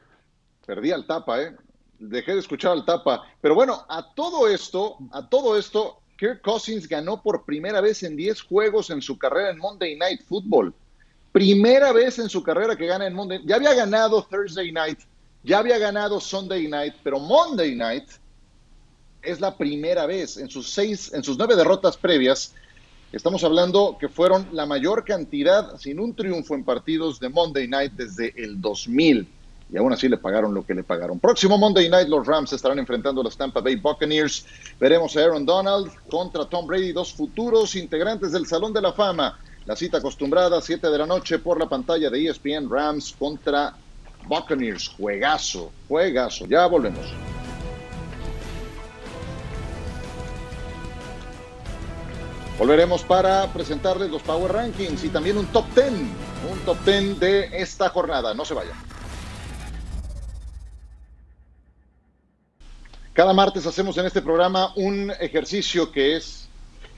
Perdí 0.64 0.92
al 0.92 1.04
Tapa, 1.04 1.42
¿eh? 1.42 1.56
Dejé 1.98 2.34
de 2.34 2.38
escuchar 2.38 2.70
al 2.70 2.84
Tapa. 2.84 3.24
Pero 3.40 3.56
bueno, 3.56 3.84
a 3.88 4.14
todo 4.14 4.48
esto, 4.48 4.98
a 5.10 5.28
todo 5.28 5.58
esto, 5.58 5.98
Kirk 6.16 6.42
Cousins 6.42 6.88
ganó 6.88 7.20
por 7.20 7.44
primera 7.44 7.80
vez 7.80 8.04
en 8.04 8.16
10 8.16 8.42
juegos 8.42 8.90
en 8.90 9.02
su 9.02 9.18
carrera 9.18 9.50
en 9.50 9.58
Monday 9.58 9.96
Night 9.96 10.22
Football. 10.22 10.72
Primera 11.32 11.92
vez 11.92 12.20
en 12.20 12.28
su 12.28 12.42
carrera 12.44 12.76
que 12.76 12.86
gana 12.86 13.08
en 13.08 13.14
Monday. 13.14 13.40
Ya 13.44 13.56
había 13.56 13.74
ganado 13.74 14.22
Thursday 14.22 14.70
Night, 14.70 15.00
ya 15.42 15.58
había 15.58 15.78
ganado 15.78 16.20
Sunday 16.20 16.68
Night, 16.68 16.94
pero 17.02 17.18
Monday 17.18 17.74
Night 17.74 18.08
es 19.22 19.40
la 19.40 19.56
primera 19.56 20.06
vez 20.06 20.36
en 20.36 20.48
sus 20.48 20.70
seis, 20.70 21.12
en 21.12 21.24
sus 21.24 21.36
nueve 21.36 21.56
derrotas 21.56 21.96
previas 21.96 22.54
Estamos 23.12 23.42
hablando 23.42 23.96
que 23.98 24.08
fueron 24.08 24.46
la 24.52 24.66
mayor 24.66 25.04
cantidad 25.04 25.76
sin 25.78 25.98
un 25.98 26.14
triunfo 26.14 26.54
en 26.54 26.62
partidos 26.62 27.18
de 27.18 27.28
Monday 27.28 27.66
Night 27.66 27.94
desde 27.94 28.32
el 28.36 28.60
2000. 28.60 29.26
Y 29.72 29.76
aún 29.76 29.92
así 29.92 30.08
le 30.08 30.16
pagaron 30.16 30.54
lo 30.54 30.64
que 30.64 30.74
le 30.74 30.84
pagaron. 30.84 31.18
Próximo 31.18 31.58
Monday 31.58 31.88
Night, 31.88 32.08
los 32.08 32.24
Rams 32.24 32.52
estarán 32.52 32.78
enfrentando 32.78 33.20
a 33.20 33.24
los 33.24 33.36
Tampa 33.36 33.60
Bay 33.60 33.74
Buccaneers. 33.74 34.46
Veremos 34.78 35.16
a 35.16 35.24
Aaron 35.24 35.44
Donald 35.44 35.90
contra 36.08 36.44
Tom 36.44 36.68
Brady, 36.68 36.92
dos 36.92 37.12
futuros 37.12 37.74
integrantes 37.74 38.30
del 38.30 38.46
Salón 38.46 38.72
de 38.72 38.82
la 38.82 38.92
Fama. 38.92 39.40
La 39.66 39.74
cita 39.74 39.98
acostumbrada, 39.98 40.60
7 40.60 40.88
de 40.88 40.98
la 40.98 41.06
noche 41.06 41.40
por 41.40 41.58
la 41.58 41.68
pantalla 41.68 42.10
de 42.10 42.28
ESPN 42.28 42.70
Rams 42.70 43.16
contra 43.18 43.74
Buccaneers. 44.28 44.88
Juegazo, 44.88 45.72
juegazo. 45.88 46.46
Ya 46.46 46.66
volvemos. 46.66 47.06
Volveremos 52.60 53.02
para 53.04 53.50
presentarles 53.54 54.10
los 54.10 54.20
Power 54.20 54.52
Rankings 54.52 55.02
y 55.04 55.08
también 55.08 55.38
un 55.38 55.46
top 55.46 55.64
10, 55.74 55.92
un 56.52 56.58
top 56.66 56.76
10 56.84 57.18
de 57.18 57.48
esta 57.54 57.88
jornada. 57.88 58.34
No 58.34 58.44
se 58.44 58.52
vayan. 58.52 58.74
Cada 63.14 63.32
martes 63.32 63.66
hacemos 63.66 63.96
en 63.96 64.04
este 64.04 64.20
programa 64.20 64.74
un 64.76 65.10
ejercicio 65.20 65.90
que 65.90 66.16
es 66.16 66.50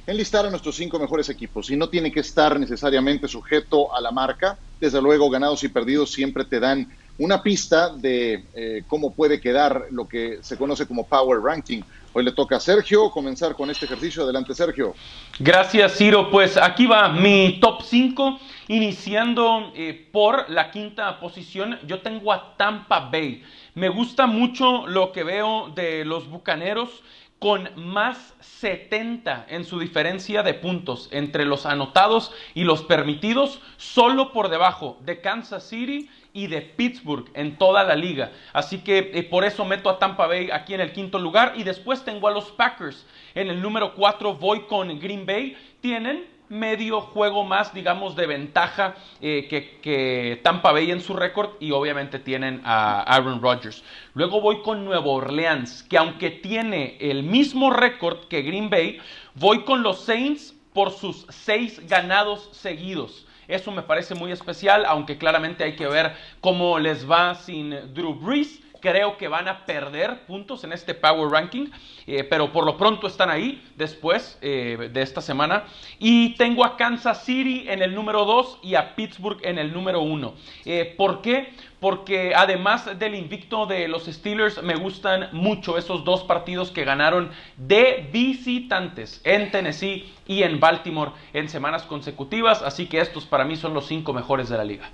enlistar 0.05 0.45
a 0.45 0.51
nuestros 0.51 0.75
cinco 0.75 0.99
mejores 0.99 1.29
equipos 1.29 1.71
y 1.71 1.77
no 1.77 1.89
tiene 1.89 2.11
que 2.11 2.19
estar 2.19 2.59
necesariamente 2.59 3.29
sujeto 3.29 3.95
a 3.95 4.01
la 4.01 4.11
marca. 4.11 4.59
Desde 4.81 5.01
luego, 5.01 5.31
ganados 5.31 5.63
y 5.63 5.69
perdidos 5.69 6.11
siempre 6.11 6.45
te 6.45 6.59
dan 6.59 6.93
una 7.23 7.41
pista 7.41 7.91
de 7.91 8.45
eh, 8.53 8.83
cómo 8.89 9.15
puede 9.15 9.41
quedar 9.41 9.87
lo 9.93 10.09
que 10.09 10.39
se 10.43 10.57
conoce 10.57 10.89
como 10.89 11.07
Power 11.07 11.41
Ranking. 11.41 11.81
Hoy 12.13 12.25
le 12.25 12.33
toca 12.33 12.57
a 12.57 12.61
Sergio 12.61 13.13
comenzar 13.13 13.55
con 13.55 13.71
este 13.71 13.85
ejercicio. 13.85 14.25
Adelante, 14.25 14.53
Sergio. 14.57 14.93
Gracias, 15.39 15.97
Ciro. 15.97 16.33
Pues 16.33 16.57
aquí 16.57 16.87
va 16.87 17.11
mi 17.11 17.61
top 17.61 17.83
5, 17.85 18.41
iniciando 18.67 19.73
eh, 19.77 20.09
por 20.11 20.51
la 20.51 20.73
quinta 20.73 21.21
posición. 21.21 21.79
Yo 21.87 22.01
tengo 22.01 22.33
a 22.33 22.57
Tampa 22.57 23.09
Bay. 23.09 23.45
Me 23.77 23.89
gusta 23.89 24.27
mucho 24.27 24.89
lo 24.89 25.13
que 25.13 25.23
veo 25.23 25.71
de 25.77 26.05
los 26.05 26.29
Bucaneros 26.29 27.05
con 27.39 27.71
más 27.77 28.35
70 28.41 29.47
en 29.49 29.65
su 29.65 29.79
diferencia 29.79 30.43
de 30.43 30.55
puntos 30.55 31.09
entre 31.13 31.45
los 31.45 31.67
anotados 31.67 32.33
y 32.55 32.65
los 32.65 32.83
permitidos, 32.83 33.61
solo 33.77 34.33
por 34.33 34.49
debajo 34.49 34.99
de 35.01 35.21
Kansas 35.21 35.69
City 35.69 36.09
y 36.33 36.47
de 36.47 36.63
Pittsburgh 36.63 37.31
en 37.35 37.57
toda 37.57 37.85
la 37.85 37.95
liga. 37.95 38.33
Así 38.53 38.79
que 38.79 39.11
eh, 39.15 39.23
por 39.23 39.45
eso 39.45 39.65
meto 39.65 39.91
a 39.91 39.99
Tampa 39.99 40.27
Bay 40.27 40.51
aquí 40.51 40.75
en 40.75 40.81
el 40.81 40.93
quinto 40.93 41.19
lugar 41.19 41.55
y 41.57 41.63
después 41.63 42.05
tengo 42.05 42.29
a 42.29 42.31
los 42.31 42.51
Packers. 42.53 43.07
En 43.35 43.49
el 43.49 43.61
número 43.61 43.95
4 43.95 44.35
voy 44.35 44.63
con 44.63 44.99
Green 44.99 45.27
Bay. 45.27 45.57
Tienen 45.81 46.27
medio 46.49 47.01
juego 47.01 47.45
más, 47.45 47.73
digamos, 47.73 48.15
de 48.15 48.27
ventaja 48.27 48.95
eh, 49.23 49.47
que, 49.49 49.81
que, 49.81 50.41
Tampa 50.43 50.71
Bay 50.73 50.91
en 50.91 51.01
su 51.01 51.15
récord 51.15 51.53
y 51.61 51.71
obviamente 51.71 52.19
tienen 52.19 52.61
a 52.65 53.01
Aaron 53.03 53.41
Rodgers. 53.41 53.83
Luego 54.13 54.41
voy 54.43 54.61
con 54.61 54.85
Nueva 54.85 55.07
Orleans, 55.07 55.83
que 55.85 55.97
aunque 55.97 56.31
tiene 56.31 56.99
el 57.01 57.23
mismo 57.23 57.71
récord 57.71 58.29
que 58.29 58.43
Green 58.43 58.69
Bay, 58.69 58.99
voy 59.35 59.65
con 59.65 59.83
los 59.83 60.05
Saints 60.05 60.55
por 60.75 60.91
sus 60.91 61.27
seis 61.31 61.81
ganados 61.89 62.51
seguidos. 62.53 63.27
Eso 63.49 63.73
me 63.73 63.83
parece 63.83 64.15
muy 64.15 64.33
especial, 64.33 64.85
aunque 64.87 65.19
claramente 65.19 65.65
hay 65.65 65.77
que 65.77 65.87
ver 65.87 66.13
cómo 66.41 66.79
les 66.79 67.11
va 67.11 67.35
sin 67.35 67.95
Drew 67.95 68.15
Brees. 68.15 68.61
Creo 68.83 69.17
que 69.17 69.29
van 69.29 69.47
a 69.47 69.65
perder 69.65 70.27
puntos 70.27 70.65
en 70.65 70.73
este 70.73 70.93
Power 70.93 71.31
Ranking, 71.31 71.69
eh, 72.05 72.25
pero 72.25 72.53
por 72.53 72.67
lo 72.67 72.77
pronto 72.77 73.07
están 73.07 73.31
ahí 73.31 73.63
después 73.77 74.37
eh, 74.43 74.91
de 74.93 75.03
esta 75.03 75.21
semana. 75.21 75.67
Y 76.01 76.35
tengo 76.35 76.65
a 76.65 76.77
Kansas 76.77 77.25
City 77.25 77.67
en 77.69 77.81
el 77.81 77.95
número 77.95 78.25
2 78.25 78.59
y 78.65 78.75
a 78.75 78.97
Pittsburgh 78.97 79.39
en 79.43 79.59
el 79.59 79.73
número 79.73 80.01
1. 80.01 80.35
Eh, 80.65 80.95
¿Por 80.99 81.23
qué? 81.23 81.55
Porque 81.79 82.33
además 82.35 82.99
del 82.99 83.15
invicto 83.15 83.67
de 83.67 83.87
los 83.87 84.07
Steelers, 84.07 84.61
me 84.65 84.75
gustan 84.75 85.29
mucho 85.31 85.79
esos 85.79 86.05
dos 86.05 86.25
partidos 86.25 86.73
que 86.73 86.85
ganaron 86.85 87.31
de 87.57 88.09
visitantes 88.13 89.21
en 89.23 89.53
Tennessee 89.53 90.13
y 90.27 90.43
en 90.43 90.59
Baltimore 90.59 91.13
en 91.33 91.49
semanas 91.49 91.85
consecutivas. 91.85 92.63
Así 92.63 92.87
que 92.87 93.01
estos 93.01 93.27
para 93.27 93.45
mí 93.45 93.55
son 93.55 93.75
los 93.75 93.87
cinco 93.87 94.13
mejores 94.13 94.49
de 94.49 94.57
la 94.57 94.65
liga. 94.65 94.91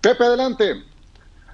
Pepe, 0.00 0.24
adelante. 0.24 0.84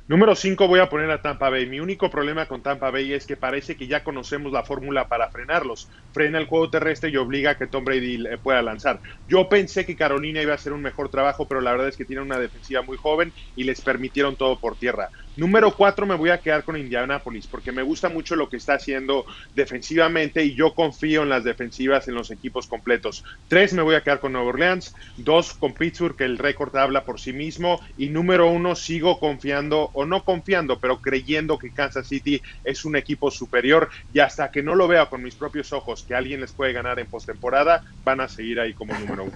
Número 0.09 0.37
5 0.37 0.69
voy 0.69 0.79
a 0.79 0.89
poner 0.89 1.11
a 1.11 1.21
Tampa 1.21 1.51
Bay. 1.51 1.67
Mi 1.69 1.81
único 1.81 2.09
problema 2.11 2.47
con 2.47 2.63
Tampa 2.63 2.93
Bay 2.93 3.13
es 3.13 3.27
que 3.27 3.37
parece 3.37 3.77
que 3.77 3.89
ya 3.89 4.05
conocemos 4.05 4.53
la 4.53 4.63
fórmula 4.63 5.09
para 5.09 5.29
frenarlos. 5.31 5.89
Frena 6.13 6.39
el 6.39 6.47
juego 6.47 6.71
terrestre 6.71 7.11
y 7.11 7.17
obliga 7.17 7.51
a 7.53 7.55
que 7.57 7.67
Tom 7.67 7.85
Brady 7.85 8.23
pueda 8.41 8.63
lanzar. 8.63 9.01
Yo 9.27 9.49
pensé 9.49 9.85
que 9.85 9.97
Carolina 9.97 10.41
iba 10.43 10.53
a 10.53 10.57
hacer 10.57 10.73
un 10.73 10.83
mejor 10.83 11.09
trabajo, 11.09 11.49
pero 11.49 11.61
la 11.61 11.73
verdad 11.73 11.89
es 11.89 11.97
que 11.97 12.05
tiene 12.05 12.23
una 12.23 12.39
defensiva 12.39 12.83
muy 12.83 12.97
joven 12.97 13.35
y 13.57 13.65
les 13.65 13.83
permitieron 13.83 14.37
todo 14.37 14.61
por 14.61 14.77
tierra. 14.77 15.11
Número 15.37 15.77
4 15.77 16.07
me 16.07 16.15
voy 16.15 16.31
a 16.31 16.41
quedar 16.41 16.65
con 16.65 16.79
Indianapolis 16.79 17.47
porque 17.47 17.71
me 17.71 17.83
gusta 17.83 18.09
mucho 18.09 18.37
lo 18.37 18.49
que 18.49 18.57
está 18.57 18.75
haciendo 18.75 19.27
defensivamente 19.55 20.43
y 20.43 20.55
yo 20.55 20.73
confío 20.73 21.25
en 21.25 21.29
las 21.29 21.45
defensivas 21.45 22.09
en 22.09 22.15
los 22.15 22.31
equipos 22.31 22.67
completos. 22.67 23.23
3 23.49 23.75
me 23.75 23.83
voy 23.83 23.97
a 23.97 24.03
quedar 24.03 24.21
con 24.21 24.33
Nueva 24.33 24.49
Orleans, 24.49 24.95
2 25.19 25.55
con 25.55 25.75
Pittsburgh 25.75 26.17
que 26.17 26.25
el 26.25 26.39
récord 26.39 26.75
habla 26.77 27.05
por 27.05 27.21
sí 27.21 27.35
mismo 27.35 27.81
y 27.99 28.09
número 28.09 28.51
1 28.51 28.75
sigo 28.77 29.21
confiando 29.21 29.91
o 29.93 30.07
no 30.07 30.25
confiando, 30.25 30.79
pero 30.79 31.01
creyendo 31.01 31.59
que 31.59 31.71
Kansas 31.71 32.07
City 32.07 32.41
es 32.65 32.87
un 32.87 32.97
equipo 32.97 33.31
superior 33.31 33.91
y 34.15 34.21
hasta 34.21 34.51
que 34.51 34.63
no 34.63 34.75
lo 34.75 34.89
vea 34.89 35.07
con 35.07 35.23
mis 35.23 35.35
propios 35.35 35.73
ojos 35.75 36.03
que 36.03 36.15
alguien 36.15 36.41
les 36.41 36.53
puede 36.53 36.73
ganar 36.73 36.99
en 36.99 37.09
postemporada, 37.09 37.85
van 38.05 38.21
a 38.21 38.29
seguir 38.29 38.59
ahí 38.59 38.73
como 38.73 38.99
número 38.99 39.25
1. 39.25 39.33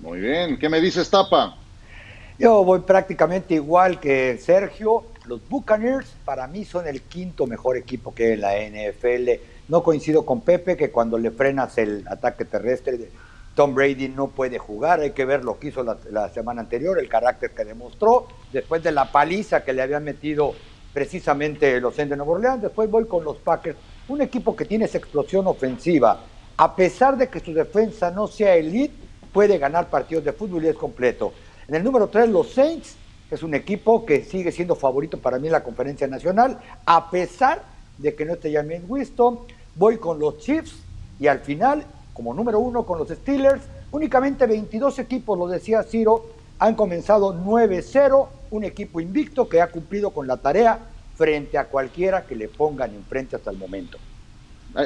Muy 0.00 0.20
bien, 0.20 0.58
¿qué 0.58 0.68
me 0.68 0.80
dices, 0.80 1.10
Tapa? 1.10 1.56
Yo 2.38 2.62
voy 2.64 2.80
prácticamente 2.80 3.54
igual 3.54 3.98
que 3.98 4.38
Sergio. 4.38 5.04
Los 5.28 5.46
Buccaneers 5.46 6.16
para 6.24 6.46
mí 6.46 6.64
son 6.64 6.86
el 6.86 7.02
quinto 7.02 7.46
mejor 7.46 7.76
equipo 7.76 8.14
que 8.14 8.32
en 8.32 8.40
la 8.40 8.54
NFL. 8.56 9.28
No 9.68 9.82
coincido 9.82 10.24
con 10.24 10.40
Pepe 10.40 10.74
que 10.74 10.90
cuando 10.90 11.18
le 11.18 11.30
frenas 11.30 11.76
el 11.76 12.02
ataque 12.08 12.46
terrestre, 12.46 13.10
Tom 13.54 13.74
Brady 13.74 14.08
no 14.08 14.28
puede 14.28 14.56
jugar. 14.56 15.00
Hay 15.00 15.10
que 15.10 15.26
ver 15.26 15.44
lo 15.44 15.58
que 15.58 15.68
hizo 15.68 15.84
la, 15.84 16.28
semana 16.30 16.62
anterior, 16.62 16.98
el 16.98 17.10
carácter 17.10 17.50
que 17.50 17.66
demostró 17.66 18.26
después 18.50 18.82
de 18.82 18.90
la 18.90 19.12
paliza 19.12 19.62
que 19.62 19.74
le 19.74 19.82
habían 19.82 20.02
metido 20.02 20.54
precisamente 20.94 21.78
los 21.78 21.94
Saints 21.94 22.08
de 22.08 22.16
Nueva 22.16 22.32
Orleans. 22.32 22.62
Después 22.62 22.90
voy 22.90 23.06
con 23.06 23.22
los 23.22 23.36
Packers, 23.36 23.76
un 24.08 24.22
equipo 24.22 24.56
que 24.56 24.64
tiene 24.64 24.86
esa 24.86 24.96
explosión 24.96 25.46
ofensiva. 25.46 26.24
A 26.56 26.74
pesar 26.74 27.18
de 27.18 27.28
que 27.28 27.40
su 27.40 27.52
defensa 27.52 28.10
no 28.10 28.28
sea 28.28 28.56
elite, 28.56 28.94
puede 29.30 29.58
ganar 29.58 29.90
partidos 29.90 30.24
de 30.24 30.32
fútbol 30.32 30.64
y 30.64 30.68
es 30.68 30.76
completo. 30.76 31.34
En 31.68 31.74
el 31.74 31.84
número 31.84 32.08
3, 32.08 32.30
los 32.30 32.50
Saints 32.50 32.96
es 33.30 33.42
un 33.42 33.54
equipo 33.54 34.06
que 34.06 34.24
sigue 34.24 34.52
siendo 34.52 34.74
favorito 34.74 35.18
para 35.18 35.38
mí 35.38 35.48
en 35.48 35.52
la 35.52 35.62
conferencia 35.62 36.06
nacional, 36.06 36.58
a 36.86 37.10
pesar 37.10 37.62
de 37.98 38.14
que 38.14 38.24
no 38.24 38.34
esté 38.34 38.52
James 38.52 38.82
Winston. 38.88 39.40
Voy 39.74 39.98
con 39.98 40.18
los 40.18 40.38
Chiefs 40.38 40.74
y 41.20 41.26
al 41.26 41.40
final, 41.40 41.84
como 42.14 42.32
número 42.32 42.58
uno, 42.58 42.84
con 42.84 42.98
los 42.98 43.08
Steelers. 43.08 43.62
Únicamente 43.90 44.46
22 44.46 44.98
equipos, 44.98 45.38
lo 45.38 45.46
decía 45.46 45.82
Ciro, 45.82 46.26
han 46.58 46.74
comenzado 46.74 47.34
9-0, 47.34 48.28
un 48.50 48.64
equipo 48.64 49.00
invicto 49.00 49.48
que 49.48 49.60
ha 49.60 49.68
cumplido 49.68 50.10
con 50.10 50.26
la 50.26 50.38
tarea 50.38 50.78
frente 51.16 51.58
a 51.58 51.64
cualquiera 51.64 52.24
que 52.24 52.34
le 52.34 52.48
pongan 52.48 52.94
enfrente 52.94 53.36
hasta 53.36 53.50
el 53.50 53.58
momento. 53.58 53.98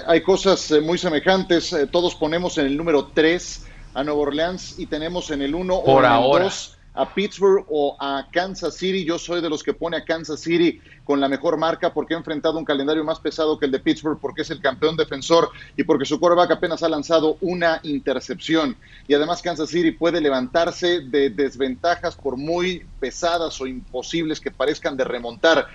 Hay, 0.07 0.22
cosas 0.22 0.70
eh, 0.70 0.80
muy 0.80 0.97
semejantes, 0.97 1.72
eh, 1.72 1.86
todos 1.86 2.14
ponemos 2.14 2.57
en 2.59 2.66
el 2.66 2.76
número 2.76 3.07
3 3.07 3.66
a 3.95 4.05
Nueva 4.05 4.20
Orleans 4.20 4.78
y 4.78 4.86
tenemos 4.86 5.30
en 5.30 5.43
el 5.43 5.55
1 5.55 5.74
o 5.74 5.99
en 5.99 6.05
el 6.05 6.45
2 6.45 6.78
a 6.95 7.14
Pittsburgh 7.14 7.64
o 7.68 7.97
a 7.99 8.26
Kansas 8.30 8.76
City. 8.76 9.05
Yo 9.05 9.18
soy 9.18 9.40
de 9.40 9.49
los 9.49 9.62
que 9.62 9.72
pone 9.72 9.97
a 9.97 10.05
Kansas 10.05 10.40
City 10.40 10.80
con 11.05 11.20
la 11.20 11.28
mejor 11.28 11.57
marca 11.57 11.93
porque 11.93 12.14
ha 12.14 12.18
enfrentado 12.18 12.59
un 12.59 12.64
calendario 12.64 13.05
más 13.05 13.18
pesado 13.18 13.59
que 13.59 13.66
el 13.66 13.72
de 13.72 13.80
Pittsburgh 13.80 14.18
porque 14.20 14.43
es 14.43 14.51
el 14.51 14.61
campeón 14.61 14.97
defensor 14.97 15.51
y 15.76 15.84
porque 15.84 16.05
su 16.05 16.20
quarterback 16.20 16.53
apenas 16.53 16.82
ha 16.82 16.88
lanzado 16.88 17.38
una 17.40 17.80
intercepción. 17.82 18.76
Y 19.09 19.14
además 19.14 19.43
Kansas 19.43 19.70
City 19.70 19.93
puede 19.93 20.20
levantarse 20.20 21.01
de 21.01 21.30
desventajas 21.30 22.14
por 22.14 22.36
muy 22.36 22.84
pesadas 23.01 23.61
o 23.61 23.66
imposibles 23.66 24.40
que 24.40 24.51
parezcan 24.51 24.97
de 24.97 25.05
remontar. 25.05 25.66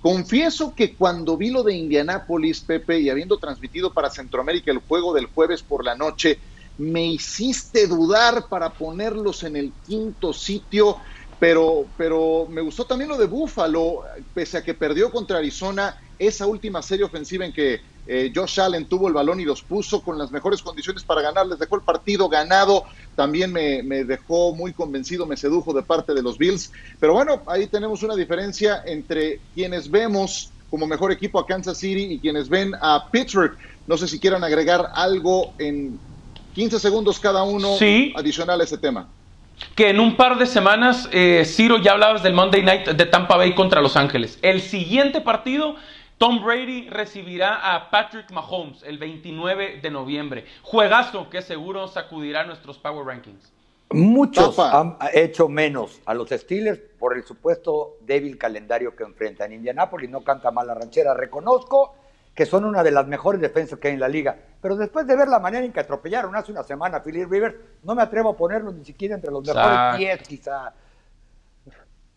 Confieso 0.00 0.74
que 0.74 0.94
cuando 0.94 1.36
vi 1.36 1.50
lo 1.50 1.62
de 1.62 1.74
Indianápolis, 1.74 2.60
Pepe, 2.60 3.00
y 3.00 3.10
habiendo 3.10 3.38
transmitido 3.38 3.92
para 3.92 4.10
Centroamérica 4.10 4.70
el 4.70 4.78
juego 4.78 5.14
del 5.14 5.26
jueves 5.26 5.62
por 5.62 5.84
la 5.84 5.96
noche, 5.96 6.38
me 6.78 7.06
hiciste 7.06 7.86
dudar 7.86 8.48
para 8.48 8.70
ponerlos 8.70 9.42
en 9.42 9.56
el 9.56 9.72
quinto 9.84 10.32
sitio, 10.32 10.98
pero, 11.38 11.86
pero 11.96 12.46
me 12.48 12.60
gustó 12.60 12.84
también 12.84 13.10
lo 13.10 13.18
de 13.18 13.26
Buffalo, 13.26 14.02
pese 14.34 14.58
a 14.58 14.64
que 14.64 14.74
perdió 14.74 15.10
contra 15.10 15.38
Arizona 15.38 15.94
esa 16.18 16.46
última 16.46 16.82
serie 16.82 17.04
ofensiva 17.04 17.44
en 17.44 17.52
que 17.52 17.80
eh, 18.06 18.32
Josh 18.34 18.60
Allen 18.60 18.88
tuvo 18.88 19.08
el 19.08 19.14
balón 19.14 19.40
y 19.40 19.44
los 19.44 19.62
puso 19.62 20.00
con 20.02 20.16
las 20.16 20.30
mejores 20.30 20.62
condiciones 20.62 21.04
para 21.04 21.22
ganar, 21.22 21.46
les 21.46 21.58
dejó 21.58 21.76
el 21.76 21.82
partido 21.82 22.28
ganado, 22.28 22.84
también 23.14 23.52
me, 23.52 23.82
me, 23.82 24.04
dejó 24.04 24.54
muy 24.54 24.72
convencido, 24.72 25.26
me 25.26 25.36
sedujo 25.36 25.72
de 25.74 25.82
parte 25.82 26.14
de 26.14 26.22
los 26.22 26.38
Bills, 26.38 26.70
pero 27.00 27.14
bueno, 27.14 27.42
ahí 27.46 27.66
tenemos 27.66 28.02
una 28.02 28.14
diferencia 28.14 28.82
entre 28.86 29.40
quienes 29.52 29.90
vemos 29.90 30.52
como 30.70 30.86
mejor 30.86 31.12
equipo 31.12 31.38
a 31.38 31.46
Kansas 31.46 31.78
City 31.78 32.14
y 32.14 32.20
quienes 32.20 32.48
ven 32.48 32.74
a 32.80 33.08
Pittsburgh. 33.10 33.56
No 33.86 33.96
sé 33.96 34.08
si 34.08 34.18
quieran 34.18 34.42
agregar 34.42 34.90
algo 34.94 35.54
en 35.58 36.00
15 36.56 36.80
segundos 36.80 37.20
cada 37.20 37.42
uno 37.42 37.76
adicional 38.14 38.58
a 38.62 38.64
ese 38.64 38.78
tema. 38.78 39.10
Que 39.74 39.90
en 39.90 40.00
un 40.00 40.16
par 40.16 40.38
de 40.38 40.46
semanas, 40.46 41.06
eh, 41.12 41.44
Ciro, 41.44 41.76
ya 41.76 41.92
hablabas 41.92 42.22
del 42.22 42.32
Monday 42.32 42.62
Night 42.62 42.88
de 42.88 43.04
Tampa 43.04 43.36
Bay 43.36 43.54
contra 43.54 43.82
Los 43.82 43.94
Ángeles. 43.94 44.38
El 44.40 44.62
siguiente 44.62 45.20
partido, 45.20 45.76
Tom 46.16 46.42
Brady 46.42 46.88
recibirá 46.88 47.74
a 47.74 47.90
Patrick 47.90 48.30
Mahomes 48.30 48.82
el 48.84 48.96
29 48.96 49.80
de 49.82 49.90
noviembre. 49.90 50.46
Juegazo 50.62 51.28
que 51.28 51.42
seguro 51.42 51.88
sacudirá 51.88 52.46
nuestros 52.46 52.78
Power 52.78 53.04
Rankings. 53.04 53.52
Muchos 53.90 54.58
han 54.58 54.96
hecho 55.12 55.48
menos 55.48 56.00
a 56.06 56.14
los 56.14 56.30
Steelers 56.30 56.80
por 56.98 57.14
el 57.14 57.24
supuesto 57.24 57.98
débil 58.00 58.38
calendario 58.38 58.96
que 58.96 59.04
enfrentan. 59.04 59.52
Indianapolis 59.52 60.08
no 60.08 60.24
canta 60.24 60.50
mal 60.50 60.66
la 60.66 60.74
ranchera, 60.74 61.12
reconozco 61.12 61.94
que 62.36 62.44
son 62.44 62.66
una 62.66 62.84
de 62.84 62.90
las 62.90 63.08
mejores 63.08 63.40
defensas 63.40 63.78
que 63.78 63.88
hay 63.88 63.94
en 63.94 64.00
la 64.00 64.08
liga. 64.08 64.36
Pero 64.60 64.76
después 64.76 65.06
de 65.06 65.16
ver 65.16 65.26
la 65.26 65.40
manera 65.40 65.64
en 65.64 65.72
que 65.72 65.80
atropellaron 65.80 66.36
hace 66.36 66.52
una 66.52 66.62
semana 66.62 66.98
a 66.98 67.02
Philip 67.02 67.28
Rivers, 67.28 67.56
no 67.82 67.94
me 67.94 68.02
atrevo 68.02 68.30
a 68.30 68.36
ponerlo 68.36 68.70
ni 68.70 68.84
siquiera 68.84 69.14
entre 69.14 69.32
los 69.32 69.42
mejores 69.42 69.98
10, 69.98 70.28
quizá. 70.28 70.74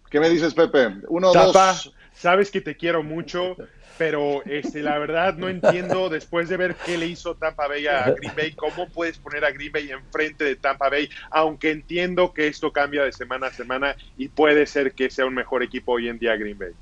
¿Qué 0.09 0.19
me 0.19 0.29
dices, 0.29 0.53
Pepe? 0.53 0.93
Uno, 1.07 1.31
dos. 1.31 1.93
Sabes 2.11 2.51
que 2.51 2.59
te 2.59 2.75
quiero 2.75 3.01
mucho, 3.01 3.55
pero 3.97 4.43
este, 4.43 4.83
la 4.83 4.97
verdad 4.97 5.35
no 5.35 5.47
entiendo, 5.47 6.09
después 6.09 6.49
de 6.49 6.57
ver 6.57 6.75
qué 6.75 6.97
le 6.97 7.07
hizo 7.07 7.35
Tampa 7.35 7.69
Bay 7.69 7.87
a 7.87 8.11
Green 8.11 8.33
Bay, 8.35 8.51
cómo 8.51 8.89
puedes 8.89 9.17
poner 9.19 9.45
a 9.45 9.51
Green 9.51 9.71
Bay 9.71 9.89
enfrente 9.89 10.43
de 10.43 10.57
Tampa 10.57 10.89
Bay, 10.89 11.09
aunque 11.31 11.71
entiendo 11.71 12.33
que 12.33 12.47
esto 12.47 12.73
cambia 12.73 13.05
de 13.05 13.13
semana 13.13 13.47
a 13.47 13.53
semana 13.53 13.95
y 14.17 14.27
puede 14.27 14.65
ser 14.65 14.91
que 14.91 15.09
sea 15.09 15.25
un 15.25 15.35
mejor 15.35 15.63
equipo 15.63 15.93
hoy 15.93 16.09
en 16.09 16.19
día 16.19 16.35
Green 16.35 16.57
Bay 16.57 16.73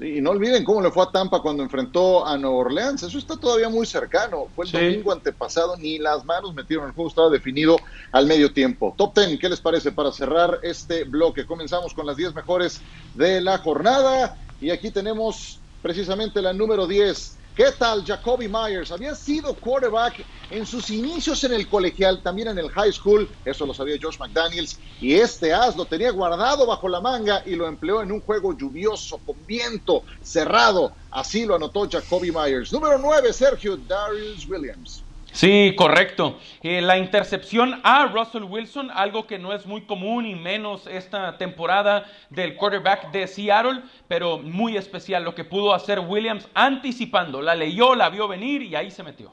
y 0.00 0.20
no 0.20 0.30
olviden 0.30 0.64
cómo 0.64 0.80
le 0.80 0.90
fue 0.90 1.02
a 1.02 1.10
Tampa 1.10 1.42
cuando 1.42 1.62
enfrentó 1.62 2.26
a 2.26 2.38
Nueva 2.38 2.56
Orleans. 2.56 3.02
Eso 3.02 3.18
está 3.18 3.36
todavía 3.36 3.68
muy 3.68 3.86
cercano. 3.86 4.46
Fue 4.56 4.64
el 4.64 4.72
domingo 4.72 5.12
antepasado, 5.12 5.76
ni 5.76 5.98
las 5.98 6.24
manos 6.24 6.54
metieron. 6.54 6.86
El 6.86 6.92
juego 6.92 7.10
estaba 7.10 7.28
definido 7.28 7.76
al 8.12 8.26
medio 8.26 8.52
tiempo. 8.52 8.94
Top 8.96 9.14
10, 9.14 9.38
¿qué 9.38 9.48
les 9.48 9.60
parece 9.60 9.92
para 9.92 10.10
cerrar 10.10 10.58
este 10.62 11.04
bloque? 11.04 11.44
Comenzamos 11.44 11.92
con 11.92 12.06
las 12.06 12.16
10 12.16 12.34
mejores 12.34 12.80
de 13.14 13.40
la 13.40 13.58
jornada. 13.58 14.38
Y 14.60 14.70
aquí 14.70 14.90
tenemos 14.90 15.58
precisamente 15.82 16.40
la 16.40 16.52
número 16.52 16.86
10. 16.86 17.36
¿Qué 17.54 17.72
tal 17.78 18.04
Jacoby 18.04 18.48
Myers? 18.48 18.92
Había 18.92 19.14
sido 19.14 19.58
quarterback 19.58 20.24
en 20.48 20.64
sus 20.64 20.88
inicios 20.88 21.42
en 21.44 21.52
el 21.52 21.68
colegial, 21.68 22.22
también 22.22 22.48
en 22.48 22.58
el 22.58 22.70
high 22.70 22.92
school, 22.92 23.28
eso 23.44 23.66
lo 23.66 23.74
sabía 23.74 23.98
Josh 24.00 24.18
McDaniels, 24.20 24.78
y 25.00 25.14
este 25.14 25.52
as 25.52 25.76
lo 25.76 25.86
tenía 25.86 26.12
guardado 26.12 26.64
bajo 26.66 26.88
la 26.88 27.00
manga 27.00 27.42
y 27.44 27.56
lo 27.56 27.66
empleó 27.66 28.02
en 28.02 28.12
un 28.12 28.20
juego 28.20 28.56
lluvioso, 28.56 29.18
con 29.24 29.44
viento, 29.44 30.04
cerrado. 30.22 30.94
Así 31.10 31.44
lo 31.44 31.56
anotó 31.56 31.88
Jacoby 31.90 32.30
Myers. 32.30 32.72
Número 32.72 32.98
9, 32.98 33.32
Sergio 33.32 33.76
Darius 33.76 34.48
Williams. 34.48 35.09
Sí, 35.32 35.74
correcto. 35.76 36.38
Eh, 36.62 36.80
la 36.80 36.98
intercepción 36.98 37.80
a 37.84 38.06
Russell 38.06 38.44
Wilson, 38.44 38.90
algo 38.92 39.26
que 39.26 39.38
no 39.38 39.52
es 39.52 39.66
muy 39.66 39.82
común 39.82 40.26
y 40.26 40.34
menos 40.34 40.86
esta 40.86 41.38
temporada 41.38 42.04
del 42.30 42.56
quarterback 42.56 43.10
de 43.12 43.26
Seattle, 43.26 43.82
pero 44.08 44.38
muy 44.38 44.76
especial 44.76 45.24
lo 45.24 45.34
que 45.34 45.44
pudo 45.44 45.72
hacer 45.72 46.00
Williams 46.00 46.48
anticipando. 46.54 47.40
La 47.40 47.54
leyó, 47.54 47.94
la 47.94 48.08
vio 48.10 48.26
venir 48.28 48.62
y 48.62 48.74
ahí 48.74 48.90
se 48.90 49.02
metió. 49.02 49.32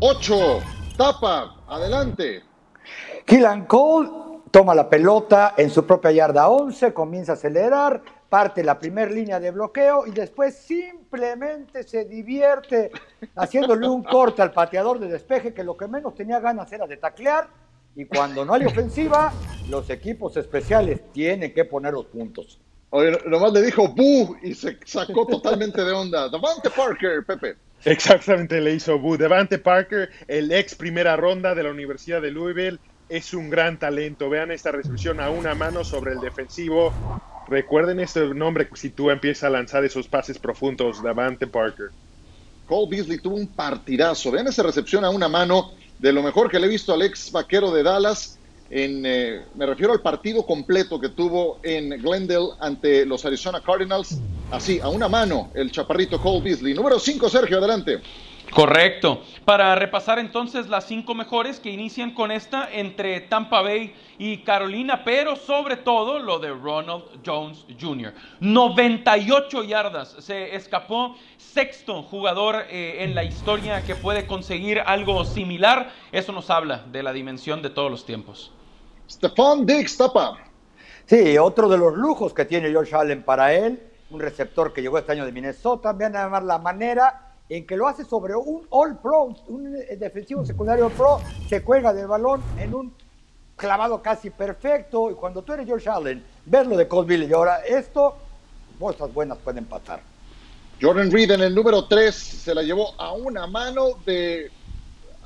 8. 0.00 0.60
Tapa. 0.96 1.56
Adelante. 1.68 2.42
Killan 3.24 3.66
Cole 3.66 4.08
toma 4.50 4.74
la 4.74 4.88
pelota 4.88 5.54
en 5.56 5.70
su 5.70 5.86
propia 5.86 6.10
yarda 6.10 6.48
11, 6.48 6.92
comienza 6.92 7.32
a 7.32 7.34
acelerar 7.34 8.02
parte 8.28 8.62
la 8.62 8.78
primera 8.78 9.10
línea 9.10 9.40
de 9.40 9.50
bloqueo 9.50 10.06
y 10.06 10.10
después 10.10 10.54
simplemente 10.56 11.82
se 11.82 12.04
divierte 12.04 12.90
haciéndole 13.36 13.88
un 13.88 14.02
corte 14.02 14.42
al 14.42 14.52
pateador 14.52 14.98
de 14.98 15.08
despeje 15.08 15.54
que 15.54 15.64
lo 15.64 15.76
que 15.76 15.88
menos 15.88 16.14
tenía 16.14 16.38
ganas 16.40 16.70
era 16.72 16.86
de 16.86 16.96
taclear 16.96 17.48
y 17.98 18.04
cuando 18.04 18.44
no 18.44 18.54
hay 18.54 18.64
ofensiva, 18.64 19.32
los 19.68 19.90
equipos 19.90 20.36
especiales 20.36 21.00
tienen 21.12 21.52
que 21.52 21.64
poner 21.64 21.94
los 21.94 22.06
puntos. 22.06 22.60
Oye, 22.90 23.18
nomás 23.26 23.52
le 23.52 23.62
dijo 23.62 23.88
bu 23.88 24.36
y 24.40 24.54
se 24.54 24.78
sacó 24.84 25.26
totalmente 25.26 25.84
de 25.84 25.90
onda. 25.92 26.28
Devante 26.28 26.70
Parker, 26.70 27.24
Pepe. 27.26 27.56
Exactamente 27.84 28.60
le 28.60 28.74
hizo 28.74 28.98
bu. 28.98 29.16
Devante 29.16 29.58
Parker, 29.58 30.10
el 30.26 30.52
ex 30.52 30.74
primera 30.74 31.16
ronda 31.16 31.54
de 31.54 31.64
la 31.64 31.70
Universidad 31.70 32.22
de 32.22 32.30
Louisville, 32.30 32.78
es 33.08 33.34
un 33.34 33.50
gran 33.50 33.78
talento. 33.78 34.30
Vean 34.30 34.52
esta 34.52 34.70
recepción 34.70 35.20
a 35.20 35.30
una 35.30 35.54
mano 35.54 35.82
sobre 35.82 36.12
el 36.12 36.20
defensivo 36.20 36.92
Recuerden 37.48 37.98
este 38.00 38.26
nombre 38.34 38.68
si 38.74 38.90
tú 38.90 39.10
empiezas 39.10 39.44
a 39.44 39.50
lanzar 39.50 39.84
esos 39.84 40.06
pases 40.06 40.38
profundos, 40.38 41.02
Davante 41.02 41.46
Parker. 41.46 41.90
Cole 42.66 42.88
Beasley 42.90 43.18
tuvo 43.18 43.36
un 43.36 43.46
partidazo. 43.46 44.30
Vean 44.30 44.46
esa 44.48 44.62
recepción 44.62 45.04
a 45.04 45.10
una 45.10 45.28
mano 45.28 45.72
de 45.98 46.12
lo 46.12 46.22
mejor 46.22 46.50
que 46.50 46.58
le 46.58 46.66
he 46.66 46.70
visto 46.70 46.92
al 46.92 47.02
ex 47.02 47.32
vaquero 47.32 47.70
de 47.70 47.82
Dallas. 47.82 48.38
En, 48.70 49.02
eh, 49.06 49.44
me 49.54 49.64
refiero 49.64 49.94
al 49.94 50.02
partido 50.02 50.44
completo 50.44 51.00
que 51.00 51.08
tuvo 51.08 51.58
en 51.62 51.88
Glendale 52.02 52.50
ante 52.60 53.06
los 53.06 53.24
Arizona 53.24 53.62
Cardinals. 53.62 54.18
Así, 54.50 54.78
a 54.80 54.88
una 54.88 55.08
mano, 55.08 55.50
el 55.54 55.72
chaparrito 55.72 56.20
Cole 56.20 56.42
Beasley. 56.42 56.74
Número 56.74 56.98
5, 56.98 57.30
Sergio, 57.30 57.58
adelante. 57.58 58.00
Correcto. 58.52 59.22
Para 59.44 59.74
repasar 59.74 60.18
entonces 60.18 60.68
las 60.68 60.84
cinco 60.86 61.14
mejores 61.14 61.60
que 61.60 61.70
inician 61.70 62.12
con 62.12 62.30
esta 62.30 62.68
entre 62.72 63.20
Tampa 63.20 63.62
Bay 63.62 63.94
y 64.18 64.38
Carolina, 64.38 65.04
pero 65.04 65.36
sobre 65.36 65.76
todo 65.76 66.18
lo 66.18 66.38
de 66.38 66.50
Ronald 66.50 67.04
Jones 67.24 67.64
Jr. 67.80 68.12
98 68.40 69.64
yardas, 69.64 70.16
se 70.20 70.54
escapó 70.54 71.16
sexto 71.36 72.02
jugador 72.02 72.64
eh, 72.70 73.04
en 73.04 73.14
la 73.14 73.24
historia 73.24 73.82
que 73.84 73.94
puede 73.94 74.26
conseguir 74.26 74.80
algo 74.80 75.24
similar. 75.24 75.92
Eso 76.10 76.32
nos 76.32 76.50
habla 76.50 76.84
de 76.90 77.02
la 77.02 77.12
dimensión 77.12 77.62
de 77.62 77.70
todos 77.70 77.90
los 77.90 78.04
tiempos. 78.04 78.52
Stephon 79.08 79.66
Diggs, 79.66 79.96
tapa. 79.96 80.38
Sí, 81.06 81.38
otro 81.38 81.68
de 81.68 81.78
los 81.78 81.94
lujos 81.94 82.34
que 82.34 82.44
tiene 82.44 82.68
George 82.70 82.94
Allen 82.94 83.22
para 83.22 83.54
él, 83.54 83.82
un 84.10 84.20
receptor 84.20 84.72
que 84.72 84.82
llegó 84.82 84.98
este 84.98 85.12
año 85.12 85.24
de 85.24 85.32
Minnesota, 85.32 85.92
vean 85.92 86.14
además 86.16 86.44
la 86.44 86.58
manera 86.58 87.27
en 87.48 87.66
que 87.66 87.76
lo 87.76 87.88
hace 87.88 88.04
sobre 88.04 88.34
un 88.36 88.66
All 88.70 88.98
Pro, 88.98 89.34
un 89.48 89.76
eh, 89.76 89.96
defensivo 89.96 90.44
secundario 90.44 90.90
Pro, 90.90 91.20
se 91.48 91.62
cuelga 91.62 91.92
del 91.92 92.06
balón 92.06 92.42
en 92.58 92.74
un 92.74 92.92
clavado 93.56 94.02
casi 94.02 94.30
perfecto. 94.30 95.10
Y 95.10 95.14
cuando 95.14 95.42
tú 95.42 95.52
eres 95.52 95.66
George 95.66 95.88
Allen, 95.88 96.22
ves 96.44 96.66
lo 96.66 96.76
de 96.76 96.86
Colville 96.86 97.26
y 97.26 97.32
ahora 97.32 97.60
esto, 97.66 98.16
cosas 98.78 99.12
buenas 99.12 99.38
pueden 99.38 99.64
pasar. 99.64 100.00
Jordan 100.80 101.10
Reed 101.10 101.32
en 101.32 101.40
el 101.40 101.54
número 101.54 101.86
3 101.86 102.14
se 102.14 102.54
la 102.54 102.62
llevó 102.62 102.94
a 103.00 103.12
una 103.12 103.46
mano 103.46 103.98
de 104.06 104.50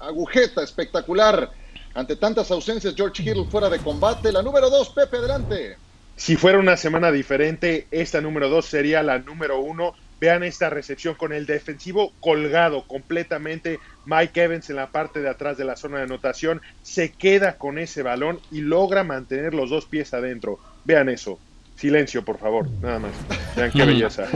agujeta 0.00 0.62
espectacular. 0.62 1.50
Ante 1.94 2.16
tantas 2.16 2.50
ausencias, 2.50 2.94
George 2.96 3.22
Hill 3.22 3.46
fuera 3.50 3.68
de 3.68 3.78
combate. 3.78 4.32
La 4.32 4.42
número 4.42 4.70
2, 4.70 4.90
Pepe, 4.90 5.18
adelante. 5.18 5.76
Si 6.16 6.36
fuera 6.36 6.58
una 6.58 6.76
semana 6.78 7.10
diferente, 7.10 7.86
esta 7.90 8.20
número 8.22 8.48
2 8.48 8.64
sería 8.64 9.02
la 9.02 9.18
número 9.18 9.60
1 9.60 9.94
Vean 10.22 10.44
esta 10.44 10.70
recepción 10.70 11.16
con 11.16 11.32
el 11.32 11.46
defensivo 11.46 12.12
colgado 12.20 12.86
completamente. 12.86 13.80
Mike 14.04 14.44
Evans 14.44 14.70
en 14.70 14.76
la 14.76 14.92
parte 14.92 15.20
de 15.20 15.28
atrás 15.28 15.58
de 15.58 15.64
la 15.64 15.74
zona 15.74 15.96
de 15.96 16.04
anotación 16.04 16.62
se 16.84 17.10
queda 17.10 17.58
con 17.58 17.76
ese 17.76 18.04
balón 18.04 18.38
y 18.52 18.60
logra 18.60 19.02
mantener 19.02 19.52
los 19.52 19.68
dos 19.68 19.86
pies 19.86 20.14
adentro. 20.14 20.60
Vean 20.84 21.08
eso. 21.08 21.40
Silencio, 21.74 22.24
por 22.24 22.38
favor, 22.38 22.70
nada 22.80 23.00
más. 23.00 23.10
Vean 23.56 23.72
qué 23.72 23.84
belleza. 23.84 24.28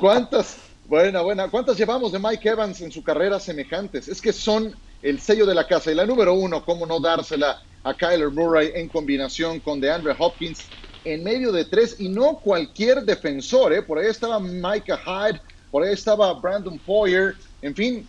¿Cuántas? 0.00 0.56
Buena, 0.86 1.20
buena. 1.20 1.48
¿Cuántas 1.48 1.78
llevamos 1.78 2.10
de 2.10 2.18
Mike 2.18 2.48
Evans 2.48 2.80
en 2.80 2.90
su 2.90 3.04
carrera 3.04 3.38
semejantes? 3.38 4.08
Es 4.08 4.20
que 4.20 4.32
son 4.32 4.74
el 5.02 5.20
sello 5.20 5.46
de 5.46 5.54
la 5.54 5.68
casa. 5.68 5.92
Y 5.92 5.94
la 5.94 6.04
número 6.04 6.34
uno, 6.34 6.64
cómo 6.64 6.84
no 6.84 6.98
dársela 6.98 7.62
a 7.84 7.94
Kyler 7.94 8.30
Murray 8.30 8.72
en 8.74 8.88
combinación 8.88 9.60
con 9.60 9.80
DeAndre 9.80 10.16
Hopkins 10.18 10.66
en 11.04 11.24
medio 11.24 11.52
de 11.52 11.64
tres 11.64 11.96
y 11.98 12.08
no 12.08 12.38
cualquier 12.38 13.02
defensor. 13.02 13.72
¿eh? 13.72 13.82
Por 13.82 13.98
ahí 13.98 14.06
estaba 14.06 14.38
Micah 14.40 14.98
Hyde, 14.98 15.40
por 15.70 15.82
ahí 15.82 15.92
estaba 15.92 16.32
Brandon 16.34 16.78
Poyer. 16.78 17.34
En 17.62 17.74
fin, 17.74 18.06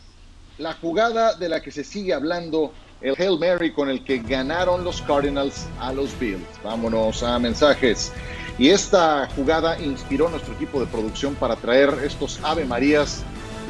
la 0.57 0.73
jugada 0.73 1.33
de 1.35 1.49
la 1.49 1.61
que 1.61 1.71
se 1.71 1.83
sigue 1.83 2.13
hablando, 2.13 2.71
el 3.01 3.15
Hail 3.17 3.39
Mary 3.39 3.71
con 3.71 3.89
el 3.89 4.03
que 4.03 4.19
ganaron 4.19 4.83
los 4.83 5.01
Cardinals 5.01 5.67
a 5.79 5.91
los 5.91 6.17
Bills. 6.19 6.45
Vámonos 6.63 7.23
a 7.23 7.39
mensajes. 7.39 8.11
Y 8.57 8.69
esta 8.69 9.27
jugada 9.35 9.79
inspiró 9.79 10.27
a 10.27 10.31
nuestro 10.31 10.53
equipo 10.53 10.79
de 10.79 10.85
producción 10.85 11.35
para 11.35 11.55
traer 11.55 11.93
estos 12.03 12.39
Ave 12.43 12.65
Marías, 12.65 13.23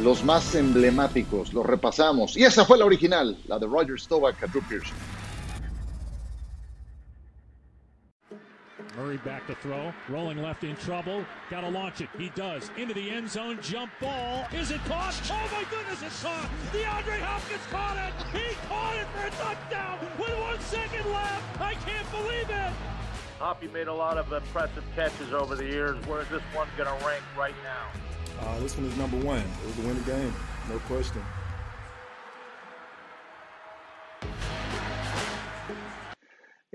los 0.03 0.23
más 0.23 0.53
emblemáticos. 0.55 1.53
Los 1.53 1.65
repasamos. 1.65 2.35
Y 2.35 2.43
esa 2.43 2.65
fue 2.65 2.77
la 2.77 2.85
original, 2.85 3.37
la 3.47 3.57
de 3.57 3.67
Roger 3.67 3.99
Staubach 3.99 4.41
a 4.43 4.47
Drew 4.47 4.61
Pearson. 4.67 4.97
Murray 9.01 9.17
back 9.17 9.47
to 9.47 9.55
throw. 9.55 9.91
Rolling 10.09 10.43
left 10.43 10.63
in 10.63 10.75
trouble. 10.75 11.25
Got 11.49 11.61
to 11.61 11.69
launch 11.69 12.01
it. 12.01 12.09
He 12.19 12.29
does. 12.35 12.69
Into 12.77 12.93
the 12.93 13.09
end 13.09 13.29
zone. 13.29 13.57
Jump 13.59 13.91
ball. 13.99 14.45
Is 14.53 14.69
it 14.69 14.79
caught? 14.85 15.19
Oh 15.31 15.49
my 15.51 15.63
goodness, 15.71 16.03
it's 16.03 16.21
caught. 16.21 16.47
DeAndre 16.71 17.19
Hopkins 17.19 17.61
caught 17.71 17.97
it. 17.97 18.13
He 18.31 18.53
caught 18.67 18.95
it 18.97 19.07
for 19.15 19.25
a 19.25 19.31
touchdown 19.31 19.97
with 20.19 20.39
one 20.39 20.59
second 20.59 21.11
left. 21.11 21.61
I 21.61 21.73
can't 21.73 22.11
believe 22.11 22.49
it. 22.49 22.73
Hoppy 23.39 23.67
made 23.69 23.87
a 23.87 23.93
lot 23.93 24.19
of 24.19 24.31
impressive 24.31 24.83
catches 24.95 25.33
over 25.33 25.55
the 25.55 25.65
years. 25.65 25.95
Where 26.05 26.21
is 26.21 26.29
this 26.29 26.43
one 26.53 26.67
going 26.77 26.87
to 26.87 27.05
rank 27.05 27.23
right 27.35 27.55
now? 27.63 28.45
Uh, 28.45 28.59
this 28.59 28.77
one 28.77 28.85
is 28.85 28.95
number 28.97 29.17
one. 29.17 29.39
It 29.39 29.65
was 29.65 29.75
the 29.77 29.87
winning 29.87 30.03
game, 30.03 30.33
no 30.69 30.77
question. 30.79 31.23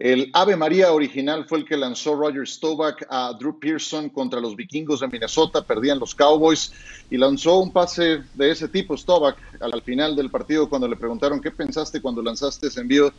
El 0.07 0.31
Ave 0.35 0.55
María 0.55 0.93
original 0.93 1.47
fue 1.49 1.59
el 1.59 1.65
que 1.65 1.77
lanzó 1.77 2.15
Roger 2.15 2.47
Staubach 2.47 3.05
a 3.11 3.33
Drew 3.37 3.59
Pearson 3.59 4.09
contra 4.09 4.39
los 4.39 4.55
vikingos 4.55 5.01
de 5.01 5.09
Minnesota, 5.09 5.63
perdían 5.63 5.99
los 5.99 6.15
Cowboys 6.15 6.71
y 7.11 7.17
lanzó 7.17 7.59
un 7.59 7.73
pase 7.73 8.23
de 8.35 8.53
ese 8.53 8.69
tipo 8.69 8.97
Staubach 8.97 9.35
al 9.59 9.83
final 9.83 10.15
del 10.15 10.31
partido 10.31 10.69
cuando 10.69 10.87
le 10.87 10.95
preguntaron 10.95 11.41
qué 11.41 11.51
pensaste 11.51 12.01
cuando 12.01 12.23
lanzaste 12.23 12.69
ese 12.69 12.83
envío, 12.83 13.13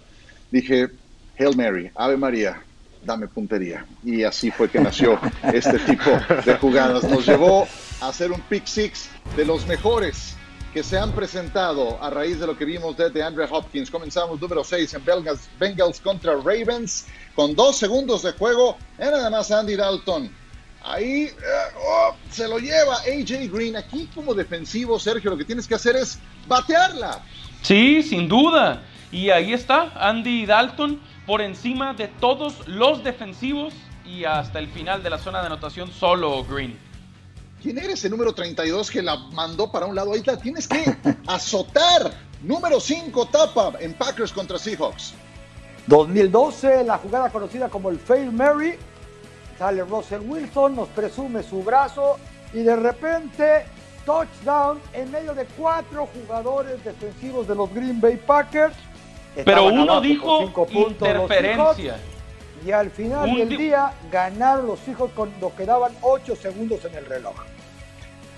dije, 0.50 0.88
Hail 1.38 1.58
Mary, 1.58 1.92
Ave 1.94 2.16
María, 2.16 2.64
dame 3.04 3.28
puntería. 3.28 3.86
Y 4.02 4.24
así 4.24 4.50
fue 4.50 4.70
que 4.70 4.80
nació 4.80 5.20
este 5.54 5.80
tipo 5.80 6.10
de 6.46 6.56
jugadas. 6.56 7.04
Nos 7.04 7.26
llevó 7.26 7.68
a 8.00 8.08
hacer 8.08 8.32
un 8.32 8.40
pick 8.40 8.66
six 8.66 9.10
de 9.36 9.44
los 9.44 9.68
mejores 9.68 10.37
que 10.78 10.84
se 10.84 11.00
han 11.00 11.12
presentado 11.12 11.98
a 12.04 12.12
raíz 12.12 12.40
de 12.40 12.46
lo 12.46 12.56
que 12.56 12.64
vimos 12.64 12.96
de 12.96 13.24
Andre 13.24 13.48
Hopkins. 13.50 13.90
Comenzamos 13.90 14.40
número 14.40 14.64
6 14.64 14.94
en 14.94 15.04
Bengals, 15.04 15.50
Bengals 15.58 16.00
contra 16.00 16.36
Ravens 16.36 17.08
con 17.34 17.56
dos 17.56 17.78
segundos 17.78 18.22
de 18.22 18.34
juego. 18.34 18.78
Era 18.96 19.18
nada 19.18 19.32
más 19.32 19.50
Andy 19.50 19.76
Dalton. 19.76 20.32
Ahí 20.84 21.24
eh, 21.24 21.34
oh, 21.84 22.16
se 22.30 22.48
lo 22.48 22.60
lleva 22.60 22.94
AJ 22.98 23.52
Green. 23.52 23.76
Aquí 23.76 24.08
como 24.14 24.36
defensivo, 24.36 25.00
Sergio, 25.00 25.32
lo 25.32 25.38
que 25.40 25.46
tienes 25.46 25.66
que 25.66 25.74
hacer 25.74 25.96
es 25.96 26.20
batearla. 26.48 27.24
Sí, 27.64 28.04
sin 28.04 28.28
duda. 28.28 28.84
Y 29.12 29.32
ahí 29.32 29.54
está 29.54 29.92
Andy 29.96 30.46
Dalton 30.46 31.02
por 31.26 31.42
encima 31.42 31.96
de 31.96 32.08
todos 32.08 32.68
los 32.68 33.04
defensivos 33.04 33.74
y 34.06 34.26
hasta 34.26 34.60
el 34.60 34.68
final 34.68 35.02
de 35.02 35.10
la 35.10 35.18
zona 35.18 35.40
de 35.40 35.48
anotación 35.48 35.92
solo 35.92 36.44
Green. 36.44 36.78
¿Quién 37.62 37.78
eres 37.80 38.06
el 38.06 38.12
número 38.12 38.34
32 38.34 38.92
que 38.92 39.02
la 39.02 39.18
mandó 39.32 39.72
para 39.72 39.86
un 39.86 39.96
lado? 39.96 40.14
Ahí 40.14 40.22
la 40.26 40.38
tienes 40.38 40.68
que 40.68 40.96
azotar. 41.28 42.12
Número 42.44 42.80
5, 42.80 43.26
tapa 43.28 43.74
en 43.80 43.94
Packers 43.94 44.32
contra 44.32 44.60
Seahawks. 44.60 45.14
2012, 45.88 46.84
la 46.84 46.98
jugada 46.98 47.30
conocida 47.30 47.70
como 47.70 47.90
el 47.90 47.98
Fail 47.98 48.32
Mary. 48.32 48.76
Sale 49.58 49.84
Russell 49.84 50.22
Wilson, 50.22 50.76
nos 50.76 50.88
presume 50.90 51.42
su 51.42 51.64
brazo 51.64 52.18
y 52.54 52.60
de 52.60 52.76
repente 52.76 53.66
touchdown 54.06 54.80
en 54.94 55.12
medio 55.12 55.34
de 55.34 55.46
cuatro 55.46 56.08
jugadores 56.08 56.84
defensivos 56.84 57.48
de 57.48 57.56
los 57.56 57.74
Green 57.74 58.00
Bay 58.00 58.18
Packers. 58.18 58.76
Pero 59.44 59.66
uno 59.66 60.00
dijo 60.00 60.52
interferencia. 60.70 61.98
Y 62.66 62.72
al 62.72 62.90
final 62.92 63.34
del 63.36 63.50
día 63.50 63.94
ganaron 64.12 64.68
los 64.68 64.88
hijos 64.88 65.12
cuando 65.16 65.56
quedaban 65.56 65.94
ocho 66.02 66.36
segundos 66.36 66.84
en 66.86 66.96
el 66.96 67.06
reloj. 67.06 67.36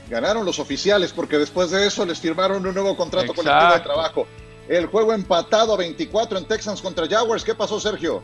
Ganaron 0.10 0.46
los 0.46 0.60
oficiales 0.60 1.14
porque 1.14 1.38
después 1.38 1.70
de 1.72 1.86
eso 1.86 2.06
les 2.06 2.20
firmaron 2.20 2.66
un 2.66 2.74
nuevo 2.74 2.98
contrato 2.98 3.34
colectivo 3.34 3.74
de 3.74 3.80
trabajo. 3.80 4.28
El 4.68 4.86
juego 4.88 5.14
empatado 5.14 5.74
a 5.74 5.78
24 5.78 6.38
en 6.38 6.46
Texans 6.46 6.82
contra 6.82 7.08
Jaguars. 7.08 7.44
¿Qué 7.44 7.56
pasó, 7.56 7.80
Sergio? 7.80 8.22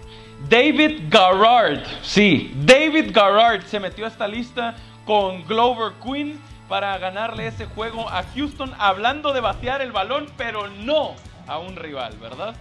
David 0.47 1.03
Garrard, 1.09 1.83
sí, 2.03 2.53
David 2.55 3.11
Garrard 3.11 3.63
se 3.65 3.79
metió 3.79 4.05
a 4.05 4.09
esta 4.09 4.27
lista 4.27 4.75
con 5.05 5.43
Glover 5.45 5.93
Quinn 6.03 6.39
para 6.67 6.97
ganarle 6.97 7.47
ese 7.47 7.65
juego 7.65 8.09
a 8.09 8.23
Houston, 8.35 8.71
hablando 8.77 9.33
de 9.33 9.41
vaciar 9.41 9.81
el 9.81 9.91
balón, 9.91 10.27
pero 10.37 10.67
no 10.67 11.15
a 11.47 11.59
un 11.59 11.75
rival, 11.75 12.15
¿verdad? 12.19 12.55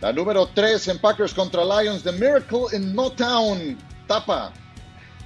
La 0.00 0.12
número 0.12 0.46
3 0.48 0.88
en 0.88 0.98
Packers 0.98 1.32
contra 1.32 1.64
Lions, 1.64 2.02
The 2.02 2.12
Miracle 2.12 2.66
in 2.72 2.94
Motown. 2.94 3.78
Tapa. 4.06 4.52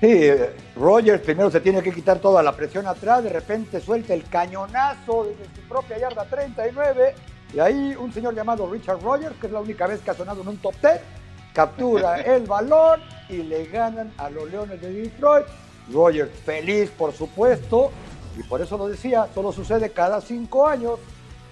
Sí, 0.01 0.31
Rogers 0.77 1.21
primero 1.23 1.51
se 1.51 1.61
tiene 1.61 1.83
que 1.83 1.93
quitar 1.93 2.21
toda 2.21 2.43
la 2.43 2.53
presión 2.57 2.87
atrás, 2.87 3.23
de 3.23 3.31
repente 3.31 3.81
suelta 3.81 4.15
el 4.15 4.25
cañonazo 4.25 5.25
desde 5.25 5.45
su 5.55 5.61
propia 5.69 5.99
yarda 5.99 6.25
39 6.25 7.15
y 7.53 7.59
ahí 7.59 7.95
un 7.99 8.11
señor 8.13 8.35
llamado 8.35 8.71
Richard 8.71 9.03
Rogers, 9.03 9.35
que 9.39 9.49
es 9.49 9.53
la 9.53 9.61
única 9.61 9.87
vez 9.87 10.01
que 10.01 10.13
ha 10.13 10.15
sonado 10.15 10.41
en 10.41 10.49
un 10.49 10.57
top 10.59 10.75
10, 10.81 11.01
captura 11.53 12.21
el 12.21 12.47
balón 12.47 13.01
y 13.29 13.39
le 13.43 13.67
ganan 13.67 14.13
a 14.17 14.31
los 14.31 14.51
Leones 14.51 14.81
de 14.81 14.91
Detroit. 14.91 15.47
Rogers 15.93 16.31
feliz, 16.47 16.91
por 16.91 17.13
supuesto, 17.13 17.91
y 18.39 18.43
por 18.45 18.63
eso 18.63 18.79
lo 18.79 18.89
decía, 18.89 19.27
solo 19.35 19.53
sucede 19.53 19.91
cada 19.91 20.21
cinco 20.21 20.67
años. 20.67 20.99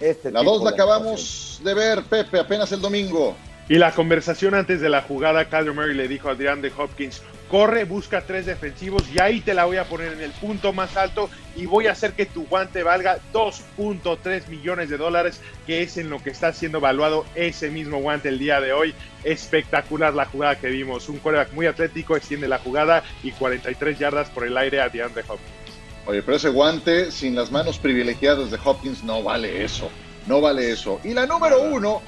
Este 0.01 0.31
la 0.31 0.43
dos 0.43 0.63
la 0.63 0.71
acabamos 0.71 1.61
de 1.63 1.75
ver, 1.75 2.03
Pepe, 2.05 2.39
apenas 2.39 2.71
el 2.73 2.81
domingo. 2.81 3.37
Y 3.69 3.77
la 3.77 3.93
conversación 3.93 4.55
antes 4.55 4.81
de 4.81 4.89
la 4.89 5.03
jugada, 5.03 5.51
Kyler 5.51 5.75
Murray 5.75 5.95
le 5.95 6.09
dijo 6.09 6.29
a 6.29 6.33
Adrian 6.33 6.63
de 6.63 6.73
Hopkins, 6.75 7.21
corre, 7.51 7.85
busca 7.85 8.23
tres 8.23 8.47
defensivos 8.47 9.03
y 9.13 9.21
ahí 9.21 9.41
te 9.41 9.53
la 9.53 9.67
voy 9.67 9.77
a 9.77 9.85
poner 9.85 10.13
en 10.13 10.23
el 10.23 10.31
punto 10.33 10.73
más 10.73 10.97
alto 10.97 11.29
y 11.55 11.67
voy 11.67 11.87
a 11.87 11.93
hacer 11.93 12.13
que 12.13 12.25
tu 12.25 12.47
guante 12.47 12.83
valga 12.83 13.19
2.3 13.35 14.49
millones 14.49 14.89
de 14.89 14.97
dólares, 14.97 15.43
que 15.67 15.83
es 15.83 15.99
en 15.99 16.09
lo 16.09 16.23
que 16.23 16.31
está 16.31 16.55
siendo 16.55 16.79
evaluado 16.79 17.27
ese 17.35 17.71
mismo 17.71 17.99
guante 17.99 18.31
el 18.31 18.39
día 18.39 18.61
de 18.63 18.73
hoy. 18.73 18.95
Espectacular 19.23 20.15
la 20.15 20.25
jugada 20.25 20.59
que 20.59 20.69
vimos. 20.69 21.09
Un 21.11 21.19
quarterback 21.19 21.53
muy 21.53 21.67
atlético 21.67 22.17
extiende 22.17 22.49
la 22.49 22.59
jugada 22.59 23.03
y 23.23 23.33
43 23.33 23.99
yardas 23.99 24.31
por 24.31 24.47
el 24.47 24.57
aire 24.57 24.81
a 24.81 24.89
DeAndre 24.89 25.25
Hopkins. 25.29 25.68
Oye, 26.09 26.23
pero 26.23 26.39
ese 26.39 26.49
guante 26.49 27.13
sin 27.13 27.37
las 27.37 27.51
manos 27.51 27.79
privilegiadas 27.79 28.51
de 28.51 28.59
Hopkins 28.65 29.05
no 29.05 29.23
vale 29.23 29.63
eso. 29.63 29.91
No 30.27 30.41
vale 30.41 30.73
eso. 30.73 30.99
Y 31.05 31.13
la 31.13 31.27
número 31.27 31.61
uno 31.61 32.01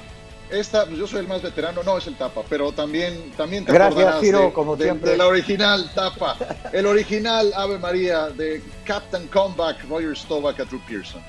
esta, 0.49 0.89
yo 0.89 1.05
soy 1.05 1.19
el 1.19 1.27
más 1.27 1.43
veterano, 1.43 1.83
no 1.83 1.99
es 1.99 2.07
el 2.07 2.15
tapa, 2.15 2.41
pero 2.49 2.71
también, 2.71 3.31
también 3.37 3.63
te 3.63 3.71
Gracias, 3.71 4.19
Ciro, 4.19 4.39
de, 4.39 4.53
como 4.53 4.75
siempre. 4.75 5.11
De 5.11 5.17
la 5.17 5.27
original 5.27 5.89
tapa, 5.93 6.35
el 6.73 6.87
original 6.87 7.53
Ave 7.55 7.77
María 7.77 8.29
de 8.29 8.63
Captain 8.85 9.27
Comeback, 9.27 9.87
Roger 9.87 10.17
Stovak 10.17 10.59
a 10.59 10.65
Drew 10.65 10.81
Pearson. 10.87 11.21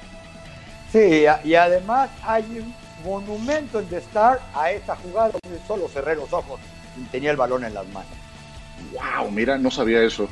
Sí, 0.90 1.26
y 1.44 1.54
además 1.54 2.08
hay 2.24 2.44
un 2.58 2.74
monumento 3.04 3.80
en 3.80 3.86
The 3.88 3.98
Star 3.98 4.40
a 4.54 4.70
esta 4.70 4.96
jugada 4.96 5.32
donde 5.42 5.60
solo 5.66 5.88
cerré 5.88 6.16
los 6.16 6.32
ojos 6.32 6.58
y 6.98 7.04
tenía 7.10 7.32
el 7.32 7.36
balón 7.36 7.64
en 7.64 7.74
las 7.74 7.86
manos. 7.88 8.12
Wow, 8.92 9.30
mira, 9.30 9.58
no 9.58 9.70
sabía 9.70 10.02
eso. 10.02 10.26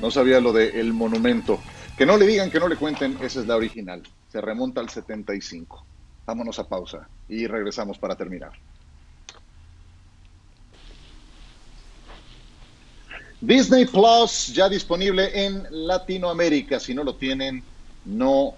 No 0.00 0.10
sabía 0.10 0.40
lo 0.40 0.52
del 0.52 0.74
el 0.74 0.92
monumento. 0.92 1.60
Que 1.96 2.04
no 2.04 2.16
le 2.16 2.26
digan, 2.26 2.50
que 2.50 2.58
no 2.58 2.68
le 2.68 2.76
cuenten, 2.76 3.16
esa 3.22 3.40
es 3.40 3.46
la 3.46 3.56
original. 3.56 4.02
Se 4.28 4.40
remonta 4.40 4.80
al 4.80 4.88
75. 4.88 5.86
Vámonos 6.26 6.58
a 6.58 6.68
pausa 6.68 7.08
y 7.28 7.46
regresamos 7.46 7.98
para 7.98 8.16
terminar. 8.16 8.52
Disney 13.40 13.84
Plus 13.84 14.48
ya 14.48 14.68
disponible 14.68 15.44
en 15.44 15.66
Latinoamérica. 15.70 16.80
Si 16.80 16.94
no 16.94 17.04
lo 17.04 17.14
tienen, 17.14 17.62
no 18.06 18.54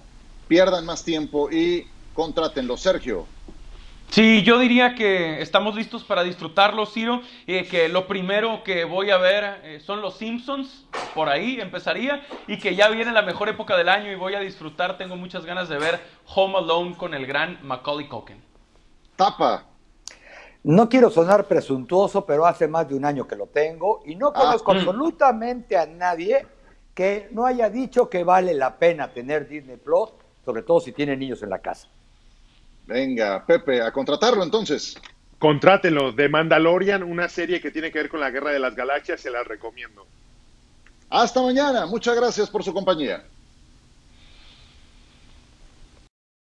pierdan 0.49 0.87
más 0.87 1.05
tiempo 1.05 1.51
y 1.51 1.87
contrátenlo. 2.15 2.77
Sergio, 2.77 3.27
Sí, 4.11 4.43
yo 4.45 4.59
diría 4.59 4.95
que 4.95 5.43
estamos 5.43 5.75
listos 5.75 6.05
para 6.05 6.23
disfrutarlo, 6.23 6.87
Ciro. 6.87 7.21
Eh, 7.47 7.67
que 7.69 7.89
lo 7.89 8.07
primero 8.07 8.63
que 8.65 8.85
voy 8.85 9.11
a 9.11 9.19
ver 9.19 9.61
eh, 9.63 9.81
son 9.81 10.01
los 10.01 10.17
Simpsons, 10.17 10.87
por 11.15 11.29
ahí 11.29 11.61
empezaría, 11.61 12.25
y 12.47 12.59
que 12.59 12.75
ya 12.75 12.89
viene 12.89 13.13
la 13.13 13.23
mejor 13.23 13.49
época 13.49 13.77
del 13.77 13.89
año 13.89 14.11
y 14.11 14.15
voy 14.15 14.35
a 14.35 14.41
disfrutar. 14.41 14.97
Tengo 14.97 15.17
muchas 15.17 15.45
ganas 15.45 15.69
de 15.69 15.79
ver 15.79 16.01
Home 16.35 16.57
Alone 16.59 16.97
con 16.97 17.15
el 17.15 17.27
gran 17.27 17.59
Macaulay 17.63 18.09
Culkin. 18.09 18.43
Tapa. 19.17 19.65
No 20.63 20.89
quiero 20.89 21.11
sonar 21.11 21.47
presuntuoso, 21.47 22.25
pero 22.25 22.47
hace 22.47 22.67
más 22.67 22.89
de 22.89 22.95
un 22.95 23.05
año 23.05 23.27
que 23.27 23.37
lo 23.37 23.47
tengo 23.47 24.03
y 24.05 24.17
no 24.17 24.33
conozco 24.33 24.73
ah. 24.73 24.77
absolutamente 24.77 25.77
a 25.77 25.87
nadie 25.87 26.47
que 26.95 27.29
no 27.31 27.45
haya 27.45 27.69
dicho 27.69 28.09
que 28.09 28.25
vale 28.25 28.55
la 28.55 28.79
pena 28.79 29.13
tener 29.13 29.47
Disney 29.47 29.77
Plus, 29.77 30.11
sobre 30.45 30.63
todo 30.63 30.81
si 30.81 30.93
tiene 30.93 31.17
niños 31.17 31.43
en 31.43 31.51
la 31.51 31.59
casa. 31.59 31.89
Venga, 32.87 33.45
Pepe, 33.45 33.83
a 33.83 33.93
contratarlo 33.93 34.43
entonces. 34.43 34.97
Contrátelo, 35.39 36.13
de 36.13 36.29
Mandalorian, 36.29 37.03
una 37.03 37.29
serie 37.29 37.61
que 37.61 37.71
tiene 37.71 37.91
que 37.91 37.99
ver 37.99 38.09
con 38.09 38.21
la 38.21 38.31
Guerra 38.31 38.53
de 38.53 38.59
las 38.59 38.75
Galaxias, 38.75 39.21
se 39.21 39.31
la 39.31 39.43
recomiendo. 39.45 40.07
Hasta 41.11 41.43
mañana, 41.43 41.87
muchas 41.87 42.17
gracias 42.17 42.49
por 42.49 42.65
su 42.65 42.73
compañía. 42.73 43.25